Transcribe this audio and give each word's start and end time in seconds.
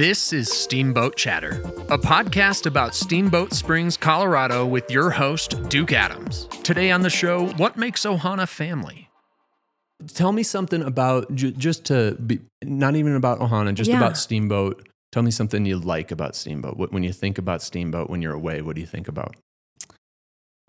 This 0.00 0.32
is 0.32 0.50
Steamboat 0.50 1.14
Chatter, 1.14 1.60
a 1.90 1.98
podcast 1.98 2.64
about 2.64 2.94
Steamboat 2.94 3.52
Springs, 3.52 3.98
Colorado, 3.98 4.64
with 4.64 4.90
your 4.90 5.10
host, 5.10 5.62
Duke 5.68 5.92
Adams. 5.92 6.48
Today 6.62 6.90
on 6.90 7.02
the 7.02 7.10
show, 7.10 7.48
what 7.58 7.76
makes 7.76 8.06
Ohana 8.06 8.48
family? 8.48 9.10
Tell 10.14 10.32
me 10.32 10.42
something 10.42 10.82
about 10.82 11.34
just 11.34 11.84
to 11.84 12.14
be 12.14 12.40
not 12.64 12.96
even 12.96 13.14
about 13.14 13.40
Ohana, 13.40 13.74
just 13.74 13.90
Yeah. 13.90 13.98
about 13.98 14.16
Steamboat. 14.16 14.88
Tell 15.12 15.22
me 15.22 15.30
something 15.30 15.66
you 15.66 15.78
like 15.78 16.10
about 16.10 16.34
Steamboat. 16.34 16.78
When 16.78 17.02
you 17.02 17.12
think 17.12 17.36
about 17.36 17.60
Steamboat 17.60 18.08
when 18.08 18.22
you're 18.22 18.32
away, 18.32 18.62
what 18.62 18.76
do 18.76 18.80
you 18.80 18.86
think 18.86 19.06
about? 19.06 19.36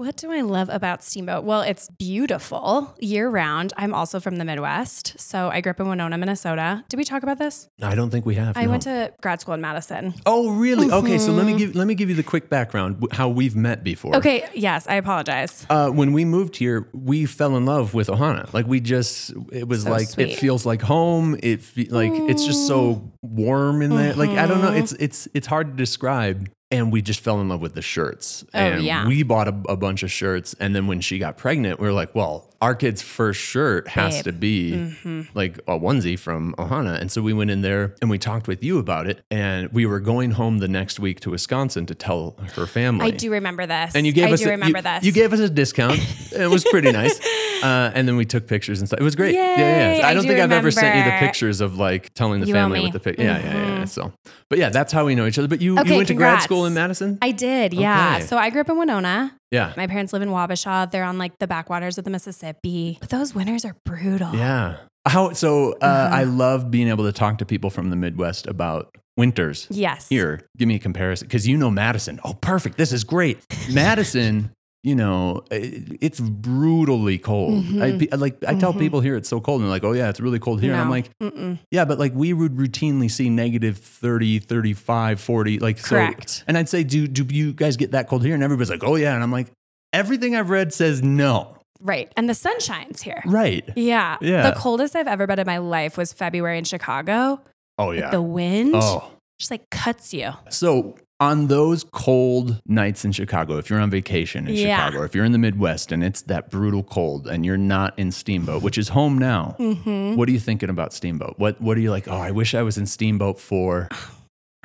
What 0.02 0.18
do 0.18 0.32
I 0.32 0.42
love 0.42 0.68
about 0.70 1.04
Steamboat? 1.04 1.44
Well, 1.44 1.62
it's 1.62 1.88
beautiful 1.88 2.96
year 3.00 3.30
round. 3.30 3.72
I'm 3.78 3.94
also 3.94 4.20
from 4.20 4.38
the 4.38 4.44
Midwest. 4.44 5.14
So 5.20 5.50
I 5.50 5.62
grew 5.62 5.70
up 5.70 5.80
in 5.80 5.88
Winona, 5.88 6.18
Minnesota. 6.18 6.84
Did 6.90 6.98
we 6.98 7.04
talk 7.04 7.22
about 7.22 7.38
this? 7.38 7.70
I 7.84 7.94
don't 7.94 8.10
think 8.10 8.26
we 8.26 8.34
have. 8.34 8.58
I 8.58 8.64
no. 8.64 8.72
went 8.72 8.82
to 8.84 9.14
grad 9.22 9.42
school 9.42 9.54
in 9.54 9.62
Madison. 9.62 10.16
Oh, 10.26 10.50
really? 10.56 10.90
Okay, 10.90 11.20
so 11.20 11.32
let 11.34 11.46
me 11.46 11.56
give 11.56 11.76
let 11.76 11.86
me 11.86 11.94
give 11.94 12.10
you 12.10 12.16
the 12.16 12.24
quick 12.24 12.50
background 12.50 13.06
how 13.12 13.30
we've 13.30 13.56
met 13.56 13.84
before. 13.84 14.16
Okay, 14.16 14.50
yes, 14.56 14.88
I 14.88 14.96
apologize. 14.96 15.68
Uh, 15.70 15.90
when 15.92 16.14
we 16.14 16.26
moved 16.26 16.56
here, 16.56 16.90
we 16.94 17.28
fell 17.28 17.56
in 17.56 17.68
love 17.68 17.94
with 17.94 18.08
Ohana. 18.08 18.52
Like 18.56 18.66
we 18.66 18.80
just, 18.80 19.32
it 19.52 19.68
was 19.68 19.84
So 19.84 19.92
like 19.92 20.08
sweet. 20.08 20.30
it 20.30 20.40
feels 20.40 20.66
like 20.66 20.82
home. 20.82 21.38
It 21.44 21.62
fe- 21.62 21.90
like 21.92 22.12
it's 22.12 22.44
just 22.44 22.66
so 22.66 23.12
warm 23.22 23.84
in 23.84 23.92
there. 23.96 24.16
Like 24.16 24.32
I 24.32 24.48
don't 24.48 24.64
know. 24.64 24.72
Mhm. 24.72 24.80
It's 24.80 24.94
it's 24.94 25.28
it's 25.36 25.46
hard 25.46 25.68
to 25.68 25.74
describe. 25.74 26.50
And 26.72 26.92
we 26.92 27.02
just 27.02 27.20
fell 27.20 27.42
in 27.42 27.50
love 27.50 27.62
with 27.62 27.74
the 27.76 27.82
shirts. 27.82 28.46
Oh, 28.54 28.58
and 28.60 28.84
yeah. 28.84 29.06
we 29.06 29.24
bought 29.24 29.48
a, 29.50 29.56
a 29.68 29.76
bunch 29.76 30.04
of 30.04 30.12
shirts. 30.12 30.56
And 30.60 30.74
then 30.74 30.88
when 30.88 31.02
she 31.02 31.20
got 31.20 31.38
pregnant, 31.38 31.80
we 31.80 31.88
were 31.88 31.94
like, 31.94 32.16
well, 32.16 32.48
our 32.62 32.76
kid's 32.76 33.02
first 33.02 33.42
shirt 33.42 33.88
has 33.90 34.16
Babe. 34.18 34.24
to 34.26 34.32
be 34.32 34.72
Mhm. 34.72 35.28
like 35.34 35.58
a 35.68 35.78
onesie 35.78 36.18
from 36.18 36.54
Ohana. 36.58 37.00
And 37.02 37.12
so 37.12 37.22
we 37.22 37.34
went 37.34 37.52
in 37.52 37.62
there 37.62 37.96
and 38.02 38.10
we 38.10 38.18
talked 38.18 38.48
with 38.48 38.64
you 38.64 38.78
about 38.80 39.08
it. 39.08 39.22
And 39.30 39.70
we 39.74 39.86
were 39.86 40.00
going 40.00 40.32
home 40.32 40.60
the 40.60 40.68
next 40.70 41.00
week 41.00 41.20
to 41.22 41.32
Wisconsin 41.32 41.86
to 41.88 41.96
tell 41.96 42.38
her 42.56 42.66
family. 42.68 43.08
I 43.08 43.10
do 43.12 43.32
remember 43.32 43.66
this. 43.66 43.94
And 43.96 44.06
you 44.06 44.14
gave 44.14 44.30
I 44.30 44.34
us 44.34 44.40
do 44.42 44.48
a, 44.48 44.52
remember 44.52 44.78
you, 44.80 44.84
this. 44.84 45.04
You 45.04 45.12
gave 45.12 45.34
us 45.34 45.40
a 45.40 45.50
discount. 45.50 46.00
it 46.32 46.50
was 46.50 46.64
pretty 46.64 46.92
nice. 46.92 47.20
Uh, 47.64 47.92
and 47.94 48.08
then 48.08 48.16
we 48.18 48.26
took 48.26 48.48
pictures 48.48 48.80
and 48.80 48.88
stuff. 48.88 49.00
It 49.00 49.04
was 49.04 49.16
great. 49.16 49.36
yeah, 49.36 49.58
yeah. 49.58 49.94
Yay, 49.96 50.02
I 50.02 50.10
I 50.12 50.14
don't 50.14 50.24
do 50.24 50.30
think 50.30 50.40
I've 50.42 50.52
ever 50.52 50.72
sent 50.72 50.96
you 50.98 51.04
the 51.04 51.18
pictures 51.20 51.62
of 51.62 51.78
like 51.78 52.14
telling 52.14 52.42
the 52.42 52.48
You 52.48 52.54
family 52.54 52.82
with 52.82 52.94
the 52.94 53.00
pic. 53.00 53.18
Yeah, 53.18 53.38
yeah, 53.40 53.44
yeah, 53.46 53.54
yeah. 53.54 53.84
Mhm. 53.84 53.90
So, 53.90 54.12
but 54.50 54.60
yeah, 54.60 54.70
that's 54.70 54.92
how 54.94 55.06
we 55.06 55.16
know 55.16 55.26
each 55.26 55.38
other. 55.40 55.48
But 55.48 55.62
you, 55.62 55.76
you 55.76 55.80
Okay, 55.82 55.96
went 55.96 56.08
to 56.10 56.14
grad 56.14 56.42
school 56.42 56.66
in 56.66 56.74
Madison. 56.74 57.18
I 57.22 57.32
did, 57.32 57.74
yeah. 57.74 58.16
Okay. 58.18 58.26
So 58.26 58.38
I 58.38 58.50
grew 58.50 58.62
up 58.62 58.70
in 58.70 58.78
Winona. 58.78 59.36
yeah, 59.52 59.74
My 59.78 59.88
parents 59.88 60.14
live 60.14 60.22
in 60.22 60.30
Wabasha. 60.30 60.90
They're 60.92 61.04
on 61.04 61.18
like 61.18 61.38
the 61.40 61.48
backwaters 61.48 61.98
of 61.98 62.04
the 62.06 62.12
Mississippi. 62.12 62.98
But 63.00 63.10
those 63.10 63.34
winters 63.36 63.66
are 63.66 63.76
brutal. 63.86 64.36
yeah. 64.36 64.78
How 65.08 65.34
so? 65.34 65.72
Uh, 65.82 65.86
Uh-huh. 65.86 66.16
I 66.16 66.24
love 66.26 66.70
being 66.70 66.88
able 66.88 67.06
to 67.06 67.12
talk 67.12 67.40
to 67.40 67.46
people 67.46 67.70
from 67.72 67.90
the 67.90 67.96
Midwest 67.96 68.46
about 68.46 68.96
winters. 69.18 69.68
Yes. 69.72 70.08
Here, 70.10 70.42
give 70.58 70.68
me 70.68 70.76
a 70.76 70.80
comparison 70.80 71.28
because 71.28 71.48
you 71.48 71.58
know 71.58 71.72
Madison. 71.72 72.20
Oh, 72.24 72.34
perfect. 72.36 72.78
This 72.78 72.92
is 72.94 73.04
great. 73.04 73.40
Madison, 73.74 74.52
you 74.84 74.96
know, 74.96 75.42
it- 75.52 75.98
it's 76.02 76.20
brutally 76.20 77.18
cold. 77.18 77.60
I, 77.82 77.92
Mhm. 77.92 78.00
pe- 78.10 78.18
like 78.18 78.44
I 78.48 78.56
tell 78.56 78.74
Mhm. 78.74 78.80
people 78.80 79.00
here 79.02 79.16
it's 79.16 79.30
so 79.30 79.40
cold, 79.40 79.62
and 79.62 79.66
they're 79.68 79.76
like, 79.76 79.84
"Oh 79.84 79.92
yeah, 79.94 80.10
it's 80.10 80.20
really 80.20 80.40
cold 80.40 80.62
here." 80.62 80.72
And 80.74 80.82
I'm 80.82 80.90
like, 80.90 81.10
Mm-mm. 81.22 81.60
"Yeah, 81.70 81.86
but 81.86 82.00
like 82.00 82.14
we 82.16 82.34
would 82.34 82.56
routinely 82.58 83.10
see 83.10 83.30
negative 83.30 83.78
30, 83.78 84.40
35, 84.40 85.20
40, 85.22 85.60
like 85.60 85.78
so." 85.78 85.90
Correct. 85.90 86.44
And 86.48 86.58
I'd 86.58 86.70
say, 86.70 86.84
"Do 86.84 87.08
do 87.08 87.24
you 87.34 87.54
guys 87.54 87.78
get 87.78 87.92
that 87.92 88.08
cold 88.08 88.24
here?" 88.26 88.34
And 88.34 88.44
everybody's 88.44 88.72
like, 88.72 88.84
"Oh 88.84 88.96
yeah," 88.96 89.14
and 89.14 89.22
I'm 89.24 89.32
like, 89.32 89.52
"Everything 89.94 90.36
I've 90.36 90.50
read 90.50 90.74
says 90.74 91.02
no." 91.04 91.58
Right. 91.84 92.12
And 92.16 92.30
the 92.30 92.36
sun 92.36 92.60
shines 92.60 93.02
here. 93.02 93.22
Right. 93.26 93.68
Yeah. 93.76 94.18
Yeah. 94.22 94.50
The 94.52 94.56
coldest 94.56 94.96
I've 94.96 95.08
ever 95.08 95.26
been 95.26 95.40
in 95.40 95.48
my 95.48 95.58
life 95.58 95.98
was 95.98 96.14
February 96.14 96.58
in 96.60 96.64
Chicago. 96.64 97.42
Oh 97.80 97.88
Like, 97.88 98.00
yeah. 98.00 98.10
The 98.12 98.22
wind 98.22 98.74
Oh. 98.76 99.12
just 99.40 99.50
like 99.50 99.68
cuts 99.72 100.14
you. 100.14 100.30
So 100.50 100.96
on 101.22 101.48
those 101.48 101.84
cold 101.92 102.60
nights 102.66 103.06
in 103.06 103.12
Chicago, 103.12 103.58
if 103.58 103.70
you're 103.70 103.80
on 103.80 103.90
vacation 103.92 104.48
in 104.48 104.56
Yeah. 104.56 104.76
Chicago, 104.76 105.04
or 105.04 105.06
if 105.06 105.14
you're 105.16 105.24
in 105.24 105.32
the 105.32 105.38
Midwest 105.38 105.92
and 105.92 106.04
it's 106.04 106.24
that 106.24 106.50
brutal 106.50 106.82
cold 106.84 107.28
and 107.28 107.46
you're 107.46 107.58
not 107.58 107.98
in 107.98 108.12
Steamboat, 108.12 108.64
which 108.64 108.78
is 108.78 108.90
home 108.90 109.18
now, 109.20 109.56
hmm 109.58 110.16
what 110.16 110.28
are 110.28 110.32
you 110.32 110.40
thinking 110.40 110.70
about 110.70 110.92
Steamboat? 110.94 111.36
What 111.38 111.62
What 111.62 111.78
are 111.78 111.80
you 111.80 111.92
like? 111.92 112.08
Oh, 112.08 112.18
I 112.18 112.32
wish 112.32 112.54
I 112.56 112.64
was 112.64 112.78
in 112.78 112.86
Steamboat 112.88 113.40
for. 113.40 113.88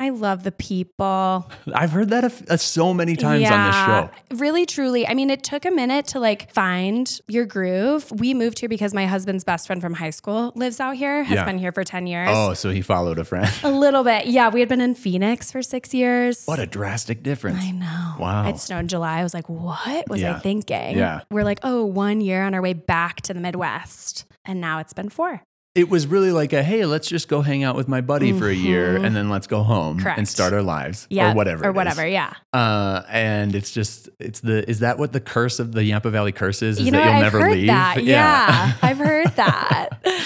I 0.06 0.11
love 0.11 0.44
the 0.44 0.53
people. 0.53 1.50
I've 1.75 1.91
heard 1.91 2.11
that 2.11 2.22
a 2.22 2.28
f- 2.28 2.49
uh, 2.49 2.56
so 2.56 2.94
many 2.94 3.17
times 3.17 3.50
on 3.50 3.67
this 3.67 3.75
show. 3.75 4.11
Really, 4.37 4.65
truly. 4.67 5.05
I 5.06 5.15
mean, 5.15 5.31
it 5.31 5.43
took 5.43 5.65
a 5.65 5.71
minute 5.71 6.06
to 6.09 6.21
like 6.21 6.53
find 6.53 7.21
your 7.27 7.44
groove. 7.44 8.09
We 8.12 8.33
moved 8.34 8.61
here 8.61 8.69
because 8.69 8.95
my 8.95 9.06
husband's 9.06 9.43
best 9.43 9.66
friend 9.66 9.83
from 9.83 9.95
high 9.95 10.11
school 10.11 10.53
lives 10.55 10.78
out 10.78 10.95
here, 10.95 11.25
has 11.25 11.34
Yeah. 11.34 11.45
been 11.45 11.59
here 11.59 11.72
for 11.72 11.83
10 11.83 12.06
years. 12.06 12.28
Oh, 12.31 12.55
so 12.55 12.71
he 12.71 12.83
followed 12.83 13.19
a 13.19 13.25
friend. 13.25 13.50
A 13.65 13.71
little 13.71 14.05
bit. 14.05 14.27
Yeah. 14.27 14.49
We 14.49 14.61
had 14.61 14.69
been 14.69 14.81
in 14.81 14.95
Phoenix 14.95 15.50
for 15.50 15.61
six 15.62 15.93
years. 15.93 16.45
what 16.47 16.61
a 16.61 16.66
drastic 16.66 17.25
difference. 17.25 17.65
I 17.65 17.72
know. 17.72 18.15
Wow. 18.21 18.49
It 18.49 18.59
snowed 18.61 18.81
in 18.81 18.89
July. 18.89 19.19
I 19.19 19.22
was 19.25 19.34
like, 19.34 19.49
what 19.49 20.09
was 20.09 20.21
Yeah. 20.21 20.37
I 20.37 20.39
thinking? 20.39 20.97
Yeah. 20.97 21.22
We're 21.33 21.45
like, 21.45 21.59
oh, 21.65 21.84
one 21.84 22.21
year 22.21 22.45
on 22.45 22.55
our 22.55 22.62
way 22.62 22.75
back 22.75 23.22
to 23.22 23.34
the 23.34 23.41
Midwest. 23.41 24.25
And 24.45 24.61
now 24.61 24.78
it's 24.78 24.93
been 24.93 25.09
four. 25.09 25.43
It 25.76 25.91
was 25.91 26.06
really 26.06 26.32
like 26.32 26.54
a 26.54 26.62
hey, 26.62 26.87
let's 26.87 27.06
just 27.06 27.28
go 27.28 27.42
hang 27.42 27.62
out 27.62 27.76
with 27.76 27.87
my 27.87 28.00
buddy 28.00 28.32
for 28.32 28.48
a 28.48 28.54
year 28.54 28.98
Mhm. 28.98 29.04
and 29.06 29.14
then 29.16 29.28
let's 29.28 29.47
go 29.47 29.62
home 29.62 30.03
and 30.06 30.26
start 30.26 30.54
our 30.54 30.62
lives 30.62 31.06
Yeah. 31.10 31.32
or 31.32 31.34
whatever. 31.34 31.64
Or 31.64 31.69
it 31.69 31.72
is. 31.72 31.76
whatever. 31.76 32.06
Yeah. 32.06 32.32
Uh, 32.54 33.03
and 33.10 33.54
it's 33.54 33.70
just 33.72 34.09
it's 34.19 34.41
the 34.41 34.69
is 34.70 34.78
that 34.81 34.98
what 34.98 35.12
the 35.12 35.20
curse 35.20 35.59
of 35.59 35.72
the 35.72 35.84
Yampa 35.84 36.09
Valley 36.10 36.32
curse 36.32 36.62
is? 36.62 36.78
Is 36.78 36.86
you 36.86 36.91
know, 36.92 36.98
that 36.98 37.04
you'll 37.04 37.15
I've 37.16 37.22
never 37.22 37.41
heard 37.42 37.53
leave? 37.53 37.66
that. 37.66 37.97
Yeah. 38.03 38.72
I've 38.81 38.97
heard 38.98 39.28
that. 39.36 39.91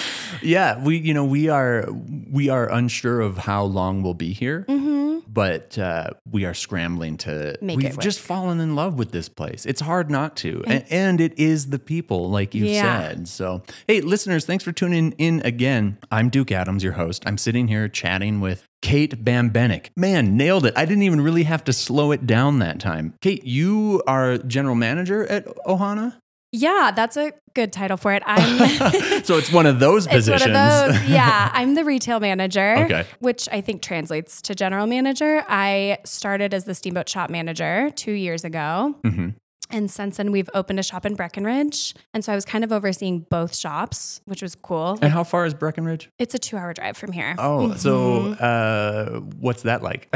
yeah. 0.41 0.83
We 0.83 0.97
you 0.97 1.13
know 1.13 1.25
we 1.25 1.49
are 1.49 1.87
we 2.29 2.49
are 2.49 2.69
unsure 2.71 3.21
of 3.21 3.37
how 3.37 3.63
long 3.63 4.03
we'll 4.03 4.13
be 4.13 4.33
here, 4.33 4.65
hmm 4.67 4.99
but 5.33 5.77
uh, 5.79 6.09
we 6.29 6.43
are 6.43 6.53
scrambling 6.53 7.15
to. 7.15 7.57
Make 7.61 7.77
we've 7.77 7.97
just 7.99 8.19
fallen 8.19 8.59
in 8.59 8.75
love 8.75 8.95
with 8.97 9.11
this 9.11 9.29
place. 9.29 9.65
It's 9.65 9.79
hard 9.79 10.11
not 10.11 10.35
to, 10.37 10.61
and, 10.67 10.83
and 10.89 11.21
it 11.21 11.39
is 11.39 11.67
the 11.69 11.79
people, 11.79 12.29
like 12.29 12.53
you 12.53 12.65
Yeah. 12.65 12.81
said. 12.81 13.27
So 13.29 13.63
hey, 13.87 14.01
listeners, 14.01 14.45
thanks 14.45 14.63
for 14.65 14.73
tuning 14.73 15.13
in 15.13 15.41
again. 15.45 15.99
I'm 16.11 16.27
Duke 16.29 16.51
Adams, 16.51 16.83
your 16.83 16.93
host. 16.93 17.23
I'm 17.25 17.37
sitting 17.37 17.67
here 17.69 17.87
chatting 17.87 18.41
with. 18.41 18.67
Cait 18.81 19.23
Bambenek. 19.23 19.89
Man, 19.95 20.35
nailed 20.35 20.65
it. 20.65 20.73
I 20.75 20.85
didn't 20.85 21.03
even 21.03 21.21
really 21.21 21.43
have 21.43 21.63
to 21.65 21.71
slow 21.73 22.11
it 22.11 22.25
down 22.25 22.57
that 22.59 22.79
time. 22.79 23.13
Cait, 23.21 23.43
you 23.45 24.01
are 24.07 24.39
general 24.39 24.73
manager 24.73 25.23
at 25.27 25.45
Ohana? 25.67 26.17
Yeah, 26.53 26.91
that's 26.93 27.15
a 27.17 27.31
good 27.53 27.71
title 27.71 27.95
for 27.97 28.13
it. 28.13 28.23
I'm 28.25 28.57
so 29.23 29.37
it's 29.37 29.51
one 29.53 29.65
of 29.65 29.79
those 29.79 30.05
It's 30.07 30.15
positions. 30.15 30.53
one 30.53 30.55
of 30.55 30.93
those. 30.95 31.09
Yeah, 31.09 31.49
I'm 31.53 31.75
the 31.75 31.85
retail 31.85 32.19
manager, 32.19 32.75
Okay. 32.79 33.05
which 33.19 33.47
I 33.51 33.61
think 33.61 33.81
translates 33.81 34.41
to 34.43 34.55
general 34.55 34.85
manager. 34.87 35.43
I 35.47 35.99
started 36.05 36.53
as 36.53 36.65
the 36.65 36.75
steamboat 36.75 37.07
shop 37.07 37.29
manager 37.29 37.89
two 37.95 38.11
years 38.11 38.43
ago. 38.43 38.95
Mhm. 39.03 39.35
And 39.73 39.89
since 39.89 40.17
then, 40.17 40.31
we've 40.33 40.49
opened 40.53 40.79
a 40.79 40.83
shop 40.83 41.05
in 41.05 41.15
Breckenridge. 41.15 41.95
And 42.13 42.25
so 42.25 42.33
I 42.33 42.35
was 42.35 42.43
kind 42.43 42.65
of 42.65 42.73
overseeing 42.73 43.19
both 43.29 43.55
shops, 43.55 44.19
which 44.25 44.41
was 44.41 44.53
cool. 44.53 44.99
And 45.01 45.13
how 45.13 45.23
far 45.23 45.45
is 45.45 45.53
Breckenridge? 45.53 46.09
It's 46.19 46.35
a 46.35 46.39
two 46.39 46.57
hour 46.57 46.73
drive 46.73 46.97
from 46.97 47.13
here. 47.13 47.35
Oh, 47.37 47.73
so 47.75 48.35
Mhm. 48.35 48.37
uh, 48.41 49.19
what's 49.39 49.61
that 49.61 49.81
like? 49.81 50.13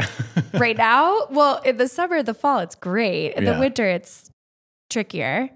right 0.52 0.76
now, 0.76 1.26
well, 1.30 1.62
in 1.64 1.78
the 1.78 1.88
summer, 1.88 2.22
the 2.22 2.34
fall, 2.34 2.58
it's 2.58 2.74
great. 2.74 3.32
In 3.32 3.44
Yeah. 3.44 3.54
the 3.54 3.60
winter, 3.60 3.86
it's 3.88 4.28
trickier. 4.90 5.48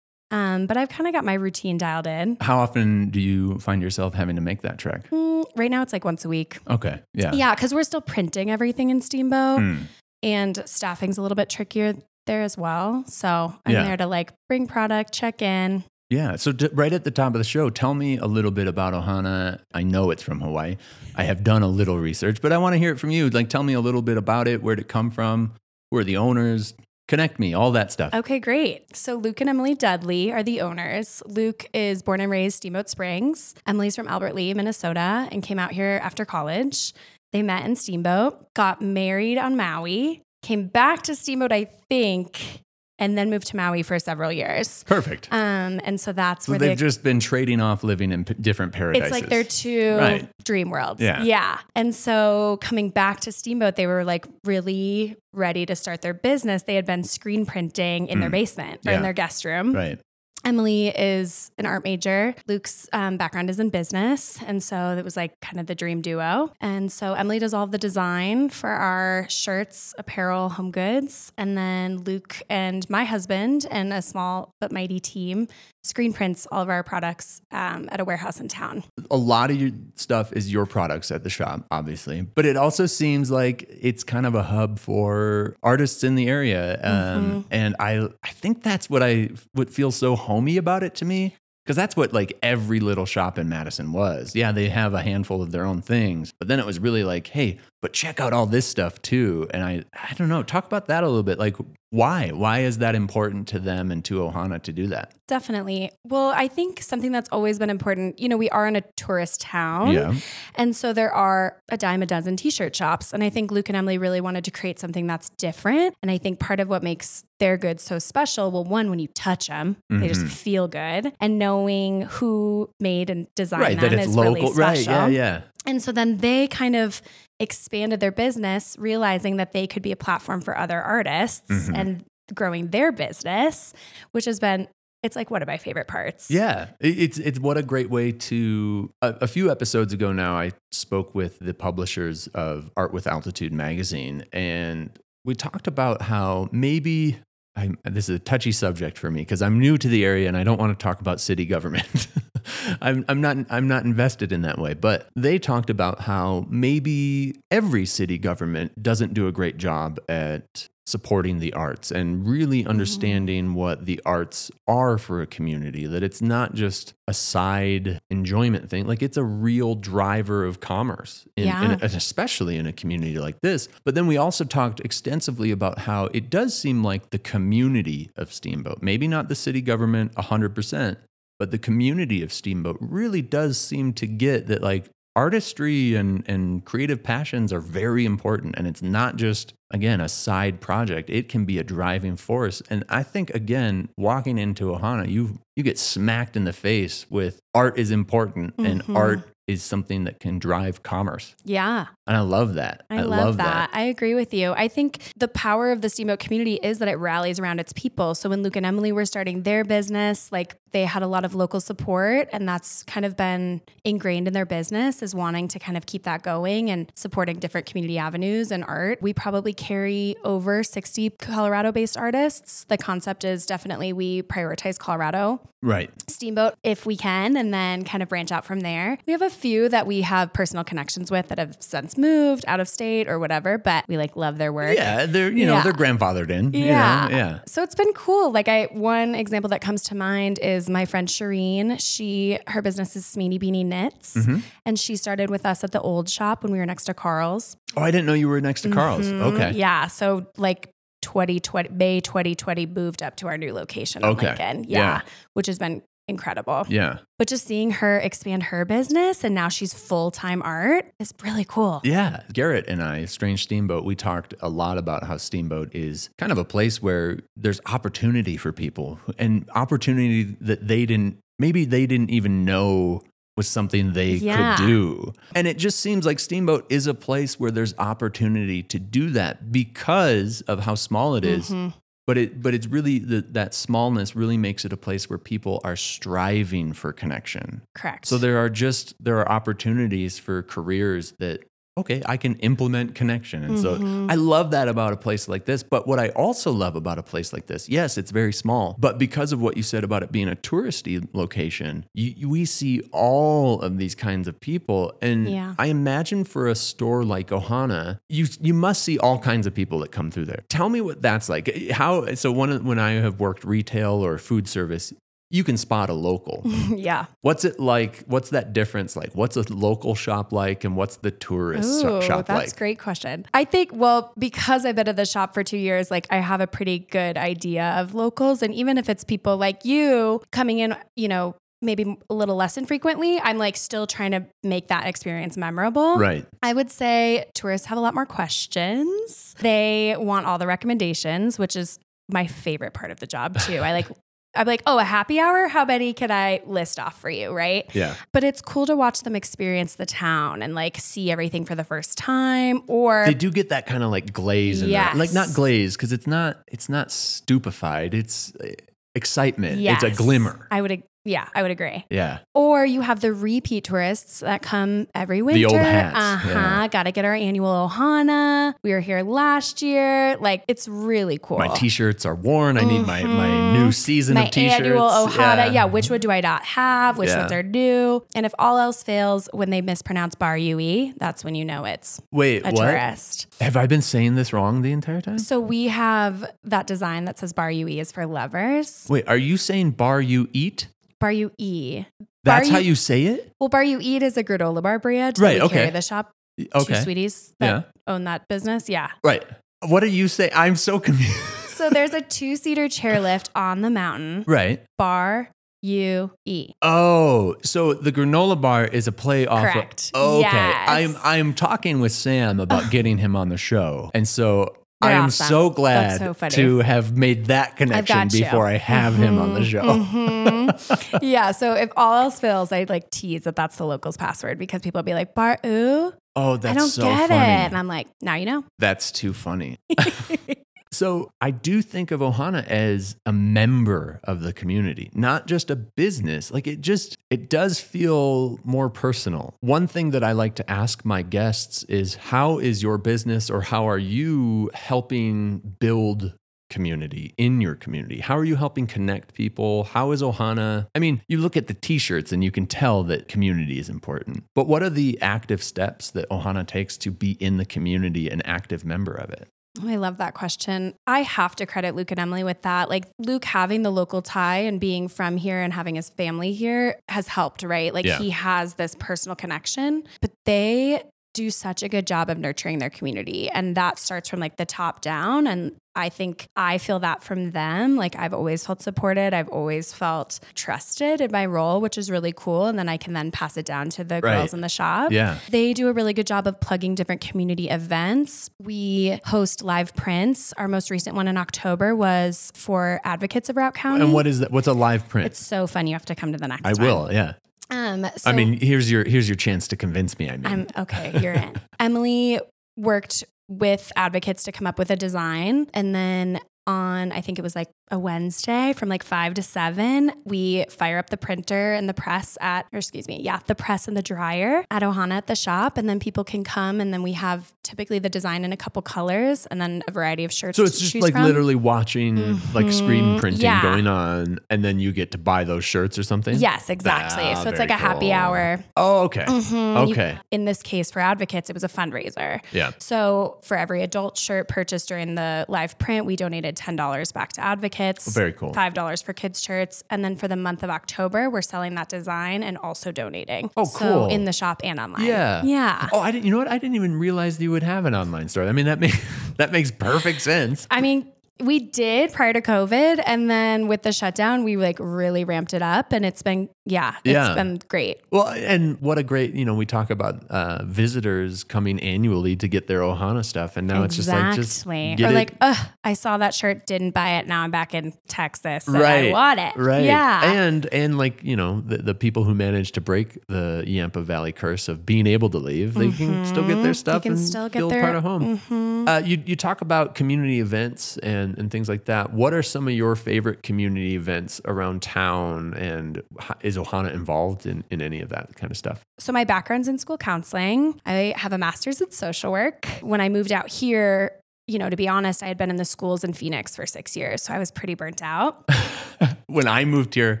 Um, 0.30 0.66
but 0.66 0.76
I've 0.76 0.88
kind 0.88 1.06
of 1.06 1.12
got 1.12 1.24
my 1.24 1.34
routine 1.34 1.78
dialed 1.78 2.06
in. 2.06 2.36
How 2.40 2.58
often 2.58 3.10
do 3.10 3.20
you 3.20 3.58
find 3.58 3.80
yourself 3.82 4.14
having 4.14 4.36
to 4.36 4.42
make 4.42 4.62
that 4.62 4.78
trek? 4.78 5.08
Mm, 5.10 5.44
right 5.56 5.70
now, 5.70 5.82
it's 5.82 5.92
like 5.92 6.04
once 6.04 6.24
a 6.24 6.28
week. 6.28 6.58
Okay, 6.68 7.00
yeah. 7.14 7.32
Yeah, 7.34 7.54
because 7.54 7.72
we're 7.74 7.82
still 7.84 8.00
printing 8.00 8.50
everything 8.50 8.90
in 8.90 9.00
Steamboat. 9.00 9.60
Mm. 9.60 9.78
and 10.22 10.62
staffing's 10.66 11.18
a 11.18 11.22
little 11.22 11.36
bit 11.36 11.50
trickier 11.50 11.94
there 12.26 12.40
as 12.42 12.56
well. 12.56 13.04
So 13.06 13.54
I'm 13.66 13.72
Yeah. 13.72 13.84
there 13.84 13.96
to 13.98 14.06
like 14.06 14.32
bring 14.48 14.66
product, 14.66 15.12
check 15.12 15.42
in. 15.42 15.84
Yeah. 16.08 16.36
So, 16.36 16.52
d- 16.52 16.68
right 16.72 16.92
at 16.92 17.04
the 17.04 17.10
top 17.10 17.34
of 17.34 17.38
the 17.38 17.44
show, 17.44 17.68
tell 17.70 17.92
me 17.94 18.16
a 18.16 18.26
little 18.26 18.50
bit 18.50 18.66
about 18.66 18.94
Ohana. 18.94 19.60
I 19.74 19.82
know 19.82 20.10
it's 20.10 20.22
from 20.22 20.40
Hawaii. 20.40 20.76
I 21.14 21.24
have 21.24 21.44
done 21.44 21.62
a 21.62 21.66
little 21.68 21.98
research, 21.98 22.40
but 22.40 22.52
I 22.52 22.58
want 22.58 22.72
to 22.74 22.78
hear 22.78 22.90
it 22.92 22.98
from 23.00 23.10
you. 23.10 23.28
Like, 23.30 23.48
tell 23.50 23.62
me 23.62 23.72
a 23.74 23.80
little 23.80 24.00
bit 24.02 24.16
about 24.16 24.48
it. 24.48 24.62
Where'd 24.62 24.78
it 24.80 24.88
come 24.88 25.10
from? 25.10 25.52
Who 25.90 25.98
are 25.98 26.04
the 26.04 26.16
owners? 26.16 26.72
Connect 27.06 27.38
me, 27.38 27.52
all 27.52 27.70
that 27.72 27.92
stuff. 27.92 28.14
Okay, 28.14 28.38
great. 28.38 28.96
So 28.96 29.16
Luke 29.16 29.40
and 29.40 29.50
Emily 29.50 29.74
Dudley 29.74 30.32
are 30.32 30.42
the 30.42 30.62
owners. 30.62 31.22
Luke 31.26 31.66
is 31.74 32.02
born 32.02 32.20
and 32.20 32.30
raised 32.30 32.56
Steamboat 32.56 32.88
Springs. 32.88 33.54
Emily's 33.66 33.94
from 33.94 34.08
Albert 34.08 34.34
Lea, 34.34 34.54
Minnesota, 34.54 35.28
and 35.30 35.42
came 35.42 35.58
out 35.58 35.72
here 35.72 36.00
after 36.02 36.24
college. 36.24 36.94
They 37.32 37.42
met 37.42 37.66
in 37.66 37.76
Steamboat, 37.76 38.54
got 38.54 38.80
married 38.80 39.38
on 39.38 39.56
Maui, 39.56 40.22
came 40.42 40.68
back 40.68 41.02
to 41.02 41.14
Steamboat, 41.14 41.52
I 41.52 41.64
think, 41.90 42.62
and 42.98 43.18
then 43.18 43.28
moved 43.30 43.46
to 43.48 43.56
Maui 43.56 43.82
for 43.82 43.98
several 43.98 44.30
years. 44.30 44.84
Perfect. 44.84 45.28
Um, 45.32 45.80
and 45.84 46.00
so 46.00 46.12
that's 46.12 46.46
so 46.46 46.52
where 46.52 46.58
they've 46.58 46.70
they 46.70 46.74
just 46.76 47.02
been 47.02 47.18
trading 47.20 47.60
off 47.60 47.82
living 47.82 48.12
in 48.12 48.24
p- 48.24 48.34
different 48.34 48.72
paradises. 48.72 49.08
It's 49.08 49.12
like 49.20 49.28
their 49.28 49.44
two 49.44 49.96
Right. 49.96 50.28
dream 50.44 50.70
worlds. 50.70 51.00
Yeah. 51.00 51.22
Yeah. 51.22 51.58
And 51.74 51.94
so 51.94 52.58
coming 52.60 52.90
back 52.90 53.20
to 53.20 53.32
Steamboat, 53.32 53.76
they 53.76 53.86
were 53.86 54.04
like 54.04 54.26
really 54.44 55.16
ready 55.32 55.66
to 55.66 55.74
start 55.74 56.02
their 56.02 56.14
business. 56.14 56.62
They 56.62 56.76
had 56.76 56.86
been 56.86 57.02
screen 57.02 57.44
printing 57.46 58.06
in 58.06 58.20
their 58.20 58.28
Mm. 58.28 58.32
basement 58.32 58.80
or 58.86 58.92
Yeah. 58.92 58.96
in 58.98 59.02
their 59.02 59.12
guest 59.12 59.44
room. 59.44 59.72
right. 59.74 59.98
Emily 60.44 60.88
is 60.88 61.50
an 61.58 61.66
art 61.66 61.84
major. 61.84 62.34
Luke's 62.46 62.88
um, 62.92 63.16
background 63.16 63.50
is 63.50 63.58
in 63.58 63.70
business. 63.70 64.38
And 64.46 64.62
so 64.62 64.96
it 64.96 65.04
was 65.04 65.16
like 65.16 65.40
kind 65.40 65.58
of 65.58 65.66
the 65.66 65.74
dream 65.74 66.00
duo. 66.00 66.52
And 66.60 66.92
so 66.92 67.14
Emily 67.14 67.38
does 67.38 67.54
all 67.54 67.66
the 67.66 67.78
design 67.78 68.50
for 68.50 68.70
our 68.70 69.26
shirts, 69.28 69.94
apparel, 69.98 70.50
home 70.50 70.70
goods. 70.70 71.32
And 71.38 71.56
then 71.56 71.98
Luke 71.98 72.42
and 72.48 72.88
my 72.90 73.04
husband 73.04 73.66
and 73.70 73.92
a 73.92 74.02
small 74.02 74.54
but 74.60 74.70
mighty 74.72 75.00
team 75.00 75.48
screen 75.84 76.12
prints 76.12 76.46
all 76.50 76.62
of 76.62 76.68
our 76.68 76.82
products 76.82 77.42
um, 77.52 77.88
at 77.92 78.00
a 78.00 78.04
warehouse 78.04 78.40
in 78.40 78.48
town. 78.48 78.82
A 79.10 79.16
lot 79.16 79.50
of 79.50 79.60
your 79.60 79.70
stuff 79.94 80.32
is 80.32 80.52
your 80.52 80.66
products 80.66 81.10
at 81.10 81.22
the 81.22 81.30
shop, 81.30 81.64
obviously, 81.70 82.22
but 82.22 82.46
it 82.46 82.56
also 82.56 82.86
seems 82.86 83.30
like 83.30 83.68
it's 83.68 84.02
kind 84.02 84.26
of 84.26 84.34
a 84.34 84.42
hub 84.42 84.78
for 84.78 85.54
artists 85.62 86.02
in 86.02 86.16
the 86.16 86.26
area. 86.28 86.80
Um, 86.82 87.04
Mm-hmm. 87.14 87.40
And 87.50 87.76
I, 87.78 88.08
I 88.22 88.28
think 88.30 88.62
that's 88.62 88.88
what 88.88 89.02
I 89.02 89.28
what 89.52 89.70
feels 89.70 89.94
so 89.96 90.16
homey 90.16 90.56
about 90.56 90.82
it 90.82 90.94
to 90.96 91.04
me. 91.04 91.36
Because 91.64 91.76
that's 91.76 91.96
what 91.96 92.12
like 92.12 92.36
every 92.42 92.80
little 92.80 93.06
shop 93.06 93.38
in 93.38 93.48
Madison 93.48 93.92
was. 93.92 94.34
Yeah, 94.36 94.52
they 94.52 94.68
have 94.68 94.92
a 94.92 95.00
handful 95.02 95.40
of 95.42 95.50
their 95.50 95.64
own 95.64 95.80
things, 95.80 96.32
but 96.38 96.46
then 96.48 96.58
it 96.58 96.66
was 96.66 96.78
really 96.78 97.04
like, 97.04 97.28
hey, 97.28 97.58
but 97.84 97.92
check 97.92 98.18
out 98.18 98.32
all 98.32 98.46
this 98.46 98.66
stuff 98.66 99.02
too. 99.02 99.46
And 99.50 99.62
I, 99.62 99.82
I 99.92 100.14
don't 100.14 100.30
know, 100.30 100.42
talk 100.42 100.64
about 100.64 100.86
that 100.86 101.04
a 101.04 101.06
little 101.06 101.22
bit. 101.22 101.38
Like, 101.38 101.56
why? 101.90 102.30
Why 102.30 102.60
is 102.60 102.78
that 102.78 102.94
important 102.94 103.46
to 103.48 103.58
them 103.58 103.90
and 103.90 104.02
to 104.06 104.20
Ohana 104.20 104.60
to 104.62 104.72
do 104.72 104.86
that? 104.86 105.12
Definitely. 105.28 105.90
Well, 106.02 106.32
I 106.34 106.48
think 106.48 106.80
something 106.82 107.12
that's 107.12 107.28
always 107.30 107.58
been 107.58 107.68
important, 107.68 108.18
you 108.18 108.26
know, 108.26 108.38
we 108.38 108.48
are 108.48 108.66
in 108.66 108.74
a 108.74 108.80
tourist 108.96 109.42
town. 109.42 109.92
Yeah. 109.92 110.14
And 110.54 110.74
so 110.74 110.94
there 110.94 111.12
are 111.12 111.58
a 111.68 111.76
dime 111.76 112.02
a 112.02 112.06
dozen 112.06 112.36
t 112.38 112.48
shirt 112.50 112.74
shops. 112.74 113.12
And 113.12 113.22
I 113.22 113.28
think 113.28 113.50
Luke 113.52 113.68
and 113.68 113.76
Emily 113.76 113.98
really 113.98 114.22
wanted 114.22 114.44
to 114.44 114.50
create 114.50 114.78
something 114.78 115.06
that's 115.06 115.28
different. 115.36 115.94
And 116.02 116.10
I 116.10 116.16
think 116.16 116.40
part 116.40 116.60
of 116.60 116.70
what 116.70 116.82
makes 116.82 117.24
their 117.38 117.58
goods 117.58 117.82
so 117.82 117.98
special, 117.98 118.50
well, 118.50 118.64
one, 118.64 118.88
when 118.88 118.98
you 118.98 119.08
touch 119.08 119.48
them, 119.48 119.76
they 119.90 120.08
just 120.08 120.22
Mhm. 120.24 120.30
feel 120.30 120.68
good. 120.68 121.12
And 121.20 121.38
knowing 121.38 122.02
who 122.02 122.70
made 122.80 123.10
and 123.10 123.26
designed 123.34 123.62
Right, 123.62 123.78
them 123.80 123.90
that 123.90 123.98
it's 123.98 124.08
is 124.08 124.16
local. 124.16 124.34
really 124.34 124.52
right, 124.54 124.78
special. 124.78 124.92
yeah, 125.10 125.34
yeah. 125.34 125.40
And 125.66 125.82
so 125.82 125.92
then 125.92 126.18
they 126.18 126.46
kind 126.48 126.76
of 126.76 127.00
expanded 127.40 128.00
their 128.00 128.12
business, 128.12 128.76
realizing 128.78 129.36
that 129.38 129.52
they 129.52 129.66
could 129.66 129.82
be 129.82 129.92
a 129.92 129.96
platform 129.96 130.40
for 130.40 130.56
other 130.56 130.80
artists 130.80 131.50
Mhm. 131.50 131.76
and 131.78 132.04
growing 132.32 132.68
their 132.68 132.92
business, 132.92 133.72
which 134.12 134.24
has 134.24 134.38
been, 134.40 134.68
it's 135.02 135.16
like 135.16 135.30
one 135.30 135.42
of 135.42 135.48
my 135.48 135.58
favorite 135.58 135.88
parts. 135.88 136.30
Yeah, 136.30 136.68
it's 136.80 137.18
it's 137.18 137.38
what 137.38 137.58
a 137.58 137.62
great 137.62 137.90
way 137.90 138.12
to. 138.12 138.90
A, 139.02 139.08
a 139.22 139.26
few 139.26 139.50
episodes 139.50 139.92
ago 139.92 140.12
now, 140.12 140.36
I 140.38 140.52
spoke 140.72 141.14
with 141.14 141.38
the 141.40 141.52
publishers 141.54 142.28
of 142.28 142.70
Art 142.76 142.92
with 142.94 143.06
Altitude 143.06 143.52
magazine, 143.52 144.24
and 144.32 144.90
we 145.24 145.34
talked 145.34 145.66
about 145.66 146.02
how 146.02 146.48
maybe. 146.52 147.18
I, 147.56 147.70
this 147.84 148.08
is 148.08 148.16
a 148.16 148.18
touchy 148.18 148.52
subject 148.52 148.98
for 148.98 149.10
me 149.10 149.20
because 149.20 149.40
I'm 149.40 149.60
new 149.60 149.78
to 149.78 149.88
the 149.88 150.04
area 150.04 150.26
and 150.26 150.36
I 150.36 150.42
don't 150.42 150.58
want 150.58 150.76
to 150.76 150.82
talk 150.82 151.00
about 151.00 151.20
city 151.20 151.44
government. 151.44 152.08
I'm, 152.80 153.04
I'm 153.08 153.20
not 153.20 153.36
I'm 153.48 153.68
not 153.68 153.84
invested 153.84 154.32
in 154.32 154.42
that 154.42 154.58
way. 154.58 154.74
But 154.74 155.08
they 155.14 155.38
talked 155.38 155.70
about 155.70 156.00
how 156.00 156.46
maybe 156.48 157.40
every 157.50 157.86
city 157.86 158.18
government 158.18 158.82
doesn't 158.82 159.14
do 159.14 159.28
a 159.28 159.32
great 159.32 159.56
job 159.56 160.00
at 160.08 160.68
supporting 160.86 161.38
the 161.38 161.52
arts 161.54 161.90
and 161.90 162.26
really 162.26 162.62
mm. 162.62 162.68
understanding 162.68 163.54
what 163.54 163.86
the 163.86 164.00
arts 164.04 164.50
are 164.68 164.98
for 164.98 165.22
a 165.22 165.26
community 165.26 165.86
that 165.86 166.02
it's 166.02 166.20
not 166.20 166.54
just 166.54 166.92
a 167.08 167.14
side 167.14 167.98
enjoyment 168.10 168.68
thing 168.68 168.86
like 168.86 169.02
it's 169.02 169.16
a 169.16 169.24
real 169.24 169.74
driver 169.74 170.44
of 170.44 170.60
commerce 170.60 171.26
in, 171.36 171.44
in 171.44 171.48
Yeah. 171.48 171.72
and 171.72 171.82
especially 171.82 172.58
in 172.58 172.66
a 172.66 172.72
community 172.72 173.18
like 173.18 173.40
this 173.40 173.68
but 173.84 173.94
then 173.94 174.06
we 174.06 174.18
also 174.18 174.44
talked 174.44 174.80
extensively 174.80 175.50
about 175.50 175.80
how 175.80 176.06
it 176.12 176.28
does 176.28 176.56
seem 176.56 176.84
like 176.84 177.10
the 177.10 177.18
community 177.18 178.10
of 178.16 178.32
steamboat 178.32 178.82
maybe 178.82 179.08
not 179.08 179.28
the 179.28 179.34
city 179.34 179.62
government 179.62 180.14
100% 180.16 180.96
but 181.38 181.50
the 181.50 181.58
community 181.58 182.22
of 182.22 182.32
steamboat 182.32 182.76
really 182.80 183.22
does 183.22 183.58
seem 183.58 183.92
to 183.94 184.06
get 184.06 184.48
that 184.48 184.62
like 184.62 184.90
artistry 185.16 185.94
and, 185.94 186.24
and 186.28 186.64
creative 186.64 187.02
passions 187.02 187.52
are 187.52 187.60
very 187.60 188.04
important 188.04 188.54
and 188.56 188.66
it's 188.66 188.82
not 188.82 189.16
just 189.16 189.54
again 189.70 190.00
a 190.00 190.08
side 190.08 190.60
project 190.60 191.08
it 191.08 191.28
can 191.28 191.44
be 191.44 191.58
a 191.58 191.64
driving 191.64 192.16
force 192.16 192.62
and 192.68 192.84
i 192.88 193.02
think 193.02 193.30
again 193.30 193.88
walking 193.96 194.38
into 194.38 194.64
ohana 194.66 195.08
you 195.08 195.38
you 195.56 195.62
get 195.62 195.78
smacked 195.78 196.36
in 196.36 196.44
the 196.44 196.52
face 196.52 197.06
with 197.10 197.40
art 197.54 197.78
is 197.78 197.90
important 197.90 198.54
and 198.58 198.82
Mhm. 198.84 198.96
art 198.96 199.28
is 199.46 199.62
something 199.62 200.04
that 200.04 200.18
can 200.20 200.38
drive 200.38 200.82
commerce 200.82 201.34
Yeah. 201.44 201.86
and 202.06 202.16
i 202.16 202.20
love 202.20 202.54
that 202.54 202.84
I, 202.90 203.02
love, 203.02 203.36
that. 203.36 203.70
I 203.72 203.82
agree 203.82 204.14
with 204.14 204.32
you. 204.32 204.52
I 204.52 204.68
think 204.68 204.98
the 205.16 205.28
power 205.28 205.72
of 205.72 205.80
the 205.82 205.88
Steamboat 205.90 206.18
community 206.20 206.54
is 206.62 206.78
that 206.78 206.88
it 206.88 206.94
rallies 206.96 207.38
around 207.40 207.58
its 207.58 207.72
people. 207.72 208.14
So 208.14 208.28
when 208.28 208.42
Luke 208.42 208.54
and 208.56 208.64
Emily 208.64 208.92
were 208.92 209.04
starting 209.04 209.42
their 209.42 209.64
business, 209.64 210.30
like 210.30 210.54
they 210.74 210.84
had 210.84 211.02
a 211.02 211.06
lot 211.06 211.24
of 211.24 211.34
local 211.34 211.60
support, 211.60 212.28
and 212.32 212.46
that's 212.46 212.82
kind 212.82 213.06
of 213.06 213.16
been 213.16 213.62
ingrained 213.84 214.26
in 214.28 214.34
their 214.34 214.44
business 214.44 215.02
is 215.02 215.14
wanting 215.14 215.48
to 215.48 215.58
kind 215.58 215.76
of 215.78 215.86
keep 215.86 216.02
that 216.02 216.22
going 216.22 216.68
and 216.70 216.90
supporting 216.94 217.38
different 217.38 217.66
community 217.66 217.96
avenues 217.96 218.50
and 218.50 218.62
art. 218.64 219.00
We 219.00 219.14
probably 219.14 219.54
carry 219.54 220.16
over 220.24 220.62
60 220.62 221.10
Colorado 221.10 221.72
based 221.72 221.96
artists. 221.96 222.64
The 222.64 222.76
concept 222.76 223.24
is 223.24 223.46
definitely 223.46 223.92
we 223.94 224.22
prioritize 224.22 224.78
Colorado 224.78 225.40
right 225.62 225.90
Steamboat 226.10 226.54
if 226.62 226.84
we 226.84 226.94
can, 226.94 227.36
and 227.38 227.54
then 227.54 227.84
kind 227.84 228.02
of 228.02 228.08
branch 228.10 228.30
out 228.30 228.44
from 228.44 228.60
there. 228.60 228.98
We 229.06 229.12
have 229.14 229.22
a 229.22 229.30
few 229.30 229.70
that 229.70 229.86
we 229.86 230.02
have 230.02 230.30
personal 230.34 230.62
connections 230.64 231.10
with 231.10 231.28
that 231.28 231.38
have 231.38 231.56
since 231.60 231.96
moved 231.96 232.44
out 232.46 232.60
of 232.60 232.68
state 232.68 233.08
or 233.08 233.18
whatever, 233.18 233.56
but 233.56 233.86
we 233.88 233.96
like 233.96 234.14
love 234.14 234.36
their 234.36 234.52
work. 234.52 234.76
yeah 234.76 235.06
they're 235.06 235.30
you 235.32 235.46
know 235.46 235.54
Yeah. 235.54 235.62
they're 235.62 235.72
grandfathered 235.72 236.28
in 236.30 236.52
you 236.52 236.66
know? 236.66 236.66
Yeah. 236.66 237.08
yeah 237.08 237.38
So 237.46 237.62
it's 237.62 237.74
been 237.74 237.92
cool. 237.94 238.30
Like 238.32 238.48
I 238.48 238.64
one 238.72 239.14
example 239.14 239.48
that 239.50 239.62
comes 239.62 239.82
to 239.84 239.94
mind 239.94 240.38
is 240.40 240.63
my 240.68 240.84
friend 240.84 241.08
Shireen. 241.08 241.80
She 241.80 242.38
her 242.48 242.62
business 242.62 242.96
is 242.96 243.04
Smeeny 243.06 243.38
Beanie 243.38 243.64
Knits. 243.64 244.14
Mm-hmm. 244.14 244.38
And 244.66 244.78
she 244.78 244.96
started 244.96 245.30
with 245.30 245.44
us 245.46 245.64
at 245.64 245.72
the 245.72 245.80
old 245.80 246.08
shop 246.08 246.42
when 246.42 246.52
we 246.52 246.58
were 246.58 246.66
next 246.66 246.84
to 246.84 246.94
Carl's. 246.94 247.56
oh 247.76 247.82
i 247.82 247.90
didn't 247.90 248.06
know 248.06 248.14
you 248.14 248.28
were 248.28 248.40
next 248.40 248.62
to 248.62 248.70
carl's 248.70 249.06
Mhm. 249.06 249.20
okay 249.32 249.50
Yeah. 249.52 249.86
So 249.88 250.26
like 250.36 250.70
2020 251.02 251.68
May 251.70 252.00
2020 252.00 252.66
moved 252.66 253.02
up 253.02 253.16
to 253.16 253.26
our 253.26 253.36
new 253.36 253.52
location 253.52 254.02
on 254.04 254.10
Okay. 254.12 254.28
Lincoln. 254.28 254.64
Yeah, 254.64 254.78
Yeah. 254.78 255.00
Which 255.34 255.46
has 255.48 255.58
been 255.58 255.82
incredible. 256.08 256.66
yeah 256.68 256.98
But 257.18 257.28
just 257.28 257.46
seeing 257.46 257.70
her 257.72 257.98
expand 257.98 258.44
her 258.44 258.64
business 258.64 259.24
and 259.24 259.34
now 259.34 259.48
she's 259.48 259.72
full 259.72 260.10
time 260.10 260.42
art 260.42 260.92
is 260.98 261.12
really 261.22 261.44
cool. 261.44 261.80
Yeah. 261.84 262.22
Garrett 262.32 262.66
and 262.68 262.82
I, 262.82 263.04
Strange 263.06 263.42
Steamboat, 263.42 263.84
we 263.84 263.94
talked 263.94 264.34
a 264.40 264.48
lot 264.48 264.76
about 264.78 265.04
how 265.04 265.16
Steamboat 265.16 265.74
is 265.74 266.10
kind 266.18 266.32
of 266.32 266.38
a 266.38 266.44
place 266.44 266.82
where 266.82 267.18
there's 267.36 267.60
opportunity 267.66 268.36
for 268.36 268.52
people 268.52 268.98
and 269.18 269.48
opportunity 269.54 270.36
that 270.40 270.66
they 270.68 270.84
didn't, 270.86 271.18
maybe 271.38 271.64
they 271.64 271.86
didn't 271.86 272.10
even 272.10 272.44
know 272.44 273.00
was 273.36 273.48
something 273.48 273.94
they 273.94 274.12
Yeah. 274.12 274.56
could 274.56 274.66
do. 274.66 275.12
And 275.34 275.48
it 275.48 275.58
just 275.58 275.80
seems 275.80 276.06
like 276.06 276.20
Steamboat 276.20 276.66
is 276.70 276.86
a 276.86 276.94
place 276.94 277.40
where 277.40 277.50
there's 277.50 277.74
opportunity 277.78 278.62
to 278.62 278.78
do 278.78 279.10
that 279.10 279.50
because 279.50 280.42
of 280.42 280.60
how 280.60 280.76
small 280.76 281.16
it 281.16 281.24
is. 281.24 281.50
Mhm. 281.50 281.72
But 282.06 282.18
it, 282.18 282.42
but 282.42 282.52
it's 282.52 282.66
really 282.66 282.98
the, 282.98 283.22
that 283.30 283.54
smallness 283.54 284.14
really 284.14 284.36
makes 284.36 284.64
it 284.64 284.72
a 284.72 284.76
place 284.76 285.08
where 285.08 285.18
people 285.18 285.60
are 285.64 285.76
striving 285.76 286.74
for 286.74 286.92
connection. 286.92 287.62
Correct. 287.74 288.06
So 288.06 288.18
there 288.18 288.38
are 288.38 288.50
just 288.50 288.94
there 289.02 289.18
are 289.18 289.28
opportunities 289.28 290.18
for 290.18 290.42
careers 290.42 291.12
that 291.12 291.44
okay, 291.76 292.02
I 292.06 292.16
can 292.16 292.36
implement 292.36 292.94
connection. 292.94 293.42
And 293.42 293.58
so 293.58 293.76
Mhm. 293.78 294.10
I 294.10 294.14
love 294.14 294.52
that 294.52 294.68
about 294.68 294.92
a 294.92 294.96
place 294.96 295.26
like 295.28 295.44
this. 295.44 295.62
But 295.64 295.88
what 295.88 295.98
I 295.98 296.08
also 296.10 296.52
love 296.52 296.76
about 296.76 296.98
a 296.98 297.02
place 297.02 297.32
like 297.32 297.46
this, 297.46 297.68
yes, 297.68 297.98
it's 297.98 298.12
very 298.12 298.32
small, 298.32 298.76
but 298.78 298.96
because 298.98 299.32
of 299.32 299.40
what 299.40 299.56
you 299.56 299.62
said 299.64 299.82
about 299.82 300.02
it 300.04 300.12
being 300.12 300.28
a 300.28 300.36
touristy 300.36 301.04
location, 301.12 301.84
you, 301.92 302.14
you- 302.16 302.28
we 302.28 302.44
see 302.44 302.80
all 302.92 303.60
of 303.60 303.78
these 303.78 303.94
kinds 303.94 304.28
of 304.28 304.38
people. 304.40 304.92
And 305.02 305.28
Yeah. 305.28 305.54
I 305.58 305.66
imagine 305.66 306.24
for 306.24 306.46
a 306.46 306.54
store 306.54 307.04
like 307.04 307.28
Ohana, 307.30 307.98
you 308.08 308.26
you 308.40 308.54
must 308.54 308.82
see 308.82 308.98
all 308.98 309.18
kinds 309.18 309.46
of 309.46 309.54
people 309.54 309.78
that 309.80 309.90
come 309.90 310.10
through 310.10 310.26
there. 310.26 310.42
Tell 310.48 310.68
me 310.68 310.80
what 310.80 311.02
that's 311.02 311.28
like. 311.28 311.70
How 311.72 312.14
so 312.14 312.30
one 312.32 312.64
when 312.64 312.78
I 312.78 312.92
have 312.92 313.18
worked 313.20 313.44
retail 313.44 313.94
or 314.04 314.18
food 314.18 314.46
service, 314.48 314.92
you 315.30 315.42
can 315.44 315.56
spot 315.56 315.90
a 315.90 315.94
local. 315.94 316.42
yeah. 316.76 317.06
What's 317.22 317.44
it 317.44 317.58
like? 317.58 318.04
What's 318.06 318.30
that 318.30 318.52
difference 318.52 318.96
like? 318.96 319.14
What's 319.14 319.36
a 319.36 319.42
local 319.52 319.94
shop 319.94 320.32
like 320.32 320.64
and 320.64 320.76
what's 320.76 320.96
the 320.96 321.10
tourist 321.10 321.84
Ooh, 321.84 322.00
shop 322.02 322.26
that's 322.26 322.46
like? 322.46 322.52
a 322.52 322.56
great 322.56 322.78
question. 322.78 323.26
I 323.34 323.44
think, 323.44 323.70
well, 323.72 324.12
because 324.18 324.64
I've 324.64 324.76
been 324.76 324.88
at 324.88 324.96
the 324.96 325.06
shop 325.06 325.34
for 325.34 325.42
two 325.42 325.56
years, 325.56 325.90
like 325.90 326.06
I 326.10 326.18
have 326.18 326.40
a 326.40 326.46
pretty 326.46 326.78
good 326.78 327.16
idea 327.16 327.74
of 327.78 327.94
locals. 327.94 328.42
And 328.42 328.54
even 328.54 328.78
if 328.78 328.88
it's 328.88 329.04
people 329.04 329.36
like 329.36 329.64
you 329.64 330.22
coming 330.30 330.58
in, 330.58 330.76
you 330.96 331.08
know, 331.08 331.34
maybe 331.64 331.96
a 332.10 332.14
little 332.14 332.36
less 332.36 332.56
infrequently, 332.56 333.18
I'm 333.20 333.38
like 333.38 333.56
still 333.56 333.86
trying 333.86 334.12
to 334.12 334.26
make 334.42 334.68
that 334.68 334.86
experience 334.86 335.36
memorable. 335.36 335.96
Right. 335.96 336.26
I 336.42 336.52
would 336.52 336.70
say 336.70 337.24
tourists 337.34 337.66
have 337.68 337.78
a 337.78 337.80
lot 337.80 337.94
more 337.94 338.06
questions. 338.06 339.34
They 339.40 339.96
want 339.98 340.26
all 340.26 340.38
the 340.38 340.46
recommendations, 340.46 341.38
which 341.38 341.56
is 341.56 341.78
my 342.08 342.26
favorite 342.26 342.74
part 342.74 342.90
of 342.90 343.00
the 343.00 343.06
job 343.06 343.38
too. 343.40 343.58
I 343.58 343.72
like 343.72 343.88
I'm 344.36 344.46
like, 344.46 344.62
oh, 344.66 344.78
a 344.78 344.84
happy 344.84 345.20
hour? 345.20 345.48
How 345.48 345.64
many 345.64 345.92
can 345.92 346.10
I 346.10 346.40
list 346.44 346.78
off 346.78 347.00
for 347.00 347.10
you? 347.10 347.32
Right. 347.32 347.68
Yeah. 347.74 347.94
But 348.12 348.24
it's 348.24 348.40
cool 348.40 348.66
to 348.66 348.76
watch 348.76 349.00
them 349.02 349.14
experience 349.14 349.76
the 349.76 349.86
town 349.86 350.42
and 350.42 350.54
like 350.54 350.76
see 350.78 351.10
everything 351.10 351.44
for 351.44 351.54
the 351.54 351.64
first 351.64 351.98
time 351.98 352.62
or 352.66 353.04
They 353.06 353.14
do 353.14 353.30
get 353.30 353.50
that 353.50 353.66
kind 353.66 353.82
of 353.82 353.90
like 353.90 354.12
glaze 354.12 354.62
in 354.62 354.70
there. 354.70 354.94
Like 354.94 355.12
not 355.12 355.32
glaze 355.34 355.76
because 355.76 355.92
it's 355.92 356.06
not 356.06 356.42
it's 356.48 356.68
not 356.68 356.90
stupefied. 356.90 357.94
It's 357.94 358.32
eh, 358.42 358.54
excitement. 358.94 359.60
Yes. 359.60 359.82
It's 359.82 359.94
a 359.94 359.96
glimmer. 359.96 360.48
I 360.50 360.62
would, 360.62 360.82
yeah, 361.04 361.28
I 361.34 361.42
would 361.42 361.50
agree. 361.50 361.84
Yeah. 361.90 362.18
Or 362.34 362.64
you 362.64 362.80
have 362.80 363.00
the 363.00 363.12
repeat 363.12 363.64
tourists 363.64 364.20
that 364.20 364.42
come 364.42 364.88
every 364.94 365.22
winter. 365.22 365.38
The 365.38 365.44
old 365.46 365.56
hats, 365.60 365.96
Uh 365.96 366.16
huh. 366.16 366.28
yeah. 366.30 366.68
Got 366.68 366.82
to 366.84 366.92
get 366.92 367.04
our 367.04 367.14
annual 367.14 367.68
Ohana. 367.68 368.54
We 368.62 368.70
were 368.72 368.80
here 368.80 369.02
last 369.02 369.62
year. 369.62 370.16
Like 370.18 370.44
it's 370.48 370.66
really 370.68 371.18
cool. 371.22 371.38
My 371.38 371.48
t-shirts 371.48 372.06
are 372.06 372.14
worn. 372.14 372.56
I 372.58 372.64
need 372.64 372.86
my 372.86 373.02
my 373.04 373.52
new 373.52 373.70
season 373.72 374.14
Mm-hmm. 374.14 374.20
My 374.22 374.26
of 374.26 374.30
t-shirts. 374.32 374.60
annual 374.60 374.88
Ohana. 374.88 375.52
Yeah. 375.52 375.64
which 375.66 375.90
one 375.90 376.00
do 376.00 376.10
I 376.10 376.20
not 376.20 376.44
have? 376.44 376.98
Which 376.98 377.08
Yeah. 377.10 377.20
ones 377.20 377.32
are 377.32 377.42
new? 377.42 378.02
And 378.14 378.24
if 378.26 378.34
all 378.38 378.58
else 378.58 378.82
fails, 378.82 379.28
when 379.32 379.50
they 379.50 379.60
mispronounce 379.60 380.14
Bar 380.14 380.36
UE, 380.38 380.94
that's 380.96 381.24
when 381.24 381.34
you 381.34 381.44
know 381.44 381.64
it's 381.64 382.00
Wait, 382.12 382.42
a 382.46 382.50
what? 382.50 382.62
tourist. 382.66 383.26
Have 383.40 383.56
I 383.56 383.66
been 383.66 383.82
saying 383.82 384.14
this 384.14 384.32
wrong 384.32 384.62
the 384.62 384.72
entire 384.72 385.00
time? 385.00 385.18
So 385.18 385.40
we 385.40 385.68
have 385.68 386.24
that 386.44 386.66
design 386.66 387.04
that 387.06 387.18
says 387.18 387.32
Bar 387.32 387.50
UE 387.50 387.78
is 387.80 387.92
for 387.92 388.06
lovers. 388.06 388.86
Wait, 388.88 389.06
are 389.08 389.16
you 389.16 389.36
saying 389.36 389.72
bar 389.72 390.00
you 390.00 390.28
eat? 390.32 390.68
Bar 391.04 391.12
UE. 391.12 391.84
That's 392.24 392.48
how 392.48 392.56
you- 392.58 392.74
say 392.74 393.04
it? 393.04 393.30
Well, 393.38 393.48
Bar 393.50 393.62
You 393.62 393.78
Eat 393.82 394.02
is 394.02 394.16
a 394.16 394.24
granola 394.24 394.62
bar 394.62 394.78
brand. 394.78 395.18
Right, 395.18 395.38
okay. 395.40 395.54
Carry 395.56 395.70
the 395.70 395.82
shop. 395.82 396.12
Two 396.40 396.46
Okay. 396.54 396.80
sweeties 396.80 397.34
that 397.40 397.68
own 397.86 398.04
that 398.04 398.26
business. 398.28 398.68
Yeah. 398.70 398.88
Right. 399.04 399.22
What 399.66 399.80
do 399.80 399.86
you 399.88 400.08
say? 400.08 400.30
I'm 400.34 400.56
so 400.56 400.80
confused. 400.80 401.12
So 401.48 401.68
there's 401.70 401.92
a 401.92 402.00
two 402.00 402.36
seater 402.36 402.66
chairlift 402.68 403.28
on 403.36 403.60
the 403.60 403.70
mountain. 403.70 404.24
right. 404.26 404.62
Bar 404.78 405.30
U 405.62 406.10
E. 406.26 406.48
Oh, 406.62 407.36
so 407.42 407.74
the 407.74 407.92
granola 407.92 408.40
bar 408.40 408.64
is 408.64 408.88
a 408.88 408.92
play 408.92 409.26
off 409.26 409.40
Correct. 409.42 409.90
of 409.94 410.20
Okay. 410.20 410.20
Yes. 410.22 410.68
I'm 410.68 410.96
I'm 411.04 411.34
talking 411.34 411.80
with 411.80 411.92
Sam 411.92 412.40
about 412.40 412.70
getting 412.70 412.98
him 412.98 413.14
on 413.14 413.28
the 413.28 413.36
show. 413.36 413.90
And 413.94 414.08
so 414.08 414.56
I 414.84 414.88
They're 414.88 414.96
am 414.98 415.04
awesome. 415.06 415.26
so 415.26 415.50
glad 415.50 415.98
so 415.98 416.28
to 416.30 416.58
have 416.58 416.96
made 416.96 417.26
that 417.26 417.56
connection 417.56 418.08
before 418.08 418.46
I 418.46 418.56
have 418.56 418.94
him 418.94 419.18
on 419.18 419.34
the 419.34 419.44
show. 419.44 419.62
Mhm. 419.62 420.98
yeah. 421.02 421.32
So 421.32 421.54
if 421.54 421.70
all 421.76 421.94
else 422.04 422.20
fails, 422.20 422.52
I 422.52 422.64
like 422.68 422.90
tease 422.90 423.24
that 423.24 423.36
that's 423.36 423.56
the 423.56 423.66
locals 423.66 423.96
password 423.96 424.38
because 424.38 424.62
people 424.62 424.78
will 424.80 424.84
be 424.84 424.94
like, 424.94 425.14
Bar 425.14 425.38
ooh, 425.44 425.92
Oh, 426.16 426.36
that's 426.36 426.56
I 426.56 426.58
don't 426.58 426.68
so 426.68 426.82
get 426.84 427.08
funny. 427.08 427.20
it. 427.20 427.46
And 427.46 427.56
I'm 427.58 427.66
like, 427.66 427.88
now 428.00 428.14
you 428.14 428.26
know. 428.26 428.44
That's 428.58 428.92
too 428.92 429.12
funny. 429.12 429.58
so 430.74 431.10
I 431.20 431.30
do 431.30 431.62
think 431.62 431.90
of 431.90 432.00
Ohana 432.00 432.46
as 432.46 432.96
a 433.06 433.12
member 433.12 434.00
of 434.04 434.22
the 434.22 434.32
community, 434.32 434.90
not 434.94 435.26
just 435.26 435.50
a 435.50 435.56
business. 435.56 436.30
Like 436.30 436.46
it 436.46 436.60
just, 436.60 436.96
it 437.10 437.30
does 437.30 437.60
feel 437.60 438.38
more 438.44 438.68
personal. 438.68 439.34
One 439.40 439.66
thing 439.66 439.90
that 439.90 440.04
I 440.04 440.12
like 440.12 440.34
to 440.36 440.50
ask 440.50 440.84
my 440.84 441.02
guests 441.02 441.62
is 441.64 441.94
how 441.94 442.38
is 442.38 442.62
your 442.62 442.78
business 442.78 443.30
or 443.30 443.40
how 443.42 443.68
are 443.68 443.78
you 443.78 444.50
helping 444.54 445.38
build 445.60 446.14
community 446.50 447.14
in 447.16 447.40
your 447.40 447.54
community? 447.54 448.00
How 448.00 448.16
are 448.16 448.24
you 448.24 448.36
helping 448.36 448.66
connect 448.66 449.14
people? 449.14 449.64
How 449.64 449.90
is 449.90 450.02
Ohana? 450.02 450.68
I 450.74 450.78
mean, 450.78 451.02
you 451.08 451.18
look 451.18 451.36
at 451.36 451.48
the 451.48 451.54
t 451.54 451.78
shirts 451.78 452.12
and 452.12 452.22
you 452.22 452.30
can 452.30 452.46
tell 452.46 452.84
that 452.84 453.08
community 453.08 453.58
is 453.58 453.68
important. 453.68 454.24
But 454.34 454.46
what 454.46 454.62
are 454.62 454.70
the 454.70 455.00
active 455.00 455.42
steps 455.42 455.90
that 455.90 456.08
Ohana 456.10 456.46
takes 456.46 456.76
to 456.78 456.90
be 456.90 457.12
in 457.12 457.38
the 457.38 457.44
community, 457.44 458.08
an 458.08 458.22
active 458.22 458.64
member 458.64 458.94
of 458.94 459.10
it? 459.10 459.28
Oh, 459.62 459.68
I 459.68 459.76
love 459.76 459.98
that 459.98 460.14
question. 460.14 460.74
I 460.86 461.02
have 461.02 461.36
to 461.36 461.46
credit 461.46 461.76
Luke 461.76 461.92
and 461.92 462.00
Emily 462.00 462.24
with 462.24 462.42
that. 462.42 462.68
Like 462.68 462.86
Luke 462.98 463.24
having 463.24 463.62
the 463.62 463.70
local 463.70 464.02
tie 464.02 464.38
and 464.38 464.58
being 464.60 464.88
from 464.88 465.16
here 465.16 465.40
and 465.40 465.52
having 465.52 465.76
his 465.76 465.90
family 465.90 466.32
here 466.32 466.76
has 466.88 467.06
helped, 467.06 467.44
right? 467.44 467.72
Like 467.72 467.84
Yeah. 467.84 467.98
he 467.98 468.10
has 468.10 468.54
this 468.54 468.74
personal 468.80 469.14
connection, 469.14 469.84
but 470.00 470.10
they 470.24 470.82
do 471.14 471.30
such 471.30 471.62
a 471.62 471.68
good 471.68 471.86
job 471.86 472.10
of 472.10 472.18
nurturing 472.18 472.58
their 472.58 472.68
community. 472.70 473.30
And 473.30 473.56
that 473.56 473.78
starts 473.78 474.08
from 474.10 474.20
like 474.20 474.36
the 474.36 474.44
top 474.44 474.82
down. 474.82 475.26
And 475.26 475.52
I 475.76 475.88
think 475.88 476.26
I 476.36 476.58
feel 476.58 476.78
that 476.80 477.02
from 477.02 477.30
them. 477.32 477.74
Like 477.76 477.96
I've 477.96 478.12
always 478.14 478.46
felt 478.46 478.60
supported. 478.62 479.14
I've 479.14 479.28
always 479.28 479.72
felt 479.72 480.20
trusted 480.34 481.00
in 481.00 481.10
my 481.10 481.24
role, 481.26 481.60
which 481.60 481.78
is 481.78 481.90
really 481.90 482.12
cool. 482.14 482.46
And 482.46 482.56
then 482.58 482.68
I 482.68 482.76
can 482.76 482.92
then 482.92 483.10
pass 483.10 483.36
it 483.36 483.46
down 483.46 483.70
to 483.70 483.82
the 483.84 483.94
Right. 484.00 484.16
girls 484.18 484.34
in 484.34 484.40
the 484.40 484.48
shop. 484.48 484.92
Yeah. 484.92 485.18
They 485.30 485.52
do 485.52 485.68
a 485.68 485.72
really 485.72 485.92
good 485.94 486.06
job 486.06 486.26
of 486.26 486.40
plugging 486.40 486.74
different 486.74 487.00
community 487.00 487.48
events. 487.48 488.30
We 488.40 489.00
host 489.06 489.42
live 489.42 489.74
prints. 489.74 490.32
Our 490.36 490.46
most 490.48 490.70
recent 490.70 490.94
one 490.94 491.08
in 491.08 491.16
October 491.16 491.74
was 491.74 492.30
for 492.34 492.80
advocates 492.84 493.28
of 493.28 493.36
Routt 493.36 493.54
County. 493.54 493.84
And 493.84 493.92
what 493.92 494.06
is 494.06 494.20
that? 494.20 494.30
What's 494.30 494.46
a 494.48 494.52
live 494.52 494.88
print? 494.88 495.06
It's 495.06 495.18
so 495.24 495.46
fun. 495.46 495.66
You 495.66 495.74
have 495.74 495.84
to 495.86 495.94
come 495.94 496.12
to 496.12 496.18
the 496.18 496.28
next 496.28 496.42
one. 496.44 496.54
I 496.54 496.62
one. 496.62 496.66
will. 496.86 496.92
Yeah. 496.92 497.14
Um, 497.54 497.86
so 497.96 498.10
I 498.10 498.12
mean, 498.12 498.38
here's 498.40 498.70
your 498.70 498.84
here's 498.84 499.08
your 499.08 499.16
chance 499.16 499.46
to 499.48 499.56
convince 499.56 499.98
me. 499.98 500.10
I 500.10 500.16
mean, 500.16 500.26
I'm 500.26 500.46
okay. 500.62 500.98
You're 501.00 501.14
in. 501.14 501.34
Emily 501.60 502.20
worked 502.56 503.04
with 503.28 503.72
advocates 503.76 504.24
to 504.24 504.32
come 504.32 504.46
up 504.46 504.58
with 504.58 504.70
a 504.70 504.76
design, 504.76 505.46
and 505.54 505.74
then 505.74 506.20
on 506.46 506.92
I 506.92 507.00
think 507.00 507.18
it 507.18 507.22
was 507.22 507.34
like 507.34 507.48
a 507.70 507.78
Wednesday 507.78 508.52
from 508.52 508.68
like 508.68 508.82
five 508.82 509.14
to 509.14 509.22
seven, 509.22 509.90
we 510.04 510.44
fire 510.50 510.78
up 510.78 510.90
the 510.90 510.96
printer 510.98 511.54
and 511.54 511.66
the 511.68 511.72
press 511.74 512.18
at, 512.20 512.46
or 512.52 512.58
excuse 512.58 512.86
me, 512.86 513.00
yeah, 513.02 513.20
the 513.26 513.34
press 513.34 513.66
and 513.66 513.76
the 513.76 513.82
dryer 513.82 514.44
at 514.50 514.62
Ohana 514.62 514.92
at 514.92 515.06
the 515.06 515.16
shop, 515.16 515.56
and 515.56 515.66
then 515.68 515.80
people 515.80 516.04
can 516.04 516.22
come, 516.24 516.60
and 516.60 516.74
then 516.74 516.82
we 516.82 516.92
have 516.92 517.32
typically 517.42 517.78
the 517.78 517.88
design 517.88 518.22
in 518.24 518.32
a 518.32 518.36
couple 518.36 518.60
colors, 518.60 519.26
and 519.26 519.40
then 519.40 519.62
a 519.66 519.70
variety 519.72 520.04
of 520.04 520.12
shirts. 520.12 520.36
so 520.36 520.44
it's 520.44 520.60
just 520.60 520.74
like 520.76 520.92
from. 520.92 521.04
literally 521.04 521.34
watching 521.34 522.20
like 522.34 522.52
screen 522.52 522.84
Mhm. 522.96 523.00
printing 523.00 523.22
Yeah. 523.22 523.42
going 523.42 523.66
on, 523.66 524.18
and 524.28 524.44
then 524.44 524.58
you 524.58 524.70
get 524.72 524.90
to 524.92 524.98
buy 524.98 525.24
those 525.24 525.44
shirts 525.44 525.78
or 525.78 525.82
something. 525.82 526.16
Yes, 526.18 526.50
exactly. 526.50 527.04
Ah, 527.04 527.22
so 527.22 527.30
it's 527.30 527.38
like 527.38 527.50
a 527.50 527.54
happy 527.56 527.86
cool. 527.86 527.92
hour. 527.92 528.44
Oh, 528.58 528.80
okay. 528.82 529.06
Mhm. 529.06 529.66
You- 529.68 529.72
Okay. 529.72 529.96
in 530.10 530.26
this 530.26 530.42
case, 530.42 530.70
for 530.70 530.80
advocates, 530.80 531.30
it 531.30 531.32
was 531.34 531.44
a 531.44 531.48
fundraiser. 531.48 532.20
Yeah. 532.30 532.50
So 532.58 533.18
for 533.22 533.36
every 533.38 533.62
adult 533.62 533.96
shirt 533.96 534.28
purchased 534.28 534.68
during 534.68 534.94
the 534.96 535.24
live 535.28 535.58
print, 535.58 535.86
we 535.86 535.96
donated 535.96 536.33
ten 536.34 536.56
dollars 536.56 536.92
back 536.92 537.12
to 537.14 537.20
advocates. 537.20 537.92
Very 537.94 538.12
cool. 538.12 538.32
Five 538.32 538.54
dollars 538.54 538.82
for 538.82 538.92
kids' 538.92 539.22
shirts, 539.22 539.62
and 539.70 539.84
then 539.84 539.96
for 539.96 540.08
the 540.08 540.16
month 540.16 540.42
of 540.42 540.50
October, 540.50 541.08
we're 541.08 541.22
selling 541.22 541.54
that 541.54 541.68
design 541.68 542.22
and 542.22 542.36
also 542.38 542.72
donating. 542.72 543.30
Oh, 543.36 543.44
So 543.44 543.58
cool. 543.58 543.86
in 543.88 544.04
the 544.04 544.12
shop 544.12 544.40
and 544.44 544.58
online. 544.60 544.84
Yeah. 544.86 545.22
Yeah. 545.24 545.68
Oh, 545.72 545.80
I 545.80 545.90
didn't. 545.90 546.04
You 546.04 546.10
know 546.12 546.18
what? 546.18 546.28
I 546.28 546.38
didn't 546.38 546.56
even 546.56 546.78
realize 546.78 547.18
that 547.18 547.22
you 547.24 547.30
would 547.30 547.42
have 547.42 547.64
an 547.64 547.74
online 547.74 548.08
store. 548.08 548.24
I 548.24 548.32
mean, 548.32 548.46
that 548.46 548.60
makes 548.64 548.78
that 549.16 549.32
makes 549.32 549.50
perfect 549.50 550.00
sense. 550.00 550.46
I 550.50 550.60
mean, 550.60 550.90
we 551.22 551.38
did 551.38 551.92
prior 551.92 552.12
to 552.12 552.20
COVID, 552.20 552.82
and 552.84 553.08
then 553.08 553.46
with 553.46 553.62
the 553.62 553.72
shutdown, 553.72 554.24
we 554.24 554.36
like 554.36 554.56
really 554.58 555.04
ramped 555.04 555.32
it 555.32 555.42
up, 555.42 555.72
and 555.72 555.84
it's 555.84 556.02
been 556.02 556.28
yeah, 556.46 556.74
it's 556.84 556.92
Yeah. 556.92 557.14
been 557.14 557.40
great. 557.48 557.80
Well, 557.90 558.08
and 558.08 558.60
what 558.60 558.76
a 558.76 558.82
great, 558.82 559.14
you 559.14 559.24
know, 559.24 559.34
we 559.34 559.46
talk 559.46 559.70
about 559.70 560.04
uh, 560.10 560.44
visitors 560.44 561.24
coming 561.24 561.58
annually 561.60 562.16
to 562.16 562.28
get 562.28 562.48
their 562.48 562.60
Ohana 562.60 563.02
stuff, 563.04 563.36
and 563.38 563.46
now 563.46 563.62
it's 563.62 563.76
just 563.76 563.88
like 563.88 564.14
just 564.16 564.40
Exactly. 564.42 564.74
get 564.76 564.88
or 564.88 564.92
it- 564.92 564.94
like, 564.94 565.14
ugh, 565.22 565.36
I 565.62 565.72
saw 565.72 565.96
that 565.98 566.12
shirt, 566.14 566.46
didn't 566.46 566.72
buy 566.72 566.98
it. 566.98 567.06
Now 567.06 567.22
I'm 567.22 567.30
back 567.30 567.54
in 567.54 567.72
Texas 567.88 568.46
right, 568.48 568.88
I 568.88 568.92
want 568.92 569.20
it. 569.20 569.36
right, 569.36 569.64
Yeah. 569.64 570.12
and 570.12 570.46
and 570.52 570.76
like 570.76 571.02
you 571.02 571.16
know 571.16 571.40
the, 571.46 571.58
the 571.58 571.74
people 571.74 572.04
who 572.04 572.14
managed 572.14 572.54
to 572.54 572.60
break 572.60 572.98
the 573.06 573.44
Yampa 573.46 573.80
Valley 573.82 574.12
curse 574.12 574.48
of 574.48 574.66
being 574.66 574.86
able 574.86 575.08
to 575.10 575.18
leave, 575.18 575.54
they 575.54 575.70
can 575.70 576.04
still 576.04 576.26
get 576.26 576.42
their 576.42 576.54
stuff 576.54 576.82
Mm-hmm. 576.82 576.82
can 576.82 576.92
and 576.92 577.00
still 577.00 577.28
get 577.28 577.38
feel 577.38 577.48
their- 577.48 577.62
part 577.62 577.76
of 577.76 577.82
home. 577.84 578.18
Mhm. 578.28 578.68
Uh, 578.68 578.82
you 578.84 579.00
you 579.06 579.16
talk 579.16 579.40
about 579.40 579.74
community 579.74 580.20
events 580.20 580.76
and 580.78 581.03
and 581.04 581.30
things 581.30 581.48
like 581.48 581.66
that. 581.66 581.92
What 581.92 582.14
are 582.14 582.22
some 582.22 582.48
of 582.48 582.54
your 582.54 582.76
favorite 582.76 583.22
community 583.22 583.74
events 583.74 584.20
around 584.24 584.62
town, 584.62 585.34
and 585.34 585.82
is 586.22 586.36
Ohana 586.36 586.72
involved 586.72 587.26
in 587.26 587.44
in 587.50 587.60
any 587.60 587.80
of 587.80 587.90
that 587.90 588.16
kind 588.16 588.30
of 588.30 588.36
stuff? 588.36 588.62
So 588.78 588.92
my 588.92 589.04
background's 589.04 589.48
in 589.48 589.58
school 589.58 589.78
counseling. 589.78 590.60
I 590.66 590.94
have 590.96 591.12
a 591.12 591.18
master's 591.18 591.60
in 591.60 591.70
social 591.70 592.12
work. 592.12 592.46
When 592.60 592.80
I 592.80 592.88
moved 592.88 593.12
out 593.12 593.28
here, 593.28 594.00
you 594.26 594.38
know, 594.38 594.48
to 594.48 594.56
be 594.56 594.66
honest, 594.68 595.02
I 595.02 595.06
had 595.08 595.18
been 595.18 595.30
in 595.30 595.36
the 595.36 595.44
schools 595.44 595.84
in 595.84 595.92
Phoenix 595.92 596.34
for 596.36 596.46
six 596.46 596.76
years, 596.76 597.02
so 597.02 597.12
I 597.12 597.18
was 597.18 597.30
pretty 597.30 597.54
burnt 597.54 597.82
out. 597.82 598.24
when 599.06 599.28
I 599.28 599.44
moved 599.44 599.74
here, 599.74 600.00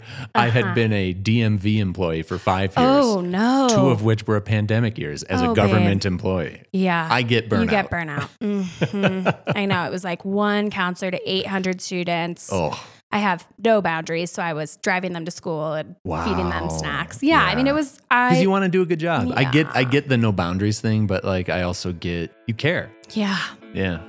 I 0.34 0.48
had 0.48 0.64
Uh-huh. 0.64 0.74
been 0.74 0.92
a 0.92 1.12
DMV 1.14 1.78
employee 1.78 2.22
for 2.22 2.38
five 2.38 2.70
years. 2.76 3.04
Oh 3.04 3.20
no! 3.20 3.68
Two 3.70 3.88
of 3.88 4.02
which 4.02 4.26
were 4.26 4.36
a 4.36 4.40
pandemic 4.40 4.96
years 4.98 5.22
as 5.24 5.42
Oh, 5.42 5.52
a 5.52 5.54
government 5.54 6.06
employee. 6.06 6.62
yeah, 6.72 7.06
I 7.10 7.22
get 7.22 7.48
burnout. 7.50 7.60
You 7.62 7.66
get 7.68 7.90
burnout. 7.90 8.28
Mhm. 8.40 9.36
I 9.54 9.66
know 9.66 9.84
it 9.84 9.90
was 9.90 10.04
like 10.04 10.24
one 10.24 10.70
counselor 10.70 11.10
to 11.10 11.20
800 11.30 11.80
students. 11.80 12.48
Oh, 12.52 12.72
I 13.12 13.18
have 13.18 13.46
no 13.62 13.80
boundaries, 13.80 14.32
so 14.32 14.42
I 14.42 14.54
was 14.54 14.76
driving 14.78 15.12
them 15.12 15.24
to 15.24 15.30
school 15.30 15.74
and 15.74 15.94
feeding 16.24 16.48
them 16.50 16.68
snacks. 16.70 17.22
Yeah, 17.22 17.42
I 17.42 17.54
mean 17.54 17.66
it 17.66 17.74
was 17.74 17.92
because 17.92 18.38
I 18.38 18.40
you 18.40 18.50
want 18.50 18.64
to 18.64 18.68
do 18.70 18.82
a 18.82 18.86
good 18.86 18.98
job. 19.00 19.32
I 19.36 19.44
get, 19.44 19.66
I 19.74 19.84
get 19.84 20.08
the 20.08 20.16
no 20.16 20.32
boundaries 20.32 20.80
thing, 20.80 21.06
but 21.06 21.24
like 21.24 21.48
I 21.48 21.62
also 21.62 21.92
get 21.92 22.32
you 22.46 22.54
care. 22.54 22.90
yeah. 23.12 23.38
Yeah. 23.74 24.00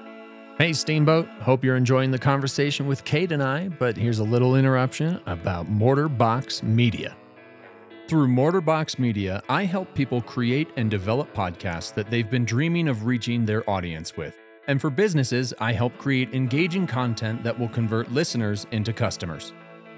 Hey, 0.58 0.72
Steamboat. 0.72 1.28
Hope 1.42 1.66
you're 1.66 1.76
enjoying 1.76 2.12
the 2.12 2.18
conversation 2.18 2.88
with 2.88 3.04
Cait 3.04 3.34
and 3.34 3.44
I, 3.44 3.68
but 3.68 3.98
here's 3.98 4.20
a 4.20 4.24
little 4.24 4.56
interruption 4.56 5.20
about 5.26 5.68
Mortar 5.68 6.08
Box 6.08 6.64
Media. 6.64 7.14
Through 8.08 8.30
Mortar 8.30 8.62
Box 8.62 8.98
Media, 8.98 9.44
I 9.50 9.66
help 9.66 9.94
people 9.94 10.22
create 10.22 10.70
and 10.78 10.90
develop 10.90 11.34
podcasts 11.34 11.94
that 11.96 12.10
they've 12.10 12.30
been 12.30 12.46
dreaming 12.46 12.88
of 12.88 13.06
reaching 13.06 13.46
their 13.46 13.70
audience 13.70 14.16
with. 14.16 14.40
And 14.70 14.80
for 14.80 14.90
businesses, 14.90 15.54
I 15.60 15.74
help 15.74 15.98
create 15.98 16.34
engaging 16.34 16.88
content 16.88 17.44
that 17.44 17.60
will 17.60 17.68
convert 17.68 18.14
listeners 18.14 18.66
into 18.72 18.94
customers. 18.94 19.52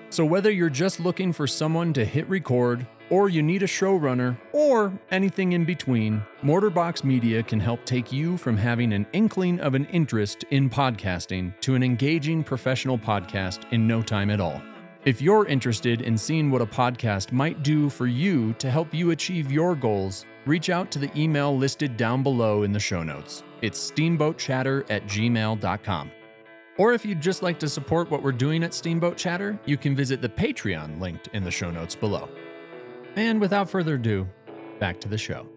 So, 0.10 0.26
whether 0.26 0.50
you're 0.50 0.72
just 0.72 1.00
looking 1.00 1.34
for 1.34 1.46
someone 1.46 1.94
to 1.94 2.04
hit 2.04 2.28
record, 2.28 2.88
or 3.10 3.30
you 3.30 3.42
need 3.42 3.64
a 3.64 3.68
showrunner, 3.68 4.38
or 4.52 4.92
anything 5.12 5.54
in 5.54 5.66
between, 5.66 6.22
Mortar 6.42 6.70
Box 6.70 7.04
Media 7.04 7.42
can 7.44 7.60
help 7.60 7.84
take 7.86 8.12
you 8.12 8.38
from 8.38 8.58
having 8.58 8.94
an 8.94 9.06
inkling 9.14 9.60
of 9.60 9.76
an 9.76 9.86
interest 9.86 10.44
in 10.52 10.70
podcasting 10.70 11.60
to 11.62 11.76
an 11.76 11.84
engaging 11.84 12.44
professional 12.44 12.98
podcast 12.98 13.72
in 13.72 13.88
no 13.88 14.02
time 14.02 14.30
at 14.30 14.40
all. 14.40 14.62
If 15.06 15.22
you're 15.22 15.46
interested 15.46 16.02
in 16.02 16.18
seeing 16.18 16.52
what 16.52 16.62
a 16.62 16.66
podcast 16.66 17.32
might 17.32 17.64
do 17.64 17.90
for 17.90 18.08
you 18.08 18.54
to 18.60 18.70
help 18.70 18.94
you 18.94 19.12
achieve 19.12 19.52
your 19.52 19.74
goals, 19.76 20.26
reach 20.46 20.70
out 20.70 20.92
to 20.92 21.00
the 21.00 21.10
email 21.18 21.56
listed 21.56 21.96
down 21.96 22.24
below 22.24 22.64
in 22.64 22.72
the 22.74 22.80
show 22.80 23.04
notes. 23.04 23.44
It's 23.62 23.92
steamboatchatter 23.92 24.86
at 24.90 25.06
gmail.com. 25.06 26.12
Or 26.78 26.94
if 26.94 27.06
you'd 27.06 27.22
just 27.22 27.42
like 27.42 27.58
to 27.60 27.70
support 27.70 28.12
what 28.12 28.22
we're 28.22 28.32
doing 28.32 28.64
at 28.64 28.74
Steamboat 28.74 29.18
Chatter, 29.18 29.58
you 29.66 29.78
can 29.78 29.96
visit 29.96 30.22
the 30.22 30.30
Patreon 30.30 31.00
linked 31.00 31.28
in 31.34 31.44
the 31.44 31.52
show 31.52 31.72
notes 31.72 31.96
below. 31.96 32.30
And 33.18 33.42
without 33.42 33.68
further 33.68 33.96
ado, 33.96 34.28
back 34.80 35.02
to 35.02 35.08
the 35.08 35.18
show. 35.18 35.48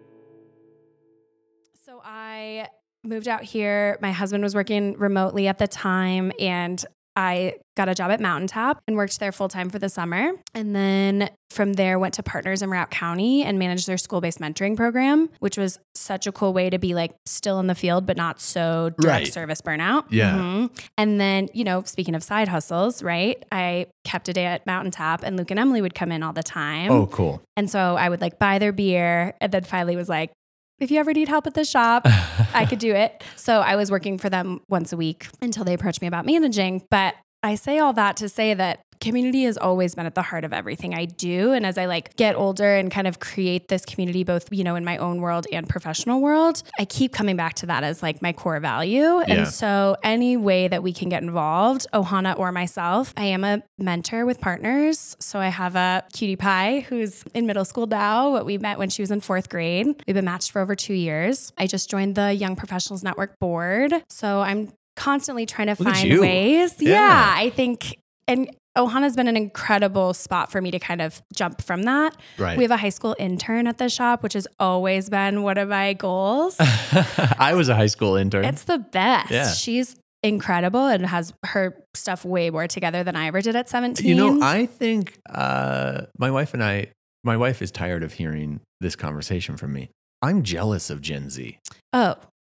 So 1.85 2.01
I 2.03 2.67
moved 3.03 3.27
out 3.27 3.43
here. 3.43 3.99
My 4.01 4.11
husband 4.11 4.43
was 4.43 4.55
working 4.55 4.97
remotely 4.97 5.47
at 5.47 5.59
the 5.59 5.67
time, 5.67 6.31
and 6.39 6.83
I 7.15 7.55
got 7.75 7.89
a 7.89 7.95
job 7.95 8.11
at 8.11 8.19
Mountain 8.21 8.47
Tap 8.47 8.81
and 8.87 8.95
worked 8.95 9.19
there 9.19 9.31
full 9.31 9.47
time 9.49 9.69
for 9.69 9.79
the 9.79 9.89
summer. 9.89 10.31
And 10.53 10.75
then 10.75 11.29
from 11.49 11.73
there, 11.73 11.99
went 11.99 12.13
to 12.15 12.23
Partners 12.23 12.61
in 12.61 12.69
Routt 12.69 12.89
County 12.89 13.43
and 13.43 13.59
managed 13.59 13.87
their 13.87 13.97
school 13.97 14.21
based 14.21 14.39
mentoring 14.39 14.77
program, 14.77 15.29
which 15.39 15.57
was 15.57 15.79
such 15.95 16.25
a 16.27 16.31
cool 16.31 16.53
way 16.53 16.69
to 16.69 16.79
be 16.79 16.93
like 16.93 17.11
still 17.25 17.59
in 17.59 17.67
the 17.67 17.75
field, 17.75 18.05
but 18.05 18.15
not 18.15 18.39
so 18.39 18.91
direct 18.97 19.25
Right. 19.25 19.33
service 19.33 19.61
burnout. 19.61 20.05
Yeah. 20.09 20.35
Mhm. 20.37 20.69
And 20.97 21.19
then, 21.19 21.49
you 21.53 21.63
know, 21.65 21.83
speaking 21.83 22.15
of 22.15 22.23
side 22.23 22.47
hustles, 22.47 23.03
right? 23.03 23.43
I 23.51 23.87
kept 24.05 24.29
a 24.29 24.33
day 24.33 24.45
at 24.45 24.65
Mountain 24.65 24.91
Tap 24.91 25.23
and 25.23 25.35
Luke 25.37 25.51
and 25.51 25.59
Emily 25.59 25.81
would 25.81 25.95
come 25.95 26.11
in 26.11 26.23
all 26.23 26.33
the 26.33 26.43
time. 26.43 26.91
Oh, 26.91 27.07
cool. 27.07 27.41
And 27.57 27.69
so 27.69 27.95
I 27.97 28.07
would 28.07 28.21
like 28.21 28.39
buy 28.39 28.57
their 28.59 28.71
beer. 28.71 29.33
And 29.41 29.51
then 29.51 29.63
finally 29.63 29.95
was 29.97 30.07
like, 30.09 30.31
if 30.81 30.89
you 30.89 30.99
ever 30.99 31.13
need 31.13 31.29
help 31.29 31.47
at 31.47 31.53
the 31.53 31.63
shop, 31.63 32.05
I 32.53 32.65
could 32.65 32.79
do 32.79 32.93
it. 32.93 33.23
So 33.35 33.59
I 33.59 33.75
was 33.75 33.91
working 33.91 34.17
for 34.17 34.29
them 34.29 34.61
once 34.67 34.91
a 34.91 34.97
week 34.97 35.27
until 35.41 35.63
they 35.63 35.73
approached 35.73 36.01
me 36.01 36.07
about 36.07 36.25
managing. 36.25 36.83
But 36.89 37.15
I 37.43 37.55
say 37.55 37.79
all 37.79 37.93
that 37.93 38.17
to 38.17 38.27
say 38.27 38.53
that 38.55 38.83
community 39.01 39.43
has 39.43 39.57
always 39.57 39.95
been 39.95 40.05
at 40.05 40.15
the 40.15 40.21
heart 40.21 40.45
of 40.45 40.53
everything 40.53 40.93
I 40.93 41.05
do. 41.05 41.51
And 41.51 41.65
as 41.65 41.77
I 41.77 41.85
like 41.85 42.15
get 42.15 42.35
older 42.35 42.75
and 42.75 42.89
kind 42.89 43.07
of 43.07 43.19
create 43.19 43.67
this 43.67 43.83
community, 43.83 44.23
both, 44.23 44.47
you 44.51 44.63
know, 44.63 44.75
in 44.75 44.85
my 44.85 44.97
own 44.97 45.19
world 45.19 45.47
and 45.51 45.67
professional 45.67 46.21
world, 46.21 46.63
I 46.79 46.85
keep 46.85 47.11
coming 47.11 47.35
back 47.35 47.55
to 47.55 47.65
that 47.65 47.83
as 47.83 48.01
like 48.01 48.21
my 48.21 48.31
core 48.31 48.59
value. 48.59 49.01
Yeah. 49.01 49.23
And 49.27 49.47
so 49.47 49.97
any 50.03 50.37
way 50.37 50.67
that 50.67 50.83
we 50.83 50.93
can 50.93 51.09
get 51.09 51.23
involved, 51.23 51.87
Ohana 51.93 52.37
or 52.37 52.51
myself, 52.51 53.13
I 53.17 53.25
am 53.25 53.43
a 53.43 53.63
mentor 53.77 54.25
with 54.25 54.39
partners. 54.39 55.17
So 55.19 55.39
I 55.39 55.47
have 55.49 55.75
a 55.75 56.03
cutie 56.13 56.35
pie 56.35 56.85
who's 56.87 57.23
in 57.33 57.47
middle 57.47 57.65
school 57.65 57.87
now. 57.87 58.31
What 58.31 58.45
we 58.45 58.57
met 58.57 58.77
when 58.77 58.89
she 58.89 59.01
was 59.01 59.11
in 59.11 59.19
fourth 59.21 59.49
grade. 59.49 59.87
We've 60.05 60.15
been 60.15 60.25
matched 60.25 60.51
for 60.51 60.61
over 60.61 60.75
two 60.75 60.93
years. 60.93 61.51
I 61.57 61.67
just 61.67 61.89
joined 61.89 62.15
the 62.15 62.33
Young 62.33 62.55
Professionals 62.55 63.03
Network 63.03 63.39
board. 63.39 63.93
So 64.09 64.41
I'm 64.41 64.71
constantly 64.95 65.45
trying 65.45 65.73
to 65.73 65.83
Look 65.83 65.93
find 65.93 66.19
ways. 66.19 66.75
Yeah. 66.79 66.91
Yeah. 66.91 67.33
I 67.35 67.49
think, 67.49 67.97
and 68.27 68.55
Ohana's 68.77 69.15
been 69.15 69.27
an 69.27 69.35
incredible 69.35 70.13
spot 70.13 70.51
for 70.51 70.61
me 70.61 70.71
to 70.71 70.79
kind 70.79 71.01
of 71.01 71.21
jump 71.33 71.61
from 71.61 71.83
that. 71.83 72.15
Right. 72.37 72.57
We 72.57 72.63
have 72.63 72.71
a 72.71 72.77
high 72.77 72.89
school 72.89 73.15
intern 73.19 73.67
at 73.67 73.77
the 73.77 73.89
shop, 73.89 74.23
which 74.23 74.33
has 74.33 74.47
always 74.59 75.09
been 75.09 75.43
one 75.43 75.57
of 75.57 75.67
my 75.69 75.93
goals. 75.93 76.55
I 76.59 77.53
was 77.55 77.67
a 77.69 77.75
high 77.75 77.87
school 77.87 78.15
intern. 78.15 78.45
It's 78.45 78.63
the 78.63 78.77
best. 78.77 79.31
Yeah. 79.31 79.51
She's 79.51 79.95
incredible 80.23 80.85
and 80.85 81.05
has 81.05 81.33
her 81.47 81.75
stuff 81.93 82.23
way 82.23 82.49
more 82.49 82.67
together 82.67 83.03
than 83.03 83.15
I 83.15 83.27
ever 83.27 83.41
did 83.41 83.55
at 83.55 83.67
17. 83.67 84.07
You 84.07 84.15
know, 84.15 84.39
I 84.41 84.67
think 84.67 85.19
uh, 85.29 86.03
my 86.17 86.31
wife 86.31 86.53
and 86.53 86.63
I, 86.63 86.87
my 87.23 87.35
wife 87.37 87.61
is 87.61 87.71
tired 87.71 88.03
of 88.03 88.13
hearing 88.13 88.61
this 88.79 88.95
conversation 88.95 89.57
from 89.57 89.73
me. 89.73 89.89
I'm 90.21 90.43
jealous 90.43 90.89
of 90.89 91.01
Gen 91.01 91.29
Z. 91.29 91.57
oh, 91.93 92.15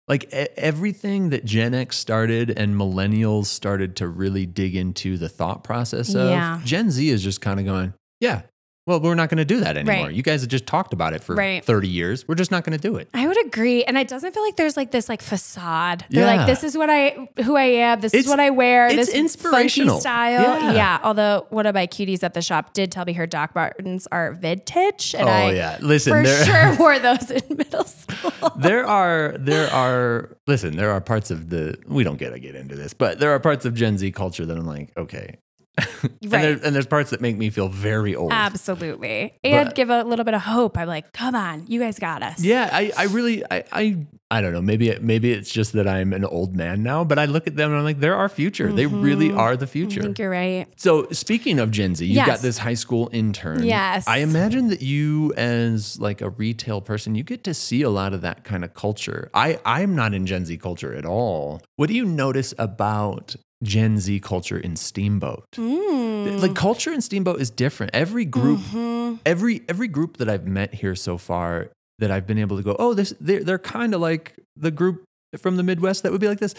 Like 0.08 0.24
everything 0.32 1.30
that 1.30 1.44
Gen 1.44 1.74
X 1.74 1.96
started 1.96 2.50
and 2.50 2.74
millennials 2.74 3.46
started 3.46 3.96
to 3.96 4.08
really 4.08 4.46
dig 4.46 4.74
into 4.74 5.16
the 5.16 5.28
thought 5.28 5.62
process 5.64 6.14
of, 6.14 6.28
Yeah. 6.28 6.60
Gen 6.64 6.90
Z 6.90 7.08
is 7.08 7.22
just 7.22 7.40
kind 7.40 7.60
of 7.60 7.66
going, 7.66 7.94
yeah, 8.20 8.42
well, 8.86 9.00
we're 9.00 9.14
not 9.14 9.28
going 9.28 9.38
to 9.38 9.44
do 9.44 9.60
that 9.60 9.76
anymore. 9.76 10.06
Right. 10.06 10.14
You 10.14 10.22
guys 10.22 10.40
have 10.40 10.50
just 10.50 10.66
talked 10.66 10.92
about 10.92 11.12
it 11.12 11.22
for 11.22 11.34
Right. 11.36 11.64
30 11.64 11.88
years. 11.88 12.26
We're 12.26 12.34
just 12.34 12.50
not 12.50 12.64
going 12.64 12.76
to 12.76 12.82
do 12.82 12.96
it. 12.96 13.08
I 13.14 13.28
would 13.28 13.46
agree. 13.46 13.84
And 13.84 13.96
it 13.96 14.08
doesn't 14.08 14.32
feel 14.34 14.42
like 14.42 14.56
there's 14.56 14.76
like 14.76 14.90
this 14.90 15.08
like 15.08 15.22
facade. 15.22 16.04
They're 16.10 16.24
Yeah. 16.26 16.36
like, 16.38 16.46
this 16.46 16.64
is 16.64 16.76
what 16.76 16.90
I, 16.90 17.28
who 17.44 17.56
I 17.56 17.64
am. 17.64 18.00
This 18.00 18.12
is 18.12 18.26
what 18.26 18.40
I 18.40 18.50
wear. 18.50 18.86
it's 18.88 18.96
this 18.96 19.08
inspirational. 19.14 20.00
style. 20.00 20.72
Yeah. 20.74 20.98
Although 21.04 21.46
one 21.50 21.66
of 21.66 21.74
my 21.74 21.86
cuties 21.86 22.22
at 22.24 22.34
the 22.34 22.42
shop 22.42 22.72
did 22.72 22.90
tell 22.90 23.04
me 23.04 23.12
her 23.12 23.26
Doc 23.26 23.54
Martens 23.54 24.08
are 24.10 24.32
vintage. 24.32 25.14
And 25.14 25.28
oh, 25.28 25.32
I 25.32 25.52
yeah. 25.52 25.78
Listen, 25.80 26.12
for 26.14 26.22
there, 26.24 26.44
sure 26.44 26.76
wore 26.80 26.98
those 26.98 27.30
in 27.30 27.42
middle 27.56 27.84
school. 27.84 28.32
there 28.56 28.84
are 28.86 29.36
there 29.38 29.70
are 29.72 30.36
listen 30.46 30.76
there 30.76 30.90
are 30.90 31.00
parts 31.00 31.30
of 31.30 31.50
the 31.50 31.76
we 31.86 32.02
don't 32.04 32.18
get 32.18 32.30
to 32.30 32.38
get 32.38 32.54
into 32.54 32.74
this 32.74 32.92
but 32.92 33.18
there 33.20 33.30
are 33.30 33.38
parts 33.40 33.64
of 33.64 33.74
gen 33.74 33.96
z 33.98 34.10
culture 34.10 34.44
that 34.44 34.56
i'm 34.58 34.66
like 34.66 34.90
okay 34.96 35.38
and, 36.02 36.10
there, 36.30 36.60
and 36.62 36.74
there's 36.74 36.86
parts 36.86 37.10
that 37.10 37.20
make 37.20 37.36
me 37.36 37.48
feel 37.50 37.68
very 37.68 38.14
old 38.14 38.30
Absolutely. 38.32 39.32
And 39.42 39.68
But- 39.68 39.74
give 39.74 39.88
a 39.90 40.04
little 40.04 40.24
bit 40.24 40.34
of 40.34 40.42
hope. 40.42 40.76
I'm 40.76 40.88
like, 40.88 41.12
come 41.12 41.34
on, 41.34 41.66
you 41.66 41.80
guys 41.80 41.98
got 41.98 42.22
us. 42.22 42.42
yeah 42.44 42.68
i, 42.72 42.92
I 42.96 43.04
really 43.04 43.44
I, 43.50 43.64
I 43.72 44.06
i 44.32 44.40
don't 44.40 44.52
know 44.52 44.62
maybe 44.62 44.88
it, 44.88 45.02
maybe 45.02 45.30
it's 45.32 45.50
just 45.58 45.72
that 45.74 45.86
i'm 45.86 46.12
an 46.12 46.24
old 46.24 46.56
man 46.56 46.82
now 46.82 47.04
but 47.04 47.18
i 47.18 47.24
look 47.34 47.46
at 47.46 47.54
them 47.56 47.70
and 47.70 47.78
i'm 47.78 47.84
like 47.84 48.00
they're 48.00 48.16
our 48.16 48.28
future 48.28 48.72
they 48.72 48.86
really 48.86 49.30
are 49.30 49.56
the 49.56 49.66
future. 49.66 50.00
I 50.00 50.04
think 50.04 50.18
you're 50.18 50.30
right. 50.30 50.66
so 50.76 51.08
speaking 51.10 51.58
of 51.58 51.70
gen 51.70 51.94
z 51.94 52.06
you've 52.06 52.26
got 52.26 52.40
this 52.40 52.58
high 52.58 52.78
school 52.84 53.08
intern 53.12 53.62
Yes. 53.64 54.08
i 54.08 54.18
imagine 54.18 54.68
that 54.68 54.82
you 54.82 55.32
as 55.36 56.00
like 56.00 56.20
a 56.20 56.30
retail 56.30 56.80
person 56.80 57.14
you 57.14 57.22
get 57.22 57.44
to 57.44 57.54
see 57.54 57.82
a 57.82 57.90
lot 57.90 58.12
of 58.14 58.20
that 58.22 58.42
kind 58.44 58.64
of 58.64 58.74
culture 58.74 59.30
i 59.34 59.58
i'm 59.64 59.94
not 59.94 60.14
in 60.14 60.26
gen 60.26 60.44
z 60.46 60.56
culture 60.56 60.92
at 60.94 61.04
all 61.06 61.60
what 61.76 61.88
do 61.88 61.94
you 61.94 62.04
notice 62.06 62.54
about 62.58 63.36
gen 63.62 63.98
z 63.98 64.18
culture 64.20 64.58
in 64.58 64.74
steamboat 64.76 65.44
Mm. 65.58 66.40
like 66.40 66.54
culture 66.54 66.92
in 66.92 67.00
steamboat 67.00 67.40
is 67.40 67.50
different 67.50 67.90
every 67.94 68.24
group 68.24 68.60
Mhm. 68.60 69.18
every 69.26 69.62
every 69.68 69.88
group 69.88 70.16
that 70.18 70.28
i've 70.28 70.46
met 70.46 70.74
here 70.82 70.94
so 70.94 71.18
far 71.18 71.70
that 71.98 72.10
i've 72.10 72.26
been 72.26 72.38
able 72.38 72.56
to 72.56 72.62
go 72.62 72.76
oh 72.78 72.94
this 72.94 73.14
they're, 73.20 73.44
they're 73.44 73.58
kind 73.58 73.94
of 73.94 74.00
like 74.00 74.34
the 74.56 74.70
group 74.70 75.04
from 75.38 75.56
the 75.56 75.62
midwest 75.62 76.02
that 76.02 76.12
would 76.12 76.20
be 76.20 76.28
like 76.28 76.40
this. 76.40 76.54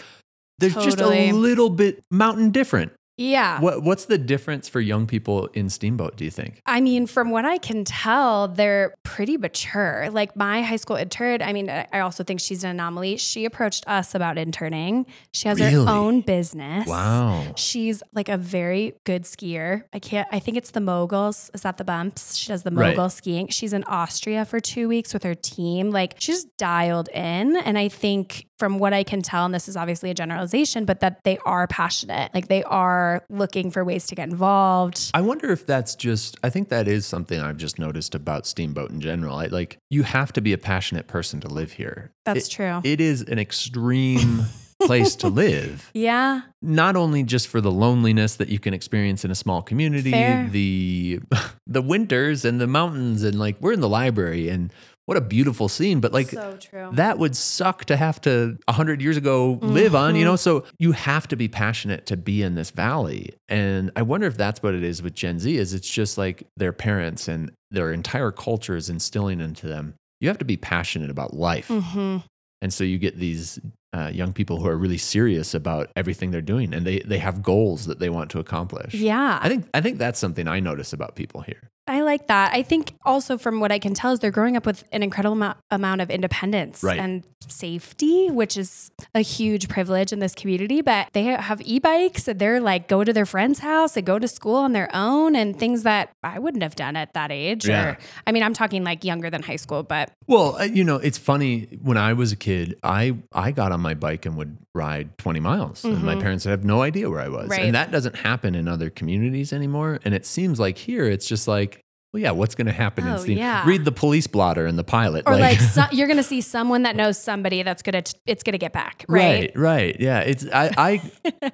There's 0.58 0.74
just 0.74 1.00
a 1.00 1.32
little 1.32 1.70
bit 1.70 2.02
mountain 2.10 2.50
different 2.50 2.92
Yeah. 3.16 3.60
what 3.60 3.82
what's 3.82 4.06
the 4.06 4.18
difference 4.18 4.68
for 4.68 4.80
young 4.80 5.06
people 5.06 5.46
in 5.54 5.68
Steamboat? 5.70 6.16
Do 6.16 6.24
you 6.24 6.30
think? 6.30 6.60
I 6.66 6.80
mean, 6.80 7.06
from 7.06 7.30
what 7.30 7.44
I 7.44 7.58
can 7.58 7.84
tell, 7.84 8.48
they're 8.48 8.94
pretty 9.04 9.36
mature. 9.36 10.08
Like 10.10 10.34
my 10.36 10.62
high 10.62 10.76
school 10.76 10.96
intern, 10.96 11.40
I 11.42 11.52
mean, 11.52 11.70
I 11.70 12.00
also 12.00 12.24
think 12.24 12.40
she's 12.40 12.64
an 12.64 12.70
anomaly. 12.70 13.16
She 13.18 13.44
approached 13.44 13.84
us 13.86 14.14
about 14.14 14.36
interning. 14.38 15.06
She 15.32 15.46
has 15.48 15.60
Really? 15.60 15.74
her 15.84 15.88
own 15.90 16.22
business. 16.22 16.88
Wow. 16.88 17.44
She's 17.56 18.02
like 18.12 18.28
a 18.28 18.36
very 18.36 18.94
good 19.04 19.22
skier. 19.24 19.84
I 19.92 20.00
can't, 20.00 20.26
I 20.32 20.40
think 20.40 20.56
it's 20.56 20.72
the 20.72 20.80
moguls. 20.80 21.50
Is 21.54 21.62
that 21.62 21.76
the 21.78 21.84
bumps? 21.84 22.34
She 22.36 22.48
does 22.48 22.64
the 22.64 22.70
Right. 22.72 22.96
mogul 22.96 23.10
skiing. 23.10 23.46
She's 23.48 23.72
in 23.72 23.84
Austria 23.84 24.44
for 24.44 24.58
two 24.58 24.88
weeks 24.88 25.14
with 25.14 25.22
her 25.22 25.34
team. 25.36 25.90
Like 25.92 26.14
she's 26.18 26.44
dialed 26.58 27.08
in. 27.10 27.56
And 27.58 27.78
I 27.78 27.88
think 27.88 28.46
from 28.58 28.78
what 28.78 28.92
I 28.92 29.02
can 29.02 29.20
tell, 29.20 29.44
and 29.44 29.52
this 29.54 29.68
is 29.68 29.76
obviously 29.76 30.10
a 30.10 30.14
generalization, 30.14 30.84
but 30.84 31.00
that 31.00 31.22
they 31.24 31.38
are 31.44 31.66
passionate. 31.66 32.32
Like 32.34 32.48
they 32.48 32.62
are 32.64 33.03
looking 33.30 33.70
for 33.70 33.84
ways 33.84 34.06
to 34.08 34.14
get 34.14 34.28
involved. 34.28 35.10
I 35.14 35.20
wonder 35.20 35.50
if 35.50 35.66
that's 35.66 35.94
just. 35.94 36.36
I 36.42 36.50
think 36.50 36.68
that 36.68 36.86
is 36.88 37.06
something 37.06 37.40
I've 37.40 37.56
just 37.56 37.78
noticed 37.78 38.14
about 38.14 38.46
Steamboat 38.46 38.90
in 38.90 39.00
general. 39.00 39.36
I 39.36 39.46
like 39.46 39.78
you 39.90 40.02
have 40.04 40.32
to 40.34 40.40
be 40.40 40.52
a 40.52 40.58
passionate 40.58 41.06
person 41.06 41.40
to 41.40 41.48
live 41.48 41.72
here. 41.72 42.12
That's 42.24 42.46
It- 42.48 42.50
true. 42.52 42.80
It 42.84 43.00
is 43.00 43.22
an 43.22 43.38
extreme 43.38 44.44
place 44.82 45.14
to 45.16 45.28
live. 45.28 45.90
yeah. 45.94 46.42
Not 46.60 46.96
only 46.96 47.22
just 47.22 47.48
for 47.48 47.60
the 47.60 47.70
loneliness 47.70 48.36
that 48.36 48.48
you 48.48 48.58
can 48.58 48.72
experience 48.74 49.24
in 49.24 49.30
a 49.30 49.34
small 49.34 49.62
community, 49.62 50.10
Fair. 50.10 50.48
the 50.50 51.20
the 51.66 51.82
winters 51.82 52.44
and 52.44 52.60
the 52.60 52.66
mountains, 52.66 53.22
and 53.22 53.38
like 53.38 53.56
we're 53.60 53.72
in 53.72 53.80
the 53.80 53.88
library, 53.88 54.48
and 54.48 54.72
what 55.06 55.16
a 55.16 55.20
beautiful 55.20 55.68
scene. 55.68 56.00
But 56.00 56.12
like 56.12 56.30
so 56.30 56.56
true. 56.58 56.88
that 56.94 57.18
would 57.18 57.36
suck 57.36 57.84
to 57.86 57.96
have 57.96 58.20
to 58.22 58.58
a 58.68 58.72
hundred 58.72 59.02
years 59.02 59.16
ago 59.16 59.58
live 59.62 59.94
on, 59.94 60.10
Mm-hmm. 60.10 60.18
you 60.18 60.24
know? 60.24 60.36
So 60.36 60.64
you 60.78 60.92
have 60.92 61.28
to 61.28 61.36
be 61.36 61.48
passionate 61.48 62.06
to 62.06 62.16
be 62.16 62.42
in 62.42 62.54
this 62.54 62.70
valley. 62.70 63.34
And 63.48 63.90
I 63.96 64.02
wonder 64.02 64.26
if 64.26 64.36
that's 64.36 64.62
what 64.62 64.74
it 64.74 64.82
is 64.82 65.02
with 65.02 65.14
Gen 65.14 65.38
Z 65.38 65.56
is 65.56 65.74
it's 65.74 65.88
just 65.90 66.16
like 66.16 66.44
their 66.56 66.72
parents 66.72 67.28
and 67.28 67.52
their 67.70 67.92
entire 67.92 68.30
culture 68.30 68.76
is 68.76 68.88
instilling 68.88 69.40
into 69.40 69.66
them. 69.66 69.94
You 70.20 70.28
have 70.28 70.38
to 70.38 70.44
be 70.44 70.56
passionate 70.56 71.10
about 71.10 71.34
life. 71.34 71.68
hmm 71.68 72.18
And 72.62 72.72
so 72.72 72.82
you 72.84 72.98
get 72.98 73.18
these 73.18 73.58
uh, 73.92 74.10
young 74.12 74.32
people 74.32 74.58
who 74.58 74.66
are 74.68 74.76
really 74.76 74.98
serious 74.98 75.54
about 75.54 75.90
everything 75.94 76.30
they're 76.30 76.40
doing 76.40 76.72
and 76.74 76.86
they, 76.86 77.00
they 77.00 77.18
have 77.18 77.42
goals 77.42 77.86
that 77.86 77.98
they 78.00 78.08
want 78.10 78.30
to 78.30 78.38
accomplish. 78.40 78.94
Yeah. 78.94 79.38
I 79.42 79.48
think 79.48 79.68
I 79.74 79.80
think 79.82 79.98
that's 79.98 80.18
something 80.18 80.48
I 80.48 80.60
notice 80.60 80.92
about 80.94 81.14
people 81.14 81.42
here. 81.42 81.70
I 81.86 82.00
like 82.00 82.28
that. 82.28 82.54
I 82.54 82.62
think 82.62 82.94
also 83.04 83.36
from 83.36 83.60
what 83.60 83.70
I 83.70 83.78
can 83.78 83.92
tell 83.92 84.12
is 84.12 84.20
they're 84.20 84.30
growing 84.30 84.56
up 84.56 84.64
with 84.64 84.84
an 84.92 85.02
incredible 85.02 85.36
amou- 85.36 85.56
amount 85.70 86.00
of 86.00 86.10
independence 86.10 86.82
Right. 86.82 86.98
and 86.98 87.22
safety, 87.46 88.30
which 88.30 88.56
is 88.56 88.90
a 89.14 89.20
huge 89.20 89.68
privilege 89.68 90.12
in 90.12 90.18
this 90.18 90.34
community. 90.34 90.80
But 90.80 91.08
they 91.12 91.24
have 91.24 91.60
e-bikes 91.62 92.26
and 92.26 92.38
they're 92.38 92.60
like 92.60 92.88
go 92.88 93.04
to 93.04 93.12
their 93.12 93.26
friend's 93.26 93.58
house 93.58 93.96
and 93.98 94.06
go 94.06 94.18
to 94.18 94.26
school 94.28 94.56
on 94.56 94.72
their 94.72 94.88
own 94.94 95.36
and 95.36 95.58
things 95.58 95.82
that 95.82 96.10
I 96.22 96.38
wouldn't 96.38 96.62
have 96.62 96.74
done 96.74 96.96
at 96.96 97.12
that 97.14 97.30
age. 97.30 97.66
Yeah. 97.66 97.84
Or 97.90 97.98
I 98.26 98.32
mean, 98.32 98.42
I'm 98.42 98.54
talking 98.54 98.82
like 98.82 99.04
younger 99.04 99.28
than 99.28 99.42
high 99.42 99.56
school, 99.56 99.82
but 99.82 100.10
Well, 100.26 100.56
uh, 100.58 100.64
you 100.64 100.84
know, 100.84 100.96
it's 100.96 101.18
funny. 101.18 101.68
When 101.82 101.98
I 101.98 102.14
was 102.14 102.32
a 102.32 102.36
kid, 102.36 102.78
I 102.82 103.16
I 103.32 103.50
got 103.50 103.72
on 103.72 103.80
my 103.80 103.94
bike 103.94 104.24
and 104.24 104.36
would 104.38 104.56
ride 104.74 105.16
20 105.18 105.38
miles, 105.38 105.84
and 105.84 106.02
my 106.02 106.16
parents 106.16 106.42
have 106.44 106.64
no 106.64 106.82
idea 106.82 107.08
where 107.08 107.20
I 107.20 107.28
was. 107.28 107.42
Mm-hmm. 107.42 107.50
Right. 107.50 107.62
And 107.66 107.74
that 107.76 107.92
doesn't 107.92 108.16
happen 108.16 108.54
in 108.56 108.66
other 108.66 108.90
communities 108.90 109.52
anymore. 109.52 110.00
And 110.04 110.14
it 110.14 110.26
seems 110.26 110.58
like 110.58 110.78
here, 110.78 111.04
it's 111.04 111.28
just 111.28 111.46
like, 111.46 111.73
well, 112.14 112.22
yeah, 112.22 112.30
what's 112.30 112.54
going 112.54 112.68
to 112.68 112.72
happen 112.72 113.06
in 113.06 113.12
Oh, 113.14 113.16
Steam? 113.16 113.36
yeah. 113.38 113.66
Read 113.66 113.84
the 113.84 113.90
police 113.92 114.28
blotter 114.28 114.66
and 114.66 114.78
the 114.78 114.84
pilot. 114.84 115.24
or 115.26 115.36
like, 115.36 115.58
so, 115.60 115.82
you're 115.92 116.06
gonna 116.06 116.22
see 116.22 116.40
someone 116.40 116.82
that 116.84 116.94
knows 116.94 117.18
somebody 117.18 117.62
that's 117.64 117.82
gonna 117.82 118.04
it's 118.24 118.42
gonna 118.44 118.56
get 118.58 118.72
back, 118.72 119.04
right? 119.08 119.50
Right, 119.54 119.56
right. 119.56 119.96
Yeah. 120.00 120.20
It's 120.20 120.46
I, 120.52 120.70
I 120.78 121.10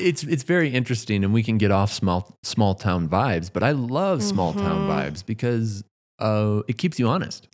it's 0.00 0.22
it's 0.24 0.42
very 0.44 0.70
interesting 0.70 1.24
and 1.24 1.32
we 1.34 1.42
can 1.42 1.58
get 1.58 1.70
off 1.70 1.92
small 1.92 2.36
small 2.42 2.74
town 2.74 3.08
vibes, 3.08 3.50
but 3.52 3.62
I 3.62 3.72
love 3.72 4.22
small 4.22 4.54
town 4.54 4.88
Mm-hmm. 4.88 4.90
vibes 4.90 5.26
because 5.26 5.84
uh 6.20 6.62
it 6.68 6.78
keeps 6.78 6.98
you 6.98 7.06
honest. 7.08 7.47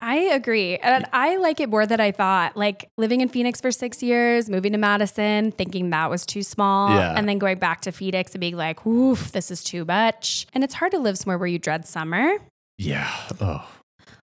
I 0.00 0.16
agree. 0.16 0.76
And 0.76 1.04
mm. 1.04 1.08
I 1.12 1.36
like 1.38 1.60
it 1.60 1.68
more 1.68 1.86
than 1.86 2.00
I 2.00 2.12
thought. 2.12 2.56
Like 2.56 2.90
living 2.96 3.20
in 3.20 3.28
Phoenix 3.28 3.60
for 3.60 3.70
six 3.72 4.02
years, 4.02 4.48
moving 4.48 4.72
to 4.72 4.78
Madison, 4.78 5.50
thinking 5.52 5.90
that 5.90 6.08
was 6.08 6.24
too 6.24 6.42
small, 6.42 6.90
Yeah. 6.90 7.14
and 7.16 7.28
then 7.28 7.38
going 7.38 7.58
back 7.58 7.80
to 7.82 7.92
Phoenix 7.92 8.32
and 8.32 8.40
being 8.40 8.56
like, 8.56 8.86
oof, 8.86 9.32
this 9.32 9.50
is 9.50 9.62
too 9.64 9.84
much. 9.84 10.46
And 10.54 10.62
it's 10.62 10.74
hard 10.74 10.92
to 10.92 10.98
live 10.98 11.18
somewhere 11.18 11.38
where 11.38 11.48
you 11.48 11.58
dread 11.58 11.86
summer. 11.86 12.38
Yeah. 12.76 13.10
Oh. 13.40 13.68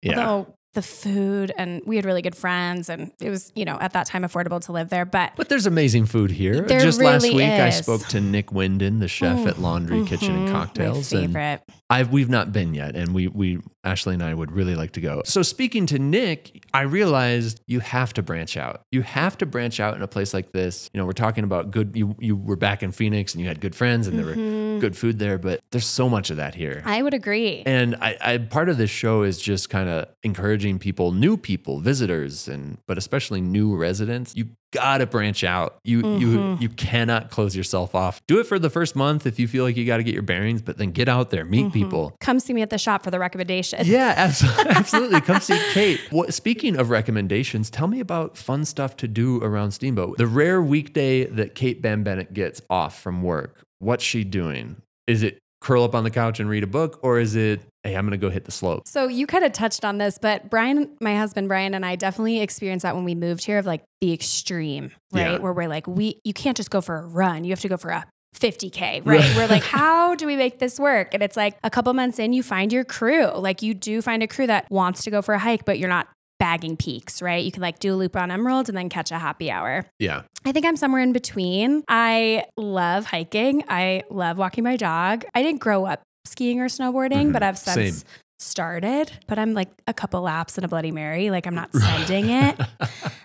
Yeah. 0.02 0.18
Although 0.28 0.54
the 0.74 0.82
food 0.82 1.52
and 1.58 1.82
we 1.84 1.96
had 1.96 2.04
really 2.06 2.22
good 2.22 2.34
friends 2.36 2.88
and 2.88 3.12
it 3.20 3.28
was, 3.28 3.52
you 3.54 3.64
know, 3.64 3.76
at 3.80 3.92
that 3.92 4.06
time 4.06 4.22
affordable 4.22 4.60
to 4.64 4.72
live 4.72 4.88
there. 4.88 5.04
But 5.04 5.32
But 5.36 5.48
there's 5.48 5.66
amazing 5.66 6.06
food 6.06 6.30
here. 6.30 6.62
There 6.62 6.80
Just 6.80 7.00
last 7.00 7.22
really 7.22 7.36
week, 7.36 7.44
I 7.50 7.70
spoke 7.70 8.06
to 8.08 8.20
Nick 8.20 8.46
Wyndon, 8.48 9.00
the 9.00 9.08
chef 9.08 9.46
at 9.46 9.58
Laundry 9.58 10.04
Kitchen 10.06 10.34
and 10.34 10.48
Cocktails, 10.50 11.12
my 11.12 11.20
and 11.20 11.32
favorite. 11.32 11.62
I've 11.90 12.10
we've 12.10 12.30
not 12.30 12.52
been 12.52 12.72
yet, 12.72 12.96
and 12.96 13.12
we 13.12 13.28
we 13.28 13.58
Ashley 13.84 14.14
and 14.14 14.22
I 14.22 14.32
would 14.32 14.50
really 14.50 14.74
like 14.74 14.92
to 14.92 15.02
go. 15.02 15.20
So 15.26 15.42
speaking 15.42 15.84
to 15.86 15.98
Nick, 15.98 16.64
I 16.72 16.82
realized 16.82 17.60
you 17.66 17.80
have 17.80 18.14
to 18.14 18.22
branch 18.22 18.56
out. 18.56 18.80
You 18.90 19.02
have 19.02 19.36
to 19.38 19.46
branch 19.46 19.78
out 19.78 19.94
in 19.94 20.00
a 20.02 20.08
place 20.08 20.32
like 20.32 20.52
this. 20.52 20.88
You 20.94 20.98
know, 20.98 21.04
we're 21.04 21.12
talking 21.12 21.44
about 21.44 21.70
good. 21.70 21.92
You 21.94 22.16
you 22.18 22.34
were 22.34 22.56
back 22.56 22.82
in 22.82 22.92
Phoenix, 22.92 23.34
and 23.34 23.42
you 23.42 23.48
had 23.48 23.60
good 23.60 23.74
friends, 23.74 24.06
and 24.06 24.18
there 24.18 24.22
Mm-hmm. 24.24 24.74
were 24.74 24.80
good 24.80 24.96
food 24.96 25.18
there. 25.18 25.36
But 25.36 25.60
there's 25.70 25.84
so 25.86 26.08
much 26.08 26.30
of 26.30 26.38
that 26.38 26.54
here. 26.54 26.82
I 26.86 27.02
would 27.02 27.12
agree. 27.12 27.62
And 27.66 27.96
I, 27.96 28.16
I 28.22 28.38
part 28.38 28.70
of 28.70 28.78
this 28.78 28.88
show 28.90 29.22
is 29.22 29.38
just 29.38 29.68
kind 29.68 29.90
of 29.90 30.06
encouraging 30.22 30.61
people, 30.78 31.12
new 31.12 31.36
people, 31.36 31.80
visitors, 31.80 32.48
and 32.48 32.78
but 32.86 32.96
especially 32.98 33.40
new 33.40 33.76
residents. 33.76 34.34
You 34.36 34.48
gotta 34.72 35.06
branch 35.06 35.44
out. 35.44 35.76
You 35.84 35.98
you 36.16 36.28
Mm-hmm. 36.38 36.62
you 36.62 36.68
cannot 36.70 37.30
close 37.30 37.54
yourself 37.56 37.94
off. 37.94 38.20
Do 38.26 38.38
it 38.40 38.46
for 38.46 38.58
the 38.58 38.70
first 38.70 38.96
month 38.96 39.26
if 39.26 39.38
you 39.38 39.46
feel 39.48 39.64
like 39.64 39.76
you 39.76 39.84
got 39.84 39.98
to 39.98 40.02
get 40.02 40.14
your 40.14 40.22
bearings, 40.22 40.62
but 40.62 40.78
then 40.78 40.92
get 40.92 41.08
out 41.08 41.30
there, 41.30 41.44
meet 41.44 41.64
Mm-hmm. 41.66 41.72
people. 41.72 42.16
Come 42.20 42.40
see 42.40 42.52
me 42.54 42.62
at 42.62 42.70
the 42.70 42.78
shop 42.78 43.02
for 43.04 43.10
the 43.10 43.18
recommendation. 43.18 43.80
Yeah, 43.84 44.14
absolutely. 44.16 44.70
absolutely. 44.72 45.20
Come 45.20 45.40
see 45.40 45.58
Cait. 45.72 46.00
What, 46.10 46.32
speaking 46.32 46.78
of 46.78 46.88
recommendations, 46.90 47.68
tell 47.70 47.86
me 47.88 48.00
about 48.00 48.36
fun 48.38 48.64
stuff 48.64 48.96
to 48.98 49.08
do 49.08 49.42
around 49.42 49.72
Steamboat. 49.72 50.16
The 50.18 50.26
rare 50.26 50.62
weekday 50.62 51.24
that 51.26 51.54
Cait 51.54 51.82
Bambenek 51.82 52.32
gets 52.32 52.62
off 52.70 53.00
from 53.00 53.22
work, 53.22 53.60
what's 53.78 54.04
she 54.04 54.24
doing? 54.24 54.76
Is 55.06 55.22
it 55.22 55.38
curl 55.62 55.84
up 55.84 55.94
on 55.94 56.04
the 56.04 56.10
couch 56.10 56.40
and 56.40 56.50
read 56.50 56.64
a 56.64 56.66
book, 56.66 56.98
or 57.02 57.18
is 57.18 57.34
it, 57.36 57.60
hey, 57.84 57.94
I'm 57.94 58.04
going 58.04 58.10
to 58.10 58.18
go 58.18 58.28
hit 58.28 58.44
the 58.44 58.52
slope? 58.52 58.82
So 58.86 59.06
you 59.06 59.26
kind 59.26 59.44
of 59.44 59.52
touched 59.52 59.84
on 59.84 59.98
this, 59.98 60.18
but 60.20 60.50
Brian, 60.50 60.90
my 61.00 61.16
husband 61.16 61.48
Brian, 61.48 61.74
and 61.74 61.86
I 61.86 61.96
definitely 61.96 62.40
experienced 62.40 62.82
that 62.82 62.94
when 62.94 63.04
we 63.04 63.14
moved 63.14 63.44
here 63.44 63.58
of 63.58 63.66
like 63.66 63.82
the 64.00 64.12
extreme, 64.12 64.92
right? 65.12 65.32
Yeah. 65.32 65.38
Where 65.38 65.52
we're 65.52 65.68
like, 65.68 65.86
we 65.86 66.20
you 66.24 66.34
can't 66.34 66.56
just 66.56 66.70
go 66.70 66.80
for 66.80 66.98
a 66.98 67.06
run. 67.06 67.44
You 67.44 67.50
have 67.50 67.60
to 67.60 67.68
go 67.68 67.76
for 67.76 67.90
a 67.90 68.04
50K, 68.36 69.06
right? 69.06 69.36
We're 69.36 69.46
like, 69.46 69.62
how 69.62 70.14
do 70.14 70.26
we 70.26 70.36
make 70.36 70.58
this 70.58 70.80
work? 70.80 71.14
And 71.14 71.22
it's 71.22 71.36
like 71.36 71.56
a 71.62 71.70
couple 71.70 71.92
months 71.94 72.18
in, 72.18 72.32
you 72.32 72.42
find 72.42 72.72
your 72.72 72.84
crew. 72.84 73.26
Like 73.26 73.62
you 73.62 73.74
do 73.74 74.02
find 74.02 74.22
a 74.22 74.26
crew 74.26 74.46
that 74.46 74.70
wants 74.70 75.04
to 75.04 75.10
go 75.10 75.22
for 75.22 75.34
a 75.34 75.38
hike, 75.38 75.64
but 75.64 75.78
you're 75.78 75.88
not 75.88 76.08
bagging 76.42 76.76
peaks, 76.76 77.22
right? 77.22 77.44
You 77.44 77.52
can 77.52 77.62
like 77.62 77.78
do 77.78 77.94
a 77.94 77.96
loop 77.96 78.16
on 78.16 78.32
Emerald 78.32 78.68
and 78.68 78.76
then 78.76 78.88
catch 78.88 79.12
a 79.12 79.18
happy 79.18 79.48
hour. 79.48 79.84
Yeah. 80.00 80.22
I 80.44 80.50
think 80.50 80.66
I'm 80.66 80.74
somewhere 80.76 81.00
in 81.00 81.12
between. 81.12 81.84
I 81.86 82.46
love 82.56 83.04
hiking. 83.06 83.62
I 83.68 84.02
love 84.10 84.38
walking 84.38 84.64
my 84.64 84.76
dog. 84.76 85.24
I 85.36 85.42
didn't 85.44 85.60
grow 85.60 85.84
up 85.86 86.02
skiing 86.24 86.58
or 86.58 86.66
snowboarding, 86.66 87.26
Mhm. 87.28 87.32
but 87.32 87.44
I've 87.44 87.56
since 87.56 87.98
Same. 87.98 88.08
started. 88.40 89.12
But 89.28 89.38
I'm 89.38 89.54
like 89.54 89.68
a 89.86 89.94
couple 89.94 90.20
laps 90.22 90.58
and 90.58 90.64
a 90.64 90.68
Bloody 90.68 90.90
Mary. 90.90 91.30
Like 91.30 91.46
I'm 91.46 91.54
not 91.54 91.72
sending 91.76 92.28
it. 92.30 92.60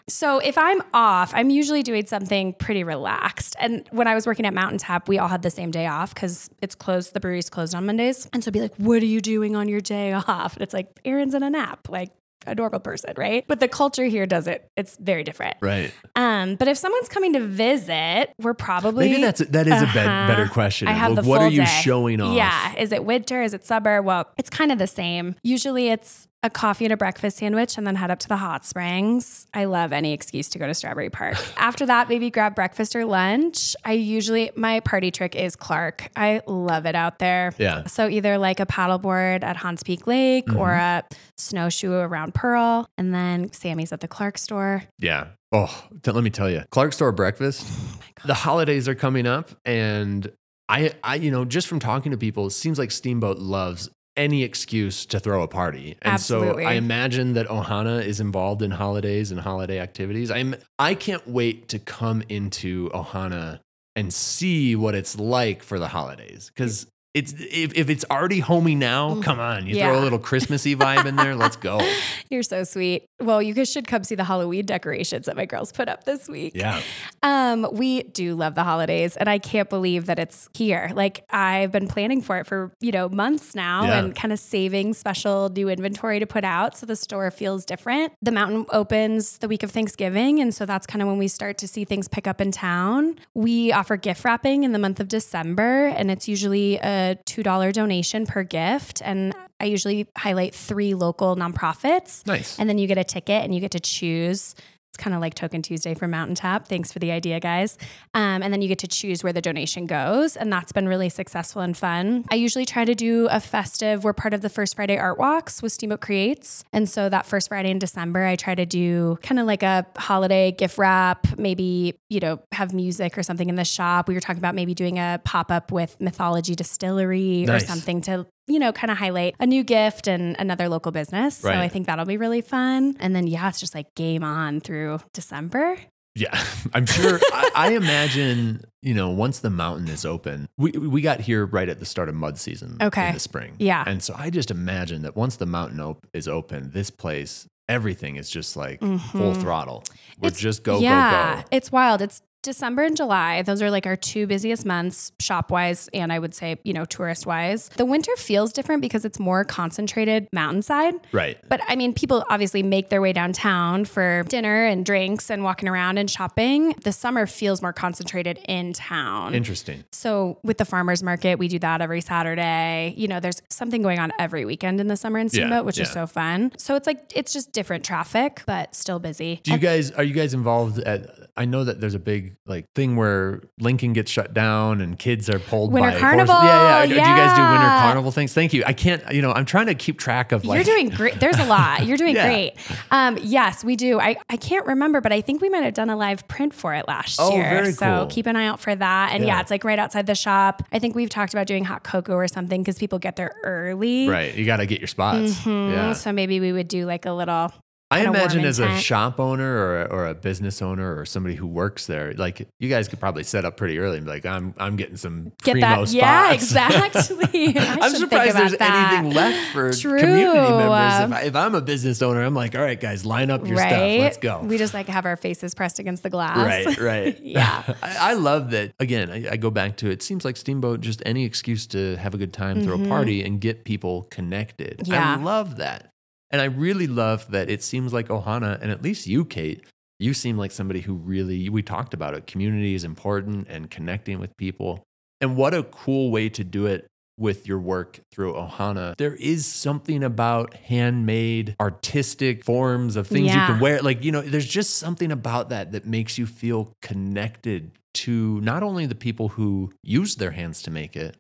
So 0.08 0.38
if 0.38 0.56
I'm 0.56 0.84
off, 0.94 1.32
I'm 1.34 1.50
usually 1.50 1.82
doing 1.82 2.06
something 2.06 2.54
pretty 2.54 2.84
relaxed. 2.84 3.56
And 3.60 3.88
when 3.92 4.08
I 4.08 4.14
was 4.14 4.28
working 4.28 4.46
at 4.46 4.54
Mountain 4.54 4.78
Tap, 4.78 5.10
we 5.10 5.18
all 5.18 5.28
had 5.28 5.42
the 5.42 5.50
same 5.50 5.72
day 5.72 5.88
off 5.88 6.14
because 6.14 6.52
it's 6.62 6.76
closed. 6.76 7.14
The 7.16 7.20
brewery's 7.20 7.50
closed 7.50 7.74
on 7.74 7.88
Mondays. 7.88 8.30
And 8.32 8.44
so 8.44 8.50
I'd 8.50 8.54
be 8.54 8.62
like, 8.62 8.76
what 8.78 9.02
are 9.02 9.06
you 9.08 9.22
doing 9.22 9.56
on 9.56 9.68
your 9.68 9.82
day 9.82 10.14
off? 10.14 10.54
And 10.54 10.62
it's 10.62 10.74
like, 10.74 10.88
Aaron's 11.04 11.34
in 11.34 11.42
a 11.42 11.50
nap. 11.50 11.90
Like, 11.90 12.12
a 12.46 12.56
normal 12.56 12.80
person, 12.80 13.14
right? 13.18 13.44
But 13.48 13.60
the 13.60 13.68
culture 13.68 14.06
here 14.06 14.26
does 14.26 14.48
it. 14.48 14.70
It's 14.78 14.96
very 14.98 15.24
different. 15.24 15.58
Right. 15.62 15.92
Um, 16.16 16.56
but 16.56 16.68
if 16.68 16.78
someone's 16.78 17.10
coming 17.10 17.34
to 17.34 17.40
visit, 17.40 18.32
we're 18.40 18.54
probably 18.54 19.10
Maybe 19.10 19.22
that's 19.22 19.40
that 19.40 19.68
is 19.68 19.82
a 19.82 19.86
be- 19.86 20.00
Uh-huh. 20.00 20.28
better 20.28 20.48
question. 20.48 20.88
I 20.88 20.92
have 20.92 21.12
Like, 21.14 21.24
the 21.24 21.30
what 21.30 21.38
full 21.40 21.48
are 21.48 21.52
you 21.52 21.62
day. 21.66 21.82
showing 21.82 22.22
off? 22.22 22.36
Yeah, 22.36 22.76
is 22.78 22.92
it 22.92 23.04
winter? 23.04 23.42
Is 23.42 23.54
it 23.54 23.66
summer? 23.66 24.02
Well, 24.02 24.28
it's 24.38 24.50
kind 24.50 24.72
of 24.72 24.78
the 24.78 24.88
same. 24.88 25.36
Usually, 25.44 25.90
it's 25.90 26.28
a 26.48 26.50
coffee 26.50 26.86
and 26.86 26.92
a 26.92 26.98
breakfast 26.98 27.38
sandwich, 27.38 27.78
and 27.78 27.86
then 27.86 27.96
head 27.96 28.10
up 28.10 28.18
to 28.20 28.28
the 28.28 28.38
hot 28.38 28.66
springs. 28.66 29.46
I 29.54 29.66
love 29.66 29.94
any 29.94 30.14
excuse 30.14 30.50
to 30.50 30.60
go 30.60 30.66
to 30.66 30.74
Strawberry 30.74 31.12
Park. 31.12 31.38
After 31.58 31.86
that, 31.86 32.10
maybe 32.10 32.32
grab 32.32 32.56
breakfast 32.56 32.96
or 32.96 33.06
lunch. 33.06 33.76
I 33.86 33.94
usually 33.94 34.50
my 34.56 34.80
party 34.80 35.12
trick 35.12 35.36
is 35.36 35.56
Clark. 35.56 36.10
I 36.16 36.42
love 36.48 36.88
it 36.88 36.96
out 36.96 37.20
there. 37.20 37.54
Yeah. 37.60 37.86
So 37.86 38.08
either 38.08 38.38
like 38.40 38.60
a 38.60 38.66
paddleboard 38.66 39.44
at 39.44 39.58
Hahns 39.58 39.86
Peak 39.86 40.08
Lake 40.08 40.50
or 40.56 40.70
mm-hmm. 40.70 41.08
a 41.08 41.16
snowshoe 41.38 41.94
around 41.94 42.34
Pearl, 42.34 42.90
and 42.98 43.14
then 43.14 43.52
Sammy's 43.52 43.92
at 43.92 44.00
the 44.00 44.08
Clark 44.08 44.38
store. 44.38 44.84
Yeah. 44.98 45.28
Oh, 45.52 45.88
let 46.06 46.24
me 46.24 46.30
tell 46.30 46.50
you, 46.50 46.64
Clark 46.72 46.94
Store 46.94 47.12
breakfast. 47.12 47.68
Oh 48.20 48.28
the 48.28 48.34
holidays 48.34 48.88
are 48.88 48.96
coming 48.96 49.28
up, 49.28 49.52
and 49.64 50.32
I, 50.68 50.92
I, 51.04 51.16
you 51.16 51.30
know, 51.30 51.46
just 51.46 51.68
from 51.68 51.80
talking 51.80 52.12
to 52.12 52.18
people, 52.18 52.48
it 52.48 52.52
seems 52.52 52.80
like 52.80 52.90
Steamboat 52.90 53.38
loves 53.38 53.90
any 54.18 54.44
excuse 54.44 55.06
to 55.06 55.20
throw 55.20 55.44
a 55.44 55.48
party, 55.48 55.96
and 56.02 56.14
Absolutely. 56.14 56.64
so 56.64 56.70
I 56.70 56.74
imagine 56.74 57.34
that 57.34 57.48
Ohana 57.48 58.04
is 58.04 58.20
involved 58.20 58.62
in 58.62 58.72
holidays 58.72 59.32
and 59.32 59.40
holiday 59.40 59.80
activities. 59.80 60.32
I'm, 60.32 60.56
I 60.78 60.96
can't 60.96 61.26
wait 61.28 61.70
to 61.70 61.80
come 61.80 62.24
into 62.28 62.90
Ohana 62.90 63.60
and 63.96 64.14
see 64.14 64.76
what 64.76 64.96
it's 64.96 65.18
like 65.18 65.64
for 65.64 65.80
the 65.80 65.88
holidays 65.88 66.52
because. 66.54 66.88
It's, 67.18 67.34
if, 67.38 67.74
if 67.76 67.90
it's 67.90 68.06
already 68.12 68.40
homey 68.40 68.76
now, 68.76 69.20
come 69.22 69.40
on, 69.40 69.66
you 69.68 69.76
throw 69.76 69.88
Mm. 69.88 69.98
A 69.98 70.02
little 70.02 70.20
Christmassy 70.20 70.76
vibe 70.76 71.06
in 71.06 71.16
there. 71.16 71.34
Let's 71.36 71.56
go. 71.56 71.80
You're 72.30 72.44
so 72.44 72.64
sweet. 72.64 73.06
Well, 73.20 73.42
you 73.42 73.54
guys 73.54 73.72
should 73.72 73.88
come 73.88 74.04
see 74.04 74.14
the 74.16 74.24
Halloween 74.26 74.66
decorations 74.66 75.26
that 75.26 75.36
my 75.36 75.46
girls 75.46 75.72
put 75.72 75.88
up 75.90 76.04
this 76.04 76.28
week. 76.28 76.54
Yeah. 76.56 76.82
Um, 77.24 77.68
we 77.72 78.04
do 78.04 78.36
love 78.36 78.54
the 78.56 78.64
holidays, 78.64 79.18
and 79.18 79.28
I 79.28 79.40
can't 79.40 79.70
believe 79.70 80.06
that 80.06 80.20
it's 80.20 80.50
here. 80.54 80.92
Like 80.94 81.24
I've 81.32 81.72
been 81.72 81.88
planning 81.88 82.22
for 82.22 82.38
it 82.38 82.46
for 82.46 82.72
you 82.80 82.92
know 82.92 83.10
months 83.10 83.56
now, 83.56 83.84
Yeah. 83.86 84.00
and 84.00 84.16
kind 84.16 84.32
of 84.32 84.40
saving 84.40 84.94
special 84.94 85.50
new 85.50 85.70
inventory 85.70 86.20
to 86.20 86.28
put 86.28 86.44
out, 86.44 86.78
so 86.78 86.86
the 86.86 86.96
store 86.96 87.32
feels 87.32 87.66
different. 87.66 88.14
The 88.22 88.32
mountain 88.32 88.66
opens 88.72 89.40
the 89.40 89.48
week 89.48 89.64
of 89.64 89.72
Thanksgiving, 89.72 90.40
and 90.40 90.54
so 90.54 90.66
that's 90.66 90.86
kind 90.86 91.02
of 91.02 91.08
when 91.08 91.18
we 91.18 91.28
start 91.28 91.58
to 91.60 91.68
see 91.68 91.86
things 91.86 92.08
pick 92.08 92.28
up 92.28 92.40
in 92.42 92.52
town. 92.52 93.16
We 93.34 93.72
offer 93.72 93.98
gift 93.98 94.24
wrapping 94.24 94.64
in 94.64 94.74
the 94.74 94.80
month 94.80 95.00
of 95.00 95.08
December, 95.08 95.88
and 95.88 96.12
it's 96.12 96.28
usually 96.28 96.78
a 96.78 97.07
two 97.16 97.44
dollar 97.44 97.72
donation 97.72 98.26
per 98.26 98.44
gift, 98.44 99.02
and 99.04 99.34
I 99.60 99.66
usually 99.66 100.08
highlight 100.18 100.54
three 100.54 100.94
local 100.94 101.36
nonprofits. 101.36 102.26
Nice. 102.28 102.60
And 102.60 102.70
then 102.70 102.78
you 102.78 102.88
get 102.88 102.98
a 102.98 103.04
ticket 103.04 103.44
and 103.44 103.54
you 103.54 103.60
get 103.60 103.72
to 103.72 103.80
choose. 103.80 104.56
It's 104.94 105.04
kind 105.04 105.14
of 105.14 105.22
like 105.22 105.34
Token 105.36 105.62
Tuesday 105.62 105.94
for 105.94 106.08
Mountain 106.08 106.36
Tap. 106.36 106.68
Thanks 106.68 106.92
for 106.92 107.00
the 107.00 107.12
idea, 107.12 107.40
guys. 107.40 107.78
Um, 108.14 108.42
and 108.42 108.52
then 108.52 108.62
you 108.62 108.68
get 108.68 108.80
to 108.80 108.88
choose 108.88 109.24
where 109.24 109.34
the 109.34 109.42
donation 109.42 109.86
goes. 109.86 110.36
And 110.36 110.52
that's 110.52 110.72
been 110.72 110.88
really 110.88 111.10
successful 111.10 111.62
and 111.62 111.78
fun. 111.78 112.26
I 112.32 112.36
usually 112.36 112.66
try 112.66 112.84
to 112.86 112.96
do 112.96 113.28
a 113.30 113.40
festive, 113.40 114.04
we're 114.04 114.14
part 114.14 114.34
of 114.34 114.42
the 114.42 114.50
First 114.50 114.76
Friday 114.76 114.98
Art 114.98 115.20
Walks 115.20 115.62
with 115.62 115.72
Steamboat 115.72 116.02
Creates. 116.02 116.64
And 116.74 116.90
so 116.90 117.10
that 117.10 117.26
first 117.26 117.50
Friday 117.50 117.70
in 117.70 117.80
December, 117.80 118.24
I 118.26 118.36
try 118.36 118.56
to 118.56 118.66
do 118.66 119.20
kind 119.22 119.40
of 119.40 119.46
like 119.46 119.62
a 119.62 119.86
holiday 119.98 120.52
gift 120.52 120.78
wrap, 120.78 121.28
maybe, 121.38 121.94
you 122.10 122.20
know, 122.20 122.40
have 122.54 122.74
music 122.74 123.18
or 123.18 123.24
something 123.24 123.50
in 123.50 123.56
the 123.56 123.66
shop. 123.66 124.08
We 124.08 124.14
were 124.14 124.20
talking 124.20 124.40
about 124.40 124.56
maybe 124.56 124.74
doing 124.74 124.98
a 124.98 125.22
pop 125.24 125.52
up 125.52 125.72
with 125.72 125.96
Mythology 126.00 126.56
Distillery 126.56 127.44
Nice. 127.46 127.64
or 127.64 127.68
something 127.68 128.02
to 128.02 128.26
you 128.48 128.60
know, 128.60 128.72
kind 128.72 128.90
of 128.92 128.98
highlight 128.98 129.36
a 129.40 129.46
new 129.46 129.64
gift 129.64 130.08
and 130.08 130.36
another 130.40 130.70
local 130.70 130.92
business. 130.92 131.38
So 131.38 131.50
Right. 131.50 131.58
I 131.60 131.68
think 131.68 131.86
that'll 131.88 132.06
be 132.06 132.18
really 132.18 132.42
fun. 132.42 132.96
And 133.00 133.16
then, 133.16 133.28
yeah, 133.28 133.50
it's 133.50 133.60
just 133.60 133.76
like 133.76 133.94
game 133.96 134.24
on 134.24 134.62
through 134.62 135.00
December. 135.14 135.78
Yeah, 136.16 136.44
I'm 136.74 136.86
sure. 136.88 137.20
I, 137.32 137.52
I 137.56 137.72
imagine 137.74 138.64
you 138.82 138.94
know 138.96 139.10
once 139.12 139.40
the 139.40 139.50
mountain 139.52 139.88
is 139.88 140.04
open, 140.06 140.48
we 140.58 140.72
we 140.72 141.02
got 141.02 141.20
here 141.20 141.46
right 141.46 141.70
at 141.70 141.80
the 141.80 141.86
start 141.86 142.10
of 142.10 142.16
mud 142.16 142.40
season. 142.40 142.78
Okay. 142.82 143.10
in 143.10 143.14
the 143.14 143.20
spring. 143.20 143.54
Yeah. 143.60 143.84
and 143.86 144.02
so 144.02 144.16
I 144.18 144.32
just 144.32 144.50
imagine 144.50 145.04
that 145.04 145.16
once 145.16 145.36
the 145.36 145.46
mountain 145.46 145.80
op- 145.80 146.08
is 146.14 146.28
open, 146.28 146.72
this 146.72 146.90
place 146.90 147.48
everything 147.70 148.16
is 148.16 148.30
just 148.30 148.56
like 148.56 148.80
full 148.80 148.90
mm-hmm. 148.98 149.42
throttle. 149.42 149.84
We're 150.20 150.28
It's- 150.30 150.42
just 150.42 150.64
go 150.64 150.80
yeah, 150.80 151.36
go 151.36 151.42
go. 151.42 151.48
it's 151.52 151.72
wild. 151.72 152.02
It's 152.02 152.22
December 152.48 152.84
and 152.84 152.96
July. 152.96 153.42
Those 153.42 153.62
are 153.62 153.70
like 153.70 153.86
our 153.86 153.98
two 153.98 154.26
busiest 154.26 154.66
months, 154.66 155.12
shop 155.20 155.52
wise, 155.52 155.90
and 155.94 156.14
I 156.14 156.18
would 156.18 156.34
say, 156.34 156.56
you 156.64 156.72
know, 156.72 156.86
tourist 156.86 157.26
wise. 157.26 157.68
The 157.76 157.84
winter 157.86 158.16
feels 158.16 158.54
different 158.54 158.82
because 158.82 159.04
it's 159.04 159.20
more 159.20 159.44
concentrated 159.44 160.30
mountainside. 160.32 160.94
Right. 161.12 161.38
But 161.50 161.60
I 161.68 161.76
mean, 161.76 161.94
people 161.94 162.24
obviously 162.30 162.64
make 162.64 162.88
their 162.88 163.02
way 163.02 163.12
downtown 163.12 163.84
for 163.84 164.24
dinner 164.30 164.64
and 164.64 164.86
drinks 164.86 165.30
and 165.30 165.44
walking 165.44 165.68
around 165.68 165.98
and 165.98 166.10
shopping. 166.10 166.74
The 166.84 166.94
summer 166.94 167.28
feels 167.28 167.62
more 167.62 167.74
concentrated 167.74 168.40
in 168.48 168.72
town. 168.72 169.36
Interesting. 169.36 169.84
So 169.92 170.40
with 170.42 170.58
the 170.58 170.66
farmers 170.66 171.04
market, 171.04 171.40
we 171.40 171.50
do 171.50 171.60
that 171.60 171.82
every 171.82 172.00
Saturday. 172.00 172.94
You 172.96 173.10
know, 173.10 173.20
there's 173.20 173.42
something 173.50 173.82
going 173.82 174.00
on 174.00 174.14
every 174.20 174.46
weekend 174.46 174.80
in 174.80 174.88
the 174.88 174.96
summer 174.96 175.20
in 175.20 175.28
Steamboat, 175.28 175.66
which 175.66 175.80
is 175.80 175.92
so 175.92 176.08
fun. 176.08 176.54
So 176.58 176.76
it's 176.76 176.88
like 176.88 177.12
it's 177.14 177.34
just 177.34 177.52
different 177.52 177.84
traffic, 177.84 178.44
but 178.46 178.74
still 178.74 179.00
busy. 179.00 179.42
Do 179.44 179.52
you 179.52 179.58
guys 179.58 179.92
are 179.92 180.04
you 180.06 180.14
guys 180.14 180.34
involved 180.34 180.80
at? 180.80 181.10
I 181.36 181.44
know 181.44 181.66
that 181.66 181.82
there's 181.82 181.94
a 181.94 182.00
big 182.00 182.37
like 182.46 182.66
thing 182.76 182.96
where 182.96 183.42
Lincoln 183.60 183.94
gets 183.94 184.10
shut 184.12 184.34
down 184.34 184.80
and 184.82 184.98
kids 184.98 185.30
are 185.30 185.40
pulled 185.40 185.72
Winter 185.74 185.92
by 185.92 186.00
carnival, 186.00 186.34
horses. 186.36 186.50
Yeah, 186.50 186.84
yeah. 186.84 186.86
Do 186.86 186.94
you 186.94 187.00
guys 187.18 187.36
do 187.38 187.42
winter 187.44 187.68
carnival 187.68 188.12
things? 188.12 188.34
Thank 188.34 188.54
you. 188.54 188.64
I 188.66 188.74
can't. 188.74 189.04
You 189.14 189.22
know, 189.22 189.32
I'm 189.34 189.46
trying 189.46 189.66
to 189.68 189.76
keep 189.76 190.00
track 190.00 190.32
of 190.32 190.46
like. 190.46 190.56
You're 190.66 190.76
doing 190.76 190.90
great. 190.90 191.20
There's 191.20 191.40
a 191.40 191.46
lot. 191.46 191.86
You're 191.86 191.98
doing 191.98 192.16
Yeah. 192.16 192.28
great. 192.28 192.54
Um, 192.92 193.18
yes, 193.22 193.64
we 193.64 193.76
do. 193.76 194.00
I, 194.00 194.16
I 194.30 194.38
can't 194.38 194.66
remember, 194.66 195.02
but 195.02 195.12
I 195.12 195.22
think 195.22 195.42
we 195.42 195.50
might 195.50 195.64
have 195.64 195.74
done 195.74 195.90
a 195.90 195.98
live 195.98 196.28
print 196.28 196.54
for 196.54 196.74
it 196.74 196.88
last 196.88 197.20
Oh, 197.22 197.34
year. 197.36 197.50
very 197.50 197.72
so 197.74 197.86
cool. 198.00 198.06
keep 198.08 198.26
an 198.28 198.36
eye 198.36 198.46
out 198.48 198.60
for 198.60 198.74
that. 198.76 199.12
And 199.14 199.24
yeah. 199.24 199.36
Yeah. 199.36 199.42
it's 199.42 199.52
like 199.52 199.64
right 199.64 199.80
outside 199.80 200.06
the 200.08 200.16
shop. 200.16 200.64
I 200.72 200.80
think 200.80 200.96
we've 200.96 201.10
talked 201.10 201.34
about 201.34 201.48
doing 201.48 201.64
hot 201.66 201.84
cocoa 201.84 202.14
or 202.16 202.28
something 202.28 202.62
because 202.62 202.78
people 202.78 203.00
get 203.00 203.16
there 203.18 203.36
early. 203.44 204.08
Right. 204.08 204.34
You 204.36 204.46
got 204.46 204.58
to 204.58 204.66
get 204.66 204.80
your 204.80 204.88
spots. 204.88 205.34
Mhm. 205.42 205.72
Yeah. 205.74 205.94
So 205.94 206.12
maybe 206.14 206.40
we 206.40 206.52
would 206.54 206.68
do 206.68 206.86
like 206.86 207.06
a 207.06 207.12
little. 207.12 207.52
I 207.90 208.06
imagine 208.06 208.44
as 208.44 208.60
a 208.60 208.78
shop 208.80 209.18
owner 209.18 209.58
or 209.58 209.82
a, 209.82 209.86
or 209.86 210.08
a 210.08 210.14
business 210.14 210.62
owner 210.62 210.98
or 210.98 211.06
somebody 211.06 211.36
who 211.36 211.48
works 211.48 211.86
there, 211.86 212.14
like 212.16 212.46
you 212.60 212.68
guys 212.70 212.90
could 212.90 213.00
probably 213.00 213.24
set 213.24 213.46
up 213.46 213.56
pretty 213.56 213.80
early 213.80 213.98
and 213.98 214.06
be 214.06 214.12
like, 214.12 214.26
I'm 214.26 214.54
I'm 214.58 214.76
getting 214.76 214.98
some 214.98 215.32
Get 215.44 215.54
primo 215.54 215.86
that? 215.86 215.88
spots. 215.88 215.94
Yeah, 215.94 216.34
exactly. 216.34 217.58
I 217.58 217.78
I'm 217.82 217.96
surprised 217.96 218.36
there's 218.36 218.58
that. 218.58 218.92
anything 218.92 219.16
left 219.16 219.54
for 219.54 219.72
True. 219.72 220.00
community 220.00 220.38
members. 220.38 221.18
If, 221.18 221.28
if 221.28 221.36
I'm 221.38 221.56
a 221.56 221.62
business 221.62 222.02
owner, 222.02 222.24
I'm 222.24 222.36
like, 222.36 222.56
all 222.56 222.62
right, 222.62 222.80
guys, 222.80 223.06
line 223.06 223.32
up 223.32 223.48
your 223.48 223.56
right? 223.56 223.70
stuff. 223.70 224.00
Let's 224.02 224.18
go. 224.18 224.42
We 224.42 224.58
just 224.58 224.74
like 224.74 224.88
have 224.88 225.06
our 225.06 225.16
faces 225.16 225.56
pressed 225.56 225.80
against 225.80 226.04
the 226.04 226.10
glass. 226.10 226.38
Right, 226.38 226.78
right. 226.80 227.20
Yeah. 227.22 227.64
I, 227.82 228.12
I 228.12 228.14
love 228.14 228.52
that. 228.52 228.74
Again, 228.82 229.10
I, 229.10 229.32
I 229.32 229.38
go 229.38 229.50
back 229.50 229.78
to 229.78 229.90
it 229.90 230.04
seems 230.04 230.26
like 230.26 230.36
Steamboat, 230.36 230.82
just 230.82 231.02
any 231.06 231.24
excuse 231.24 231.66
to 231.68 231.96
have 231.96 232.14
a 232.14 232.18
good 232.18 232.34
time, 232.34 232.64
throw 232.64 232.82
a 232.84 232.88
party, 232.88 233.24
and 233.24 233.40
get 233.40 233.64
people 233.64 234.04
connected. 234.10 234.80
Mm-hmm. 234.80 234.92
Yeah. 234.92 235.16
I 235.16 235.24
love 235.24 235.56
that. 235.58 235.94
And 236.32 236.42
I 236.42 236.46
really 236.46 236.88
love 236.88 237.32
that 237.32 237.50
it 237.50 237.64
seems 237.64 237.94
like 237.94 238.08
Ohana, 238.10 238.62
and 238.62 238.70
at 238.72 238.82
least 238.82 239.08
you, 239.08 239.24
Cait, 239.24 239.64
you 240.00 240.14
seem 240.14 240.38
like 240.38 240.52
somebody 240.52 240.82
who 240.82 240.94
really, 240.94 241.50
we 241.50 241.62
talked 241.62 241.94
about 241.94 242.14
it. 242.14 242.28
Community 242.28 242.76
is 242.76 242.84
important 242.84 243.48
and 243.50 243.70
connecting 243.72 244.20
with 244.20 244.36
people. 244.38 244.84
And 245.22 245.36
what 245.36 245.54
a 245.54 245.64
cool 245.64 246.12
way 246.12 246.30
to 246.30 246.44
do 246.44 246.66
it 246.66 246.86
with 247.18 247.48
your 247.48 247.58
work 247.58 248.00
through 248.12 248.34
Ohana. 248.34 248.96
There 248.98 249.16
is 249.16 249.48
something 249.48 250.04
about 250.04 250.54
handmade, 250.54 251.56
artistic 251.60 252.44
forms 252.44 252.96
of 252.96 253.08
things 253.08 253.34
you 253.34 253.42
can 253.42 253.60
wear. 253.60 253.82
Like, 253.82 254.04
you 254.04 254.12
know, 254.12 254.22
there's 254.22 254.46
just 254.46 254.76
something 254.76 255.12
about 255.12 255.50
that 255.50 255.72
that 255.72 255.88
makes 255.88 256.20
you 256.20 256.28
feel 256.28 256.74
connected 256.84 257.72
to 257.96 258.40
not 258.42 258.62
only 258.62 258.86
the 258.86 258.94
people 258.94 259.30
who 259.30 259.74
use 259.82 260.18
their 260.18 260.32
hands 260.32 260.62
to 260.64 260.70
make 260.72 260.96
it, 260.96 261.18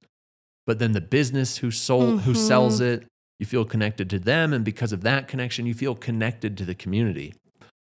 but 0.68 0.78
then 0.78 0.92
the 0.92 1.02
business 1.02 1.58
who 1.58 1.72
sold 1.72 2.22
who 2.22 2.34
Mhm. 2.34 2.36
sells 2.48 2.80
it. 2.80 3.08
You 3.40 3.46
feel 3.46 3.66
connected 3.66 4.10
to 4.10 4.20
them, 4.20 4.54
and 4.54 4.66
because 4.66 4.92
of 4.92 5.02
that 5.02 5.28
connection, 5.28 5.66
you 5.66 5.74
feel 5.74 5.96
connected 5.96 6.58
to 6.58 6.66
the 6.66 6.76
community. 6.76 7.34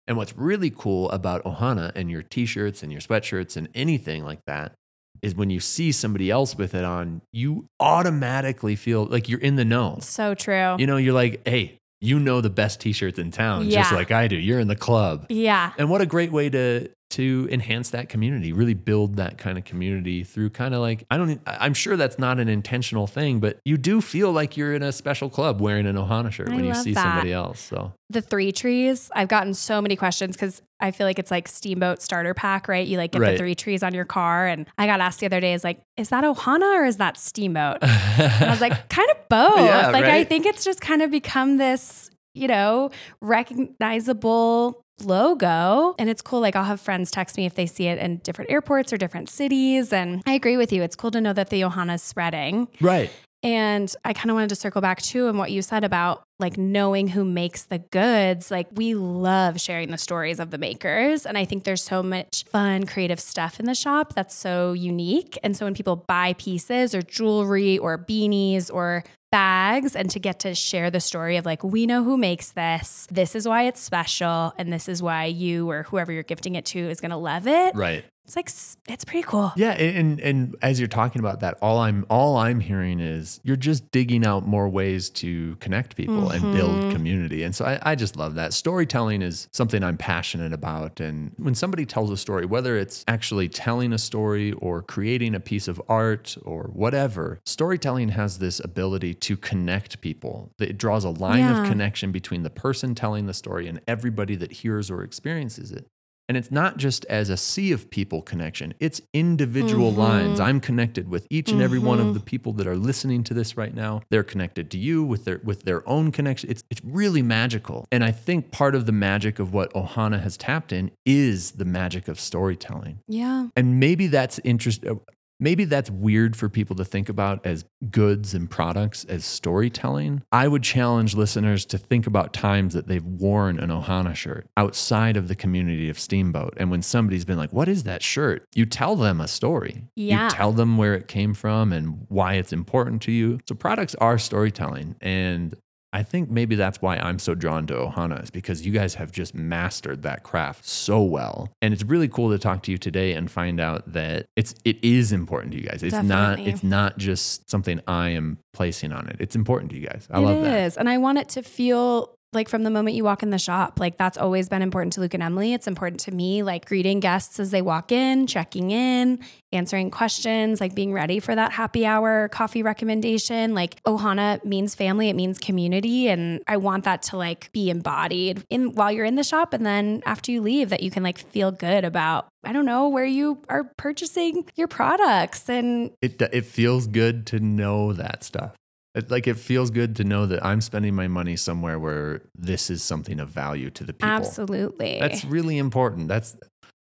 And 0.08 0.18
what's 0.18 0.36
really 0.38 0.70
cool 0.70 1.10
about 1.12 1.44
Ohana 1.44 1.92
and 1.96 2.10
your 2.10 2.24
t-shirts 2.24 2.84
and 2.84 2.92
your 2.92 3.02
sweatshirts 3.02 3.56
and 3.56 3.70
anything 3.76 4.24
like 4.24 4.40
that 4.48 4.74
is 5.22 5.36
when 5.36 5.50
you 5.50 5.60
see 5.60 5.92
somebody 5.92 6.32
else 6.32 6.56
with 6.58 6.74
it 6.74 6.84
on, 6.84 7.22
you 7.32 7.66
automatically 7.80 8.76
feel 8.76 9.06
like 9.06 9.30
you're 9.30 9.40
in 9.40 9.56
the 9.56 9.66
know. 9.66 10.00
So 10.02 10.34
true. 10.34 10.76
You 10.80 10.88
know, 10.88 10.98
you're 10.98 11.14
like, 11.14 11.48
hey, 11.48 11.78
you 12.00 12.20
know 12.20 12.42
the 12.42 12.50
best 12.50 12.82
t-shirts 12.82 13.20
in 13.20 13.30
town, 13.30 13.70
just 13.70 13.92
like 13.92 14.12
I 14.12 14.28
do. 14.28 14.36
You're 14.36 14.60
in 14.60 14.68
the 14.68 14.76
club. 14.76 15.28
yeah. 15.30 15.74
And 15.78 15.90
what 15.90 16.02
a 16.02 16.06
great 16.06 16.32
way 16.32 16.50
to 16.50 16.90
to 17.12 17.47
enhance 17.52 17.89
that 17.91 18.10
community, 18.10 18.54
really 18.54 18.74
build 18.74 19.15
that 19.15 19.38
kind 19.38 19.58
of 19.58 19.63
community 19.65 20.24
through 20.24 20.50
kind 20.52 20.74
of 20.74 20.82
like 20.82 21.06
I 21.12 21.17
don't 21.17 21.39
I'm 21.45 21.74
sure 21.74 21.95
that's 21.97 22.19
not 22.19 22.39
an 22.39 22.50
intentional 22.50 23.08
thing, 23.08 23.39
but 23.39 23.60
you 23.65 23.78
do 23.78 24.02
feel 24.02 24.32
like 24.32 24.58
you're 24.58 24.74
in 24.74 24.84
a 24.84 24.91
special 24.91 25.30
club 25.30 25.62
wearing 25.62 25.86
an 25.88 25.95
Ohana 25.95 26.32
shirt 26.32 26.50
I 26.50 26.56
when 26.56 26.65
you 26.65 26.74
see 26.74 26.93
that. 26.93 27.04
somebody 27.04 27.32
else. 27.34 27.60
So 27.60 27.93
the 28.10 28.21
three 28.21 28.52
trees 28.52 29.10
i've 29.15 29.30
gotten 29.30 29.54
so 29.54 29.82
many 29.82 29.95
questions 29.95 30.36
because 30.36 30.62
i 30.82 30.91
feel 30.91 31.08
like 31.08 31.17
it's 31.17 31.32
like 31.32 31.47
steamboat 31.47 32.02
starter 32.02 32.34
pack 32.34 32.67
right 32.67 32.86
you 32.86 32.97
like 32.97 33.13
get 33.13 33.21
Right. 33.21 33.32
the 33.32 33.38
three 33.38 33.56
trees 33.56 33.84
on 33.84 33.93
your 33.93 34.04
car 34.04 34.47
and 34.47 34.67
i 34.78 34.86
got 34.86 35.00
asked 35.00 35.21
the 35.21 35.28
other 35.28 35.39
day 35.39 35.54
is 35.54 35.63
like 35.63 35.80
is 35.95 36.10
that 36.10 36.26
ohana 36.26 36.76
or 36.76 36.84
is 36.84 36.97
that 36.97 37.15
steamboat 37.15 37.78
and 37.82 38.43
i 38.43 38.50
was 38.50 38.60
like 38.60 38.89
kind 38.89 39.10
of 39.12 39.17
both 39.30 39.56
Yeah, 39.60 39.91
like 39.91 40.04
i 40.04 40.26
think 40.26 40.45
it's 40.45 40.65
just 40.65 40.82
kind 40.82 41.02
of 41.02 41.10
become 41.10 41.56
this 41.56 42.12
you 42.34 42.50
know 42.50 42.91
recognizable 43.21 44.82
logo 45.06 45.96
and 46.00 46.10
it's 46.10 46.22
cool 46.22 46.40
like 46.40 46.56
i'll 46.56 46.64
have 46.64 46.80
friends 46.82 47.12
text 47.12 47.38
me 47.38 47.46
if 47.46 47.56
they 47.56 47.66
see 47.66 47.88
it 47.88 47.98
in 48.00 48.18
different 48.18 48.50
airports 48.52 48.92
or 48.94 48.98
different 48.98 49.30
cities 49.30 49.92
and 49.94 50.22
i 50.26 50.34
agree 50.34 50.58
with 50.58 50.72
you 50.72 50.82
it's 50.84 50.96
cool 50.96 51.12
to 51.12 51.22
know 51.22 51.34
that 51.34 51.50
the 51.50 51.62
ohana 51.62 51.96
is 51.96 52.02
spreading 52.04 52.68
Right. 52.80 53.10
and 53.44 53.94
I 54.06 54.14
kind 54.14 54.30
of 54.30 54.36
wanted 54.36 54.50
to 54.50 54.56
circle 54.56 54.82
back 54.82 55.02
too 55.02 55.28
on 55.28 55.38
what 55.38 55.52
you 55.52 55.62
said 55.62 55.84
about 55.84 56.24
like 56.40 56.58
knowing 56.58 57.08
who 57.10 57.24
makes 57.24 57.64
the 57.66 57.78
goods. 57.80 58.50
Like 58.52 58.68
we 58.74 58.94
love 58.96 59.60
sharing 59.62 59.92
the 59.92 59.98
stories 59.98 60.40
of 60.40 60.50
the 60.52 60.58
makers. 60.58 61.26
And 61.26 61.38
I 61.38 61.46
think 61.46 61.64
there's 61.66 61.84
so 61.84 62.02
much 62.02 62.46
fun, 62.46 62.86
creative 62.88 63.20
stuff 63.20 63.60
in 63.60 63.66
the 63.68 63.76
shop 63.76 64.14
that's 64.16 64.34
so 64.36 64.74
unique. 64.74 65.38
And 65.44 65.56
so 65.56 65.66
when 65.66 65.74
people 65.76 65.96
buy 65.96 66.34
pieces 66.34 66.96
or 66.96 67.02
jewelry 67.04 67.78
or 67.78 67.98
beanies 67.98 68.72
or 68.74 69.04
bags 69.32 69.96
and 69.96 70.10
to 70.12 70.20
get 70.20 70.39
to 70.41 70.54
share 70.54 70.91
the 70.91 71.00
story 71.00 71.38
of 71.38 71.46
like, 71.46 71.63
we 71.63 71.86
know 71.86 72.04
who 72.04 72.17
makes 72.17 72.52
this, 72.52 73.08
this 73.10 73.36
is 73.36 73.48
why 73.48 73.63
it's 73.63 73.82
special, 73.82 74.54
and 74.58 74.72
this 74.72 74.89
is 74.89 75.02
why 75.02 75.26
you 75.26 75.70
or 75.70 75.84
whoever 75.84 76.12
you're 76.12 76.24
gifting 76.24 76.56
it 76.56 76.65
to 76.65 76.80
is 76.80 77.02
gonna 77.02 77.17
love 77.17 77.48
it. 77.48 77.76
Right. 77.76 78.06
It's 78.34 78.36
like, 78.38 78.50
it's 78.94 79.04
pretty 79.04 79.24
cool. 79.24 79.52
Yeah, 79.58 79.72
and 79.72 80.20
and 80.22 80.56
as 80.62 80.80
you're 80.80 80.88
talking 80.88 81.20
about 81.20 81.41
that, 81.41 81.58
all 81.62 81.80
I'm 81.80 82.06
all 82.10 82.38
I'm 82.38 82.62
hearing 82.62 83.02
is 83.02 83.41
you're 83.44 83.58
just 83.58 83.91
digging 83.91 84.26
out 84.26 84.48
more 84.48 84.70
ways 84.70 85.10
to 85.22 85.56
connect 85.58 85.96
people 85.98 86.30
and 86.30 86.41
Mm-hmm. 86.41 86.54
build 86.54 86.91
community. 86.94 87.44
And 87.44 87.54
so 87.54 87.65
I, 87.65 87.80
I 87.91 87.96
just 87.96 88.15
love 88.15 88.36
that. 88.36 88.54
Storytelling 88.54 89.22
is 89.22 89.48
something 89.52 89.84
I'm 89.84 89.98
passionate 89.98 90.54
about. 90.54 91.00
And 91.02 91.34
when 91.38 91.56
somebody 91.56 91.86
tells 91.86 92.10
a 92.10 92.17
story, 92.17 92.46
whether 92.46 92.78
it's 92.78 93.04
actually 93.08 93.50
telling 93.50 93.91
a 93.94 93.98
story 93.98 94.54
or 94.54 94.82
creating 94.82 95.36
a 95.36 95.39
piece 95.39 95.67
of 95.67 95.82
art 95.89 96.38
or 96.44 96.70
whatever, 96.74 97.39
storytelling 97.46 98.10
has 98.10 98.39
this 98.39 98.60
ability 98.63 99.13
to 99.15 99.36
connect 99.38 100.00
people. 100.02 100.52
It 100.58 100.78
draws 100.78 101.04
a 101.04 101.10
line 101.10 101.39
Yeah. 101.39 101.62
of 101.63 101.67
connection 101.67 102.12
between 102.12 102.44
the 102.44 102.50
person 102.50 102.96
telling 102.96 103.26
the 103.28 103.34
story 103.34 103.67
and 103.67 103.82
everybody 103.88 104.36
that 104.38 104.52
hears 104.54 104.89
or 104.89 105.04
experiences 105.04 105.72
it. 105.72 105.86
And 106.32 106.38
it's 106.38 106.50
not 106.50 106.78
just 106.78 107.04
as 107.10 107.30
a 107.30 107.36
sea 107.36 107.74
of 107.74 107.89
people 107.89 108.22
connection, 108.22 108.74
it's 108.80 109.02
individual 109.12 109.91
lines. 109.91 110.39
I'm 110.39 110.62
connected 110.62 111.10
with 111.10 111.28
each 111.30 111.52
and 111.52 111.62
every 111.62 111.78
one 111.78 112.00
of 112.00 112.13
the 112.13 112.22
people 112.22 112.54
that 112.54 112.65
are 112.67 112.78
listening 112.78 113.26
to 113.26 113.34
this 113.34 113.58
right 113.58 113.76
now. 113.76 114.04
They're 114.12 114.24
connected 114.24 114.72
to 114.72 114.78
you 114.78 115.04
with 115.04 115.26
their 115.26 115.41
with 115.44 115.63
their 115.63 115.86
own 115.86 116.10
connection. 116.13 116.50
It's 116.50 116.63
it's 116.70 116.80
really 116.86 117.22
magical. 117.22 117.86
And 117.91 118.02
I 118.02 118.12
think 118.12 118.50
part 118.50 118.76
of 118.76 118.86
the 118.86 118.94
magic 118.94 119.39
of 119.39 119.54
what 119.54 119.74
Ohana 119.74 120.22
has 120.24 120.38
tapped 120.38 120.72
in 120.72 120.91
is 121.06 121.52
the 121.52 121.65
magic 121.65 122.08
of 122.08 122.17
storytelling. 122.17 123.00
Yeah. 123.10 123.48
And 123.58 123.82
maybe 123.82 124.08
that's 124.08 124.39
interest 124.46 124.86
uh, 124.86 124.96
maybe 125.41 125.65
that's 125.65 125.89
weird 125.89 126.38
for 126.38 126.47
people 126.47 126.75
to 126.77 126.86
think 126.86 127.10
about 127.10 127.45
as 127.45 127.65
goods 127.89 128.34
and 128.34 128.49
products 128.49 129.04
as 129.06 129.25
storytelling. 129.25 130.21
I 130.32 130.47
would 130.47 130.63
challenge 130.63 131.15
listeners 131.15 131.65
to 131.65 131.77
think 131.77 132.08
about 132.08 132.32
times 132.32 132.73
that 132.73 132.88
they've 132.88 133.04
worn 133.04 133.60
an 133.60 133.69
Ohana 133.69 134.15
shirt 134.15 134.47
outside 134.56 135.17
of 135.17 135.27
the 135.27 135.36
community 135.36 135.89
of 135.89 135.99
Steamboat. 135.99 136.54
And 136.58 136.71
when 136.71 136.82
somebody's 136.82 137.25
been 137.25 137.38
like, 137.38 137.51
"What 137.51 137.67
is 137.67 137.84
that 137.84 138.04
shirt?" 138.04 138.45
You 138.56 138.65
tell 138.65 138.95
them 138.95 139.19
a 139.19 139.27
story. 139.27 139.88
Yeah. 139.95 140.25
You 140.25 140.30
tell 140.30 140.54
them 140.54 140.77
where 140.77 140.93
it 140.93 141.08
came 141.08 141.34
from 141.34 141.73
and 141.73 142.06
why 142.08 142.36
it's 142.36 142.54
important 142.54 143.01
to 143.04 143.12
you. 143.12 143.39
So 143.49 143.56
products 143.56 143.95
are 143.95 144.17
storytelling 144.17 144.95
and 145.01 145.56
I 145.93 146.04
think 146.04 146.30
maybe 146.30 146.56
that's 146.56 146.82
why 146.82 146.95
I'm 146.97 147.19
so 147.19 147.36
drawn 147.36 147.67
to 147.67 147.73
Ohana 147.73 148.23
is 148.23 148.32
because 148.32 148.65
you 148.65 148.71
guys 148.71 148.95
have 148.95 149.12
just 149.12 149.36
mastered 149.36 150.04
that 150.04 150.23
craft 150.23 150.65
so 150.65 151.01
well. 151.04 151.49
And 151.62 151.73
it's 151.73 151.84
really 151.84 152.08
cool 152.08 152.30
to 152.32 152.39
talk 152.39 152.63
to 152.63 152.71
you 152.71 152.77
today 152.77 153.12
and 153.13 153.30
find 153.30 153.60
out 153.60 153.91
that 153.91 154.25
it's 154.38 154.56
it 154.63 154.82
is 154.84 155.12
important 155.12 155.51
to 155.51 155.58
you 155.60 155.67
guys. 155.67 155.84
It's 155.84 156.01
not 156.01 156.39
it's 156.39 156.63
not 156.63 156.97
just 156.97 157.49
something 157.49 157.82
I 157.88 158.10
am 158.10 158.38
placing 158.54 158.93
on 158.93 159.08
it. 159.08 159.17
It's 159.19 159.36
important 159.36 159.71
to 159.71 159.77
you 159.77 159.86
guys. 159.88 160.08
I 160.10 160.19
It 160.19 160.21
love 160.21 160.43
that. 160.43 160.65
is. 160.65 160.77
And 160.77 160.88
I 160.88 160.97
want 160.97 161.17
it 161.17 161.27
to 161.30 161.43
feel 161.43 162.15
like 162.34 162.48
from 162.48 162.63
the 162.63 162.70
moment 162.70 162.96
you 162.96 163.04
walk 163.04 163.24
in 163.24 163.30
the 163.30 163.38
shop. 163.38 163.80
Like 163.80 163.98
that's 163.98 164.17
always 164.17 164.48
been 164.48 164.62
important 164.62 164.94
to 164.94 165.02
Luke 165.02 165.13
and 165.13 165.22
Emily. 165.22 165.54
It's 165.54 165.67
important 165.67 166.00
to 166.02 166.12
me, 166.12 166.44
like 166.44 166.65
greeting 166.65 167.02
guests 167.02 167.39
as 167.39 167.52
they 167.52 167.62
walk 167.62 167.91
in, 167.91 168.26
checking 168.26 168.72
in, 168.72 169.20
answering 169.52 169.91
questions, 169.91 170.62
like 170.62 170.74
being 170.74 170.94
ready 170.94 171.20
for 171.20 171.36
that 171.36 171.52
happy 171.52 171.86
hour 171.86 172.30
coffee 172.30 172.63
recommendation. 172.63 173.54
Like 173.54 173.84
Ohana 173.84 174.44
means 174.46 174.76
family, 174.76 175.10
it 175.10 175.15
means 175.15 175.39
community. 175.39 176.08
And 176.08 176.41
I 176.48 176.56
want 176.56 176.86
that 176.86 177.02
to 177.04 177.17
like 177.17 177.52
be 177.52 177.70
embodied 177.70 178.46
in 178.50 178.76
while 178.76 178.91
you're 178.91 179.06
in 179.06 179.15
the 179.15 179.24
shop 179.24 179.54
and 179.54 179.65
then 179.65 180.02
after 180.06 180.32
you 180.32 180.41
leave 180.41 180.70
that 180.70 180.84
you 180.84 180.89
can 180.89 181.04
like 181.04 181.17
feel 181.17 181.52
good 181.52 181.84
about 181.84 182.30
I 182.44 182.54
don't 182.54 182.65
know 182.65 182.88
where 182.88 183.06
you 183.06 183.41
are 183.50 183.65
purchasing 183.78 184.46
your 184.56 184.67
products 184.67 185.50
and 185.50 185.91
It 186.02 186.22
it 186.22 186.46
feels 186.46 186.88
good 186.88 187.28
to 187.28 187.39
know 187.39 187.91
that 187.94 188.24
stuff. 188.24 188.54
It, 188.93 189.10
like 189.10 189.27
it 189.27 189.38
feels 189.38 189.71
good 189.71 189.95
to 189.97 190.04
know 190.04 190.25
that 190.25 190.45
I'm 190.45 190.60
spending 190.60 190.93
my 190.93 191.08
money 191.08 191.38
somewhere 191.38 191.80
where 191.80 192.21
this 192.36 192.69
is 192.69 192.84
something 192.84 193.19
of 193.19 193.30
value 193.30 193.69
to 193.71 193.84
the 193.84 193.93
people. 193.93 194.10
absolutely. 194.10 194.99
That's 194.99 195.23
really 195.23 195.58
important. 195.58 196.10
That's 196.10 196.36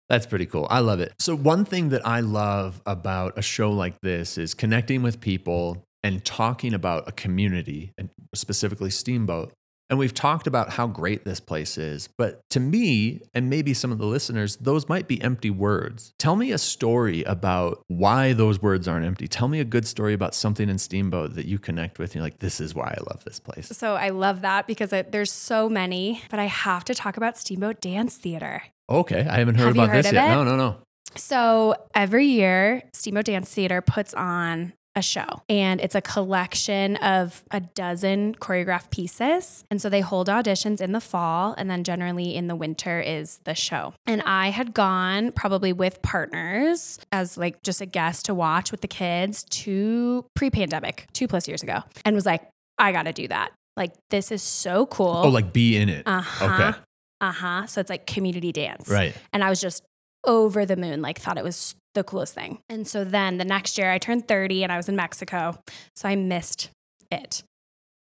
that's 0.09 0.27
pretty 0.27 0.47
cool. 0.47 0.69
I 0.71 0.81
love 0.81 1.01
it. 1.01 1.15
So 1.19 1.35
one 1.35 1.65
thing 1.65 1.89
that 1.89 2.07
I 2.07 2.21
love 2.21 2.81
about 2.87 3.37
a 3.37 3.43
show 3.43 3.73
like 3.73 4.01
this 4.03 4.39
is 4.39 4.55
connecting 4.55 5.03
with 5.03 5.21
people 5.21 5.85
and 6.05 6.25
talking 6.25 6.75
about 6.75 7.09
a 7.09 7.13
community 7.13 7.93
and 7.99 8.11
specifically 8.35 8.91
Steamboat. 8.91 9.53
And 9.89 9.99
we've 9.99 10.15
talked 10.15 10.47
about 10.47 10.71
how 10.71 10.87
great 10.89 11.25
this 11.25 11.39
place 11.39 11.79
is, 11.79 12.09
but 12.19 12.41
to 12.51 12.59
me 12.61 13.21
and 13.35 13.49
maybe 13.49 13.73
some 13.73 13.93
of 13.93 13.99
the 13.99 14.07
listeners, 14.07 14.57
those 14.57 14.89
might 14.89 15.07
be 15.07 15.23
empty 15.23 15.51
words. 15.51 16.13
Tell 16.19 16.35
me 16.35 16.51
a 16.51 16.59
story 16.59 17.23
about 17.25 17.83
why 17.87 18.33
those 18.33 18.61
words 18.61 18.89
aren't 18.89 19.07
empty. 19.07 19.29
Tell 19.29 19.47
me 19.47 19.61
a 19.61 19.65
good 19.65 19.87
story 19.87 20.13
about 20.13 20.35
something 20.35 20.69
in 20.69 20.79
Steamboat 20.79 21.35
that 21.37 21.47
you 21.47 21.59
connect 21.61 21.99
with. 22.01 22.11
And 22.11 22.17
you're 22.17 22.25
like, 22.25 22.41
this 22.41 22.61
is 22.61 22.75
why 22.75 22.97
I 22.99 23.01
love 23.09 23.23
this 23.25 23.39
place. 23.39 23.69
so 23.69 23.95
I 23.95 24.09
love 24.09 24.41
that 24.41 24.67
because 24.67 24.93
it, 24.93 25.13
there's 25.13 25.31
so 25.31 25.69
many, 25.69 26.23
but 26.31 26.41
I 26.41 26.47
have 26.47 26.85
to 26.87 26.95
talk 26.95 27.17
about 27.17 27.37
Steamboat 27.39 27.81
Dance 27.81 28.17
Theater. 28.17 28.63
Okay, 28.91 29.21
I 29.29 29.39
haven't 29.39 29.57
heard 29.57 29.67
Have 29.67 29.75
about 29.77 29.89
heard 29.91 30.05
this 30.05 30.13
yet. 30.13 30.31
it? 30.31 30.35
No, 30.35 30.45
no, 30.45 30.57
no. 30.57 30.77
So 31.15 31.75
every 31.95 32.27
year, 32.27 32.83
Steamboat 32.93 33.25
Dance 33.27 33.53
Theater 33.53 33.81
puts 33.81 34.15
on 34.15 34.73
a 34.97 35.03
show 35.03 35.43
and 35.49 35.81
it's 35.81 35.95
a 35.95 36.01
collection 36.01 36.97
of 36.97 37.45
a 37.51 37.61
dozen 37.61 38.35
choreographed 38.37 38.91
pieces. 38.91 39.65
And 39.71 39.81
so 39.81 39.89
they 39.89 40.01
hold 40.01 40.29
auditions 40.29 40.81
in 40.81 40.93
the 40.93 41.01
fall 41.01 41.55
and 41.59 41.71
then 41.71 41.85
generally 41.85 42.35
in 42.35 42.49
the 42.49 42.57
winter 42.57 42.99
is 43.01 43.39
the 43.45 43.55
show. 43.55 43.93
And 44.07 44.23
I 44.23 44.49
had 44.49 44.73
gone 44.75 45.33
probably 45.33 45.73
with 45.73 46.01
partners 46.03 46.99
as 47.13 47.37
like 47.37 47.63
just 47.63 47.81
a 47.81 47.87
guest 47.87 48.25
to 48.27 48.35
watch 48.35 48.71
with 48.73 48.81
the 48.81 48.89
kids 48.89 49.45
to 49.45 50.25
pre 50.35 50.51
pandemic, 50.51 51.07
two 51.13 51.29
plus 51.29 51.47
years 51.47 51.63
ago, 51.63 51.83
and 52.05 52.17
was 52.17 52.27
like, 52.27 52.49
I 52.79 52.93
got 52.93 53.05
to 53.05 53.13
do 53.13 53.29
that. 53.29 53.53
Like, 53.77 53.93
this 54.11 54.33
is 54.33 54.43
so 54.43 54.87
cool. 54.87 55.21
Oh, 55.25 55.29
like 55.29 55.53
be 55.53 55.77
in 55.77 55.89
it. 55.91 56.05
uh 56.07 56.21
huh. 56.23 56.45
Okay. 56.47 56.79
Uh 57.21 57.33
huh. 57.33 57.67
So 57.67 57.81
it's 57.81 57.91
like 57.91 58.07
community 58.07 58.53
dance. 58.53 58.89
Right. 58.89 59.15
And 59.33 59.45
I 59.45 59.51
was 59.51 59.61
just 59.61 59.83
over 60.27 60.67
the 60.67 60.77
moon, 60.77 61.01
like 61.03 61.21
thought 61.21 61.39
it 61.39 61.45
was 61.45 61.75
the 61.95 62.05
coolest 62.05 62.35
thing. 62.35 62.59
And 62.69 62.87
so 62.87 63.05
then 63.05 63.39
the 63.39 63.45
next 63.45 63.79
year 63.79 63.91
I 63.91 63.99
turned 63.99 64.29
30 64.29 64.63
and 64.63 64.73
I 64.73 64.77
was 64.77 64.89
in 64.89 64.97
Mexico. 64.97 65.59
So 65.95 66.09
I 66.09 66.17
missed 66.17 66.71
it. 67.11 67.43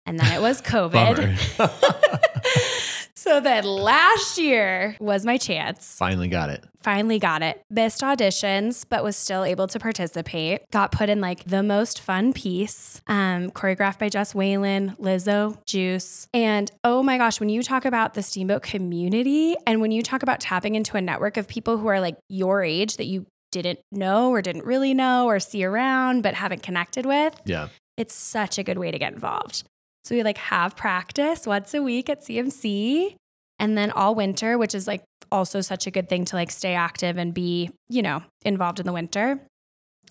And 0.06 0.18
then 0.18 0.32
it 0.32 0.40
was 0.40 0.60
COVID. 0.62 1.38
So 3.16 3.40
then 3.40 3.64
last 3.64 4.38
year 4.38 4.96
was 4.98 5.24
my 5.24 5.36
chance. 5.36 5.96
Finally 5.96 6.28
got 6.28 6.50
it. 6.50 6.64
Finally 6.82 7.18
got 7.20 7.42
it. 7.42 7.62
Missed 7.70 8.02
auditions, 8.02 8.84
but 8.88 9.04
was 9.04 9.16
still 9.16 9.44
able 9.44 9.68
to 9.68 9.78
participate. 9.78 10.68
Got 10.72 10.90
put 10.92 11.08
in 11.08 11.20
like 11.20 11.44
the 11.44 11.62
most 11.62 12.00
fun 12.00 12.32
piece, 12.32 13.00
um, 13.06 13.50
choreographed 13.50 14.00
by 14.00 14.08
Jess 14.08 14.34
Whalen, 14.34 14.96
Lizzo, 15.00 15.56
Juice. 15.64 16.26
And 16.34 16.70
oh 16.82 17.02
my 17.02 17.16
gosh, 17.16 17.38
when 17.38 17.48
you 17.48 17.62
talk 17.62 17.84
about 17.84 18.14
the 18.14 18.22
Steamboat 18.22 18.62
community 18.62 19.54
and 19.66 19.80
when 19.80 19.92
you 19.92 20.02
talk 20.02 20.22
about 20.24 20.40
tapping 20.40 20.74
into 20.74 20.96
a 20.96 21.00
network 21.00 21.36
of 21.36 21.46
people 21.46 21.78
who 21.78 21.86
are 21.86 22.00
like 22.00 22.16
your 22.28 22.62
age 22.64 22.96
that 22.96 23.06
you 23.06 23.26
didn't 23.52 23.78
know 23.92 24.30
or 24.30 24.42
didn't 24.42 24.64
really 24.64 24.92
know 24.92 25.26
or 25.26 25.38
see 25.38 25.64
around 25.64 26.22
but 26.22 26.34
haven't 26.34 26.64
connected 26.64 27.06
with, 27.06 27.40
Yeah. 27.44 27.68
it's 27.96 28.14
such 28.14 28.58
a 28.58 28.64
good 28.64 28.76
way 28.78 28.90
to 28.90 28.98
get 28.98 29.12
involved. 29.12 29.62
So 30.04 30.14
we 30.14 30.22
like 30.22 30.38
have 30.38 30.76
practice 30.76 31.46
once 31.46 31.72
a 31.74 31.82
week 31.82 32.10
at 32.10 32.22
CMC 32.22 33.16
and 33.58 33.76
then 33.78 33.90
all 33.90 34.14
winter, 34.14 34.58
which 34.58 34.74
is 34.74 34.86
like 34.86 35.02
also 35.32 35.60
such 35.60 35.86
a 35.86 35.90
good 35.90 36.08
thing 36.08 36.24
to 36.26 36.36
like 36.36 36.50
stay 36.50 36.74
active 36.74 37.16
and 37.16 37.32
be, 37.32 37.70
you 37.88 38.02
know, 38.02 38.22
involved 38.44 38.80
in 38.80 38.86
the 38.86 38.92
winter. 38.92 39.40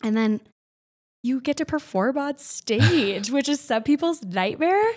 And 0.02 0.18
then 0.18 0.42
you 1.22 1.40
get 1.42 1.58
to 1.58 1.66
perform 1.66 2.18
on 2.18 2.38
stage, 2.40 3.30
which 3.36 3.48
is 3.48 3.60
some 3.60 3.84
people's 3.84 4.24
nightmare, 4.24 4.92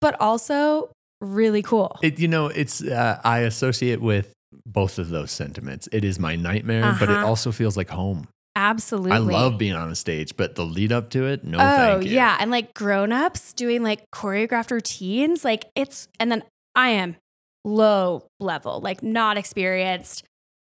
but 0.00 0.20
also 0.20 0.90
really 1.20 1.62
cool. 1.62 1.96
It 2.02 2.18
you 2.18 2.26
know, 2.28 2.48
it's 2.48 2.82
uh, 2.82 3.20
I 3.22 3.40
associate 3.40 4.00
with 4.00 4.32
both 4.66 4.98
of 4.98 5.08
those 5.10 5.30
sentiments. 5.30 5.88
It 5.92 6.04
is 6.04 6.18
my 6.18 6.34
nightmare, 6.36 6.96
but 6.98 7.08
it 7.08 7.18
Uh-huh. 7.18 7.26
also 7.28 7.52
feels 7.52 7.76
like 7.76 7.90
home. 7.90 8.26
Absolutely. 8.54 9.12
I 9.12 9.18
love 9.18 9.56
being 9.58 9.74
on 9.74 9.90
a 9.90 9.94
stage, 9.94 10.36
but 10.36 10.54
the 10.56 10.64
lead 10.64 10.92
up 10.92 11.10
to 11.10 11.26
it, 11.26 11.42
no 11.44 11.58
oh, 11.58 11.60
thank 11.60 12.04
you. 12.04 12.10
yeah. 12.10 12.36
And 12.38 12.50
like 12.50 12.74
grown-ups 12.74 13.54
doing 13.54 13.82
like 13.82 14.04
choreographed 14.14 14.70
routines, 14.70 15.44
like 15.44 15.64
it's 15.74 16.08
and 16.20 16.30
then 16.30 16.42
I 16.74 16.90
am 16.90 17.16
low 17.64 18.26
level, 18.40 18.80
like 18.80 19.02
not 19.02 19.36
experienced. 19.38 20.24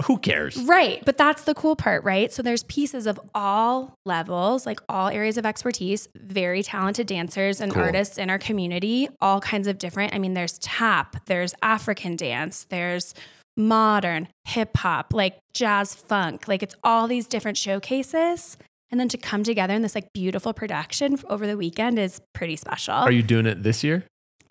Who 0.05 0.17
cares? 0.17 0.57
Right. 0.57 1.03
But 1.05 1.17
that's 1.17 1.43
the 1.43 1.53
cool 1.53 1.75
part, 1.75 2.03
right? 2.03 2.33
So 2.33 2.41
there's 2.41 2.63
pieces 2.63 3.05
of 3.05 3.19
all 3.35 3.93
levels, 4.05 4.65
like 4.65 4.79
all 4.89 5.09
areas 5.09 5.37
of 5.37 5.45
expertise, 5.45 6.07
very 6.15 6.63
talented 6.63 7.05
dancers 7.05 7.61
and 7.61 7.71
Cool. 7.71 7.83
artists 7.83 8.17
in 8.17 8.29
our 8.31 8.39
community, 8.39 9.09
all 9.21 9.39
kinds 9.41 9.67
of 9.67 9.77
different. 9.77 10.15
I 10.15 10.17
mean, 10.19 10.33
there's 10.33 10.57
tap, 10.57 11.25
there's 11.27 11.53
African 11.61 12.15
dance, 12.15 12.65
there's 12.69 13.13
modern, 13.57 14.27
hip 14.45 14.77
hop, 14.77 15.13
like 15.13 15.37
jazz 15.53 15.93
funk, 15.93 16.47
like 16.47 16.63
it's 16.63 16.75
all 16.83 17.07
these 17.07 17.27
different 17.27 17.57
showcases. 17.57 18.57
And 18.89 18.99
then 18.99 19.07
to 19.09 19.17
come 19.17 19.43
together 19.43 19.73
in 19.73 19.81
this 19.81 19.95
like 19.95 20.11
beautiful 20.13 20.53
production 20.53 21.17
over 21.29 21.47
the 21.47 21.55
weekend 21.55 21.97
is 21.97 22.21
pretty 22.33 22.57
special. 22.57 22.93
Are 22.93 23.11
you 23.11 23.23
doing 23.23 23.45
it 23.45 23.63
this 23.63 23.83
year? 23.83 24.05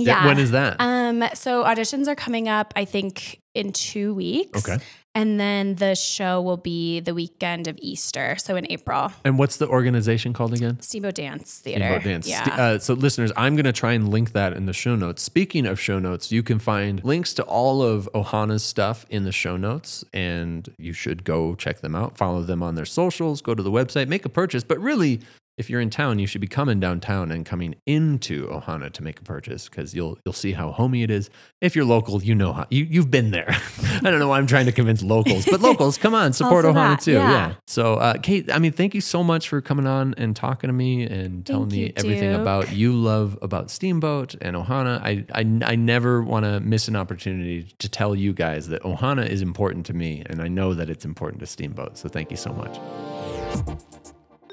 yeah. 0.06 0.26
When 0.26 0.38
is 0.38 0.50
that? 0.52 0.76
Um, 0.78 1.24
so 1.34 1.64
auditions 1.64 2.08
are 2.08 2.14
coming 2.14 2.48
up, 2.48 2.72
I 2.76 2.84
think, 2.84 3.40
in 3.54 3.72
two 3.72 4.14
weeks. 4.14 4.68
Okay. 4.68 4.82
And 5.12 5.40
then 5.40 5.74
the 5.74 5.96
show 5.96 6.40
will 6.40 6.56
be 6.56 7.00
the 7.00 7.12
weekend 7.14 7.66
of 7.66 7.76
Easter, 7.82 8.36
so 8.38 8.54
in 8.54 8.64
April. 8.70 9.10
and 9.24 9.38
what's 9.40 9.56
the 9.56 9.66
organization 9.66 10.32
called 10.32 10.54
again? 10.54 10.80
Steamboat 10.80 11.16
Dance 11.16 11.58
Theater. 11.58 11.84
Steamboat 11.84 12.04
Dance. 12.04 12.28
Yeah. 12.28 12.56
Uh, 12.56 12.78
so, 12.78 12.94
listeners, 12.94 13.32
I'm 13.36 13.56
going 13.56 13.64
to 13.64 13.72
try 13.72 13.92
and 13.92 14.08
link 14.08 14.32
that 14.32 14.52
in 14.52 14.66
the 14.66 14.72
show 14.72 14.94
notes. 14.94 15.22
Speaking 15.22 15.66
of 15.66 15.80
show 15.80 15.98
notes, 15.98 16.30
you 16.30 16.44
can 16.44 16.60
find 16.60 17.02
links 17.04 17.34
to 17.34 17.42
all 17.42 17.82
of 17.82 18.08
Ohana's 18.14 18.62
stuff 18.62 19.04
in 19.10 19.24
the 19.24 19.32
show 19.32 19.56
notes, 19.56 20.04
and 20.12 20.68
you 20.78 20.92
should 20.92 21.24
go 21.24 21.56
check 21.56 21.80
them 21.80 21.96
out. 21.96 22.16
Follow 22.16 22.42
them 22.42 22.62
on 22.62 22.76
their 22.76 22.84
socials, 22.84 23.42
go 23.42 23.52
to 23.54 23.62
the 23.64 23.70
website, 23.72 24.06
make 24.06 24.24
a 24.24 24.28
purchase. 24.28 24.62
But 24.62 24.78
really, 24.78 25.20
if 25.60 25.68
you're 25.70 25.80
in 25.80 25.90
town, 25.90 26.18
you 26.18 26.26
should 26.26 26.40
be 26.40 26.46
coming 26.46 26.80
downtown 26.80 27.30
and 27.30 27.44
coming 27.44 27.74
into 27.86 28.46
Ohana 28.48 28.90
to 28.92 29.02
make 29.04 29.20
a 29.20 29.22
purchase 29.22 29.68
because 29.68 29.94
you'll 29.94 30.18
you'll 30.24 30.32
see 30.32 30.52
how 30.52 30.72
homey 30.72 31.02
it 31.02 31.10
is. 31.10 31.28
If 31.60 31.76
you're 31.76 31.84
local, 31.84 32.22
you 32.22 32.34
know 32.34 32.52
how 32.54 32.66
you 32.70 32.84
you've 32.84 33.10
been 33.10 33.30
there. 33.30 33.48
I 34.02 34.10
don't 34.10 34.18
know 34.18 34.28
why 34.28 34.38
I'm 34.38 34.46
trying 34.46 34.64
to 34.66 34.72
convince 34.72 35.02
locals, 35.02 35.44
but 35.44 35.60
locals, 35.60 35.98
come 35.98 36.14
on, 36.14 36.32
support 36.40 36.64
Also 36.64 36.78
Ohana 36.78 36.96
that, 36.96 37.00
too. 37.02 37.12
yeah. 37.12 37.30
yeah. 37.30 37.54
So, 37.66 37.94
uh, 37.96 38.14
Cait, 38.18 38.50
I 38.50 38.58
mean, 38.58 38.72
thank 38.72 38.94
you 38.94 39.02
so 39.02 39.22
much 39.22 39.48
for 39.48 39.60
coming 39.60 39.86
on 39.86 40.14
and 40.16 40.34
talking 40.34 40.68
to 40.68 40.72
me 40.72 41.02
and 41.02 41.44
telling 41.44 41.68
Thank 41.68 41.72
me 41.72 41.86
you, 41.88 41.92
everything 41.96 42.30
Duke. 42.32 42.40
about 42.40 42.72
you 42.72 42.92
love 42.94 43.38
about 43.42 43.70
Steamboat 43.70 44.34
and 44.40 44.56
Ohana. 44.56 45.00
I, 45.02 45.26
I, 45.34 45.72
I 45.72 45.76
never 45.76 46.22
want 46.22 46.46
to 46.46 46.60
miss 46.60 46.88
an 46.88 46.96
opportunity 46.96 47.64
to 47.78 47.88
tell 47.88 48.14
you 48.14 48.32
guys 48.32 48.68
that 48.68 48.82
Ohana 48.82 49.28
is 49.28 49.42
important 49.42 49.84
to 49.86 49.92
me, 49.94 50.22
and 50.26 50.40
I 50.40 50.48
know 50.48 50.72
that 50.72 50.88
it's 50.88 51.04
important 51.04 51.40
to 51.40 51.46
Steamboat. 51.46 51.98
So, 51.98 52.08
thank 52.08 52.30
you 52.30 52.38
so 52.38 52.52
much. 52.52 53.90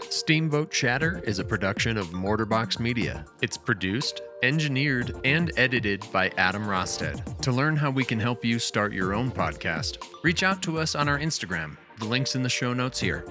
Steamboat 0.09 0.71
Chatter 0.71 1.21
is 1.25 1.39
a 1.39 1.43
production 1.43 1.97
of 1.97 2.13
Mortar 2.13 2.45
Box 2.45 2.79
Media. 2.79 3.25
It's 3.41 3.57
produced, 3.57 4.21
engineered, 4.41 5.13
and 5.25 5.51
edited 5.57 6.05
by 6.13 6.31
Adam 6.37 6.65
Rosted. 6.65 7.21
To 7.41 7.51
learn 7.51 7.75
how 7.75 7.91
we 7.91 8.05
can 8.05 8.19
help 8.19 8.45
you 8.45 8.57
start 8.57 8.93
your 8.93 9.13
own 9.13 9.31
podcast, 9.31 9.97
reach 10.23 10.43
out 10.43 10.61
to 10.63 10.79
us 10.79 10.95
on 10.95 11.09
our 11.09 11.19
Instagram. 11.19 11.75
The 11.99 12.05
link's 12.05 12.35
in 12.35 12.43
the 12.43 12.49
show 12.49 12.73
notes 12.73 12.99
here. 12.99 13.25